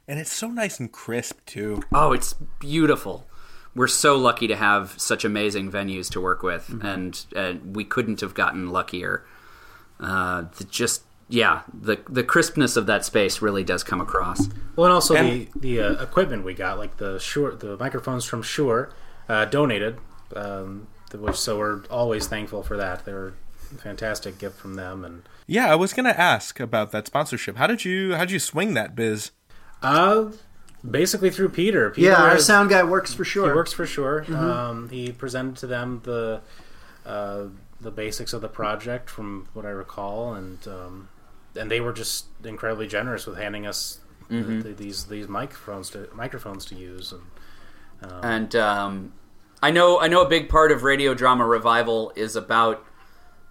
And 0.08 0.20
it's 0.20 0.32
so 0.32 0.48
nice 0.48 0.78
and 0.78 0.90
crisp 0.92 1.38
too. 1.46 1.82
Oh, 1.92 2.12
it's 2.12 2.34
beautiful. 2.60 3.26
We're 3.74 3.88
so 3.88 4.16
lucky 4.16 4.46
to 4.46 4.56
have 4.56 4.94
such 4.96 5.24
amazing 5.24 5.70
venues 5.70 6.10
to 6.12 6.20
work 6.20 6.42
with, 6.42 6.72
and, 6.82 7.26
and 7.36 7.76
we 7.76 7.84
couldn't 7.84 8.20
have 8.22 8.32
gotten 8.32 8.70
luckier. 8.70 9.22
Uh, 10.00 10.44
the, 10.56 10.64
just 10.64 11.02
yeah, 11.28 11.62
the 11.74 11.98
the 12.08 12.22
crispness 12.22 12.76
of 12.76 12.86
that 12.86 13.04
space 13.04 13.42
really 13.42 13.64
does 13.64 13.82
come 13.82 14.00
across. 14.00 14.48
Well, 14.76 14.86
and 14.86 14.94
also 14.94 15.14
And- 15.16 15.28
the 15.28 15.48
the 15.58 15.80
uh, 15.80 16.02
equipment 16.02 16.44
we 16.44 16.54
got, 16.54 16.78
like 16.78 16.96
the 16.98 17.18
Shure, 17.18 17.54
the 17.54 17.76
microphones 17.76 18.24
from 18.24 18.42
Shure, 18.42 18.90
uh, 19.28 19.44
donated, 19.46 19.98
um, 20.34 20.86
which 21.12 21.36
so 21.36 21.58
we're 21.58 21.82
always 21.90 22.26
thankful 22.28 22.62
for 22.62 22.76
that. 22.76 23.04
They 23.04 23.12
were 23.12 23.28
a 23.28 23.45
fantastic 23.80 24.38
gift 24.38 24.58
from 24.58 24.74
them, 24.74 25.04
and 25.04 25.22
Yeah, 25.46 25.70
I 25.70 25.74
was 25.76 25.92
gonna 25.92 26.10
ask 26.10 26.58
about 26.60 26.90
that 26.92 27.06
sponsorship. 27.06 27.56
How 27.56 27.66
did 27.66 27.84
you 27.84 28.14
how 28.14 28.20
did 28.24 28.30
you 28.32 28.38
swing 28.38 28.74
that 28.74 28.94
biz? 28.96 29.30
Uh, 29.82 30.26
basically 30.88 31.30
through 31.30 31.50
Peter. 31.50 31.90
Peter 31.90 32.08
Yeah, 32.08 32.22
our 32.22 32.36
is- 32.36 32.46
sound 32.46 32.70
guy 32.70 32.82
works 32.82 33.12
for 33.14 33.24
Shure. 33.24 33.48
He 33.48 33.54
works 33.54 33.72
for 33.72 33.86
Shure. 33.86 34.24
Mhm. 34.26 34.34
Um, 34.36 34.88
he 34.88 35.12
presented 35.12 35.56
to 35.56 35.66
them 35.66 36.00
the 36.04 36.40
uh, 37.04 37.44
the 37.80 37.90
basics 37.90 38.32
of 38.32 38.40
the 38.40 38.48
project, 38.48 39.08
from 39.10 39.46
what 39.52 39.64
I 39.66 39.70
recall, 39.70 40.34
and 40.34 40.58
um, 40.66 41.08
and 41.54 41.70
they 41.70 41.80
were 41.80 41.92
just 41.92 42.26
incredibly 42.44 42.86
generous 42.86 43.26
with 43.26 43.36
handing 43.38 43.66
us 43.66 43.98
Mhm. 44.30 44.62
the, 44.62 44.72
these 44.72 45.04
these 45.04 45.28
microphones 45.28 45.90
to 45.90 46.08
microphones 46.14 46.64
to 46.66 46.74
use. 46.74 47.12
And, 47.12 48.12
um, 48.12 48.20
And 48.24 48.56
um, 48.56 49.12
I 49.62 49.70
know 49.70 50.00
I 50.00 50.08
know 50.08 50.22
a 50.22 50.28
big 50.28 50.48
part 50.48 50.72
of 50.72 50.82
radio 50.82 51.14
drama 51.14 51.46
revival 51.46 52.12
is 52.16 52.34
about 52.36 52.84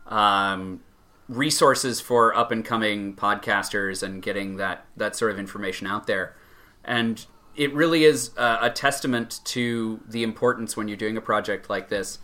um, 0.07 0.82
resources 1.27 1.99
for 1.99 2.36
up 2.36 2.52
and 2.52 2.64
coming 2.64 3.15
podcasters 3.15 4.03
and 4.03 4.22
getting 4.22 4.57
that 4.57 4.86
that 4.95 5.15
sort 5.15 5.32
of 5.32 5.40
information 5.40 5.88
out 5.88 6.07
there. 6.07 6.36
And 6.84 7.26
it 7.56 7.73
really 7.73 8.03
is 8.03 8.32
a, 8.38 8.60
a 8.64 8.69
testament 8.69 9.40
to 9.45 10.02
the 10.07 10.23
importance 10.23 10.76
when 10.76 10.88
you're 10.88 10.98
doing 10.98 11.18
a 11.18 11.22
project 11.22 11.69
like 11.69 11.90
this 11.90 12.19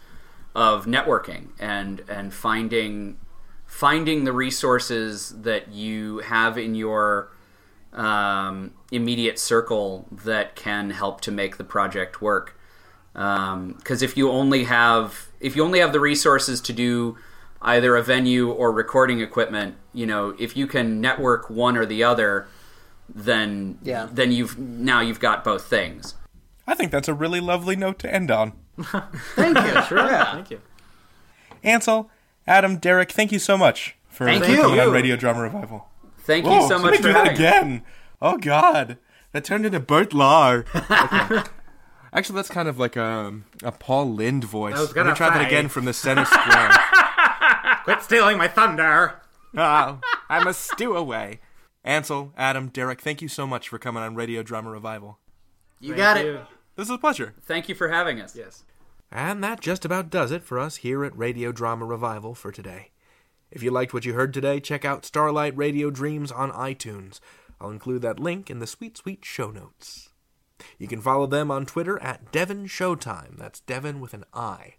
of 0.54 0.86
networking 0.86 1.50
and 1.60 2.04
and 2.08 2.34
finding 2.34 3.18
finding 3.66 4.26
the 4.26 4.34
resources 4.34 5.34
that 5.42 5.72
you 5.72 6.20
have 6.20 6.58
in 6.58 6.76
your 6.76 7.32
um, 7.94 8.74
immediate 8.92 9.40
circle 9.40 10.08
that 10.12 10.56
can 10.56 10.90
help 10.90 11.22
to 11.22 11.32
make 11.32 11.58
the 11.58 11.64
project 11.64 12.22
work. 12.22 12.60
Because 13.14 14.02
if 14.02 14.16
you 14.16 14.30
only 14.30 14.66
have 14.66 15.30
if 15.40 15.56
you 15.56 15.64
only 15.64 15.80
have 15.80 15.94
the 15.94 16.00
resources 16.00 16.62
to 16.62 16.74
do 16.74 17.18
either 17.62 17.96
a 17.96 18.04
venue 18.04 18.50
or 18.52 18.72
recording 18.72 19.22
equipment, 19.22 19.76
you 19.94 20.06
know, 20.06 20.36
if 20.40 20.56
you 20.58 20.68
can 20.68 21.00
network 21.02 21.50
one 21.50 21.78
or 21.78 21.86
the 21.86 22.04
other, 22.04 22.48
then 23.14 23.78
Yeah. 23.84 24.08
then 24.12 24.32
you've 24.32 24.58
now 24.58 25.02
you've 25.02 25.20
got 25.20 25.44
both 25.44 25.66
things. 25.66 26.16
I 26.68 26.74
think 26.76 26.92
that's 26.92 27.08
a 27.08 27.14
really 27.14 27.40
lovely 27.40 27.76
note 27.76 28.00
to 28.00 28.14
end 28.14 28.32
on. 28.32 28.54
Thank 29.36 29.58
you. 29.58 29.82
Sure. 29.84 29.98
Yeah. 30.00 30.34
Thank 30.34 30.52
you. 30.52 30.62
Ansel, 31.64 32.10
Adam, 32.48 32.78
Derek, 32.78 33.12
thank 33.12 33.32
you 33.32 33.40
so 33.40 33.58
much 33.58 33.96
for 34.10 34.26
Thank 34.26 34.48
you. 34.48 34.64
on 34.64 34.92
Radio 34.92 35.16
Drama 35.16 35.42
Revival. 35.42 35.88
Thank 36.20 36.46
you 36.46 36.52
so 36.52 36.58
much 36.60 36.70
somebody 36.70 36.98
for 36.98 37.04
do 37.04 37.14
that 37.14 37.28
having 37.28 37.42
me. 37.42 37.48
again. 37.48 37.82
Oh 38.22 38.38
God, 38.38 38.98
that 39.32 39.44
turned 39.44 39.66
into 39.66 39.80
Bert 39.80 40.12
Lahr. 40.12 40.66
Okay. 40.76 41.50
Actually, 42.14 42.36
that's 42.38 42.50
kind 42.50 42.68
of 42.68 42.78
like 42.80 42.96
a 42.96 43.34
a 43.64 43.72
Paul 43.72 44.14
Lynde 44.14 44.44
voice. 44.44 44.76
I 44.76 44.80
was 44.80 44.90
Let 44.90 44.96
gonna 44.96 45.10
me 45.12 45.16
try 45.16 45.30
that 45.38 45.46
again 45.46 45.70
from 45.70 45.86
the 45.86 45.94
center 45.94 46.26
square. 46.26 46.72
Quit 47.84 48.02
stealing 48.02 48.38
my 48.38 48.48
thunder. 48.48 49.22
Ah, 49.58 50.00
I 50.30 50.44
must 50.44 50.70
stew 50.72 50.96
away. 50.96 51.40
Ansel, 51.84 52.32
Adam, 52.38 52.70
Derek, 52.70 53.02
thank 53.02 53.22
you 53.22 53.28
so 53.28 53.48
much 53.48 53.68
for 53.68 53.80
coming 53.80 54.04
on 54.04 54.16
Radio 54.16 54.44
Drama 54.44 54.70
Revival. 54.70 55.18
You 55.80 55.96
got 55.96 56.18
it. 56.18 56.42
This 56.76 56.88
is 56.88 56.92
a 56.92 56.98
pleasure. 56.98 57.34
Thank 57.42 57.68
you 57.68 57.76
for 57.76 57.90
having 57.90 58.22
us. 58.22 58.36
Yes. 58.36 58.64
And 59.12 59.44
that 59.44 59.60
just 59.60 59.84
about 59.84 60.10
does 60.10 60.32
it 60.32 60.44
for 60.44 60.60
us 60.60 60.78
here 60.78 61.04
at 61.04 61.18
Radio 61.18 61.52
Drama 61.52 61.86
Revival 61.86 62.34
for 62.34 62.52
today. 62.52 62.92
If 63.50 63.62
you 63.62 63.72
liked 63.72 63.94
what 63.94 64.06
you 64.06 64.14
heard 64.14 64.34
today, 64.34 64.60
check 64.60 64.86
out 64.86 65.06
Starlight 65.06 65.58
Radio 65.58 65.90
Dreams 65.90 66.32
on 66.32 66.52
iTunes. 66.52 67.20
I'll 67.60 67.72
include 67.72 68.02
that 68.04 68.20
link 68.20 68.50
in 68.50 68.60
the 68.60 68.68
sweet, 68.68 68.96
sweet 68.96 69.26
show 69.26 69.52
notes. 69.52 70.10
You 70.78 70.88
can 70.88 71.02
follow 71.02 71.28
them 71.28 71.52
on 71.52 71.66
Twitter 71.66 72.02
at 72.02 72.32
Devin 72.32 72.68
Showtime. 72.68 73.38
That's 73.38 73.60
Devin 73.62 74.00
with 74.00 74.14
an 74.14 74.24
I. 74.34 74.76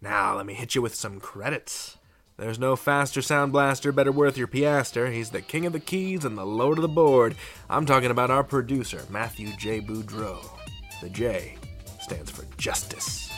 Now, 0.00 0.36
let 0.36 0.44
me 0.44 0.54
hit 0.54 0.74
you 0.74 0.82
with 0.82 0.94
some 0.94 1.20
credits. 1.20 1.96
There's 2.38 2.58
no 2.58 2.76
faster 2.76 3.22
sound 3.22 3.52
blaster 3.52 3.92
better 3.92 4.12
worth 4.12 4.36
your 4.36 4.46
piaster. 4.46 5.10
He's 5.10 5.30
the 5.30 5.40
king 5.40 5.64
of 5.64 5.72
the 5.72 5.80
keys 5.80 6.22
and 6.22 6.36
the 6.36 6.44
lord 6.44 6.76
of 6.76 6.82
the 6.82 6.88
board. 6.88 7.34
I'm 7.70 7.86
talking 7.86 8.10
about 8.10 8.30
our 8.30 8.44
producer, 8.44 9.02
Matthew 9.08 9.56
J. 9.56 9.80
Boudreau. 9.80 10.46
The 11.00 11.08
J 11.08 11.56
stands 11.98 12.30
for 12.30 12.44
justice. 12.58 13.32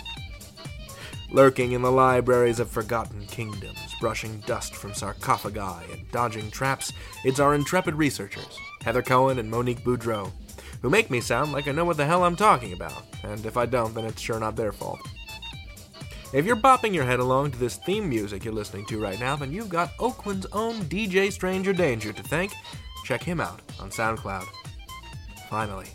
Lurking 1.30 1.72
in 1.72 1.82
the 1.82 1.92
libraries 1.92 2.58
of 2.58 2.70
forgotten 2.70 3.24
kingdoms, 3.26 3.78
brushing 4.00 4.40
dust 4.46 4.74
from 4.74 4.94
sarcophagi 4.94 5.92
and 5.92 6.10
dodging 6.10 6.50
traps, 6.50 6.92
it's 7.24 7.38
our 7.38 7.54
intrepid 7.54 7.94
researchers, 7.94 8.58
Heather 8.82 9.02
Cohen 9.02 9.38
and 9.38 9.48
Monique 9.48 9.84
Boudreau, 9.84 10.32
who 10.82 10.90
make 10.90 11.08
me 11.08 11.20
sound 11.20 11.52
like 11.52 11.68
I 11.68 11.72
know 11.72 11.84
what 11.84 11.98
the 11.98 12.06
hell 12.06 12.24
I'm 12.24 12.34
talking 12.34 12.72
about, 12.72 13.04
and 13.22 13.46
if 13.46 13.56
I 13.56 13.66
don't, 13.66 13.94
then 13.94 14.06
it's 14.06 14.20
sure 14.20 14.40
not 14.40 14.56
their 14.56 14.72
fault. 14.72 15.06
If 16.30 16.44
you're 16.44 16.56
bopping 16.56 16.92
your 16.92 17.06
head 17.06 17.20
along 17.20 17.52
to 17.52 17.58
this 17.58 17.76
theme 17.76 18.06
music 18.06 18.44
you're 18.44 18.52
listening 18.52 18.84
to 18.86 19.00
right 19.00 19.18
now, 19.18 19.34
then 19.34 19.50
you've 19.50 19.70
got 19.70 19.92
Oakland's 19.98 20.46
own 20.52 20.82
DJ 20.82 21.32
Stranger 21.32 21.72
Danger 21.72 22.12
to 22.12 22.22
thank. 22.22 22.52
Check 23.06 23.22
him 23.22 23.40
out 23.40 23.62
on 23.80 23.88
SoundCloud. 23.88 24.44
Finally, 25.48 25.86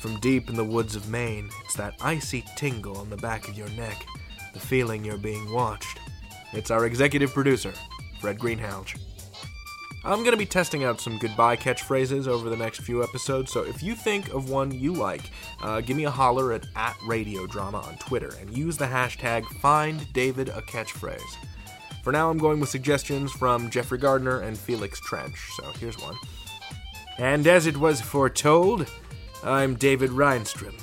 from 0.00 0.18
deep 0.18 0.50
in 0.50 0.56
the 0.56 0.64
woods 0.64 0.96
of 0.96 1.08
Maine, 1.08 1.48
it's 1.64 1.76
that 1.76 1.94
icy 2.00 2.44
tingle 2.56 2.96
on 2.96 3.10
the 3.10 3.16
back 3.18 3.46
of 3.46 3.56
your 3.56 3.68
neck, 3.70 4.04
the 4.54 4.58
feeling 4.58 5.04
you're 5.04 5.16
being 5.16 5.52
watched. 5.52 6.00
It's 6.52 6.72
our 6.72 6.84
executive 6.84 7.32
producer, 7.32 7.72
Fred 8.20 8.40
Greenhalgh. 8.40 8.98
I'm 10.06 10.18
going 10.18 10.32
to 10.32 10.36
be 10.36 10.44
testing 10.44 10.84
out 10.84 11.00
some 11.00 11.16
goodbye 11.16 11.56
catchphrases 11.56 12.28
over 12.28 12.50
the 12.50 12.58
next 12.58 12.82
few 12.82 13.02
episodes, 13.02 13.50
so 13.50 13.62
if 13.62 13.82
you 13.82 13.94
think 13.94 14.34
of 14.34 14.50
one 14.50 14.70
you 14.70 14.92
like, 14.92 15.30
uh, 15.62 15.80
give 15.80 15.96
me 15.96 16.04
a 16.04 16.10
holler 16.10 16.52
at, 16.52 16.66
at 16.76 16.94
Radio 17.06 17.46
Drama 17.46 17.78
on 17.78 17.96
Twitter 17.96 18.34
and 18.38 18.54
use 18.54 18.76
the 18.76 18.84
hashtag 18.84 19.44
FindDavidACatchphrase. 19.44 21.36
For 22.02 22.12
now, 22.12 22.28
I'm 22.28 22.36
going 22.36 22.60
with 22.60 22.68
suggestions 22.68 23.32
from 23.32 23.70
Jeffrey 23.70 23.96
Gardner 23.96 24.40
and 24.40 24.58
Felix 24.58 25.00
Trench, 25.00 25.38
so 25.56 25.70
here's 25.80 25.98
one. 25.98 26.16
And 27.16 27.46
as 27.46 27.66
it 27.66 27.78
was 27.78 28.02
foretold, 28.02 28.86
I'm 29.42 29.74
David 29.74 30.10
Rheinstrom. 30.10 30.74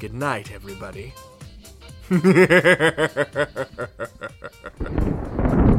Good 0.00 0.14
night, 0.14 0.50
everybody. 0.50 1.14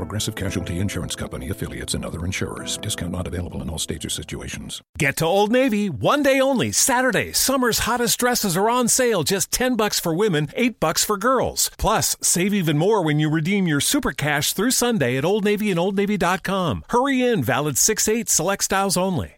Progressive 0.00 0.34
Casualty 0.34 0.80
Insurance 0.80 1.14
Company 1.14 1.50
affiliates 1.50 1.92
and 1.92 2.06
other 2.06 2.24
insurers. 2.24 2.78
Discount 2.78 3.12
not 3.12 3.26
available 3.26 3.60
in 3.60 3.68
all 3.68 3.78
states 3.78 4.06
or 4.06 4.08
situations. 4.08 4.80
Get 4.96 5.16
to 5.18 5.26
Old 5.26 5.52
Navy 5.52 5.90
one 5.90 6.22
day 6.22 6.40
only. 6.40 6.72
Saturday, 6.72 7.32
summer's 7.32 7.80
hottest 7.80 8.18
dresses 8.18 8.56
are 8.56 8.70
on 8.70 8.88
sale, 8.88 9.24
just 9.24 9.52
10 9.52 9.76
bucks 9.76 10.00
for 10.00 10.14
women, 10.14 10.48
8 10.56 10.80
bucks 10.80 11.04
for 11.04 11.18
girls. 11.18 11.70
Plus, 11.76 12.16
save 12.22 12.54
even 12.54 12.78
more 12.78 13.02
when 13.02 13.20
you 13.20 13.28
redeem 13.28 13.66
your 13.66 13.80
super 13.80 14.12
cash 14.12 14.54
through 14.54 14.70
Sunday 14.70 15.18
at 15.18 15.24
Old 15.26 15.44
Navy 15.44 15.70
and 15.70 15.78
Old 15.78 15.90
OldNavy.com. 15.96 16.84
Hurry 16.88 17.22
in, 17.22 17.44
valid 17.44 17.76
6 17.76 18.08
8 18.08 18.28
select 18.28 18.64
styles 18.64 18.96
only. 18.96 19.36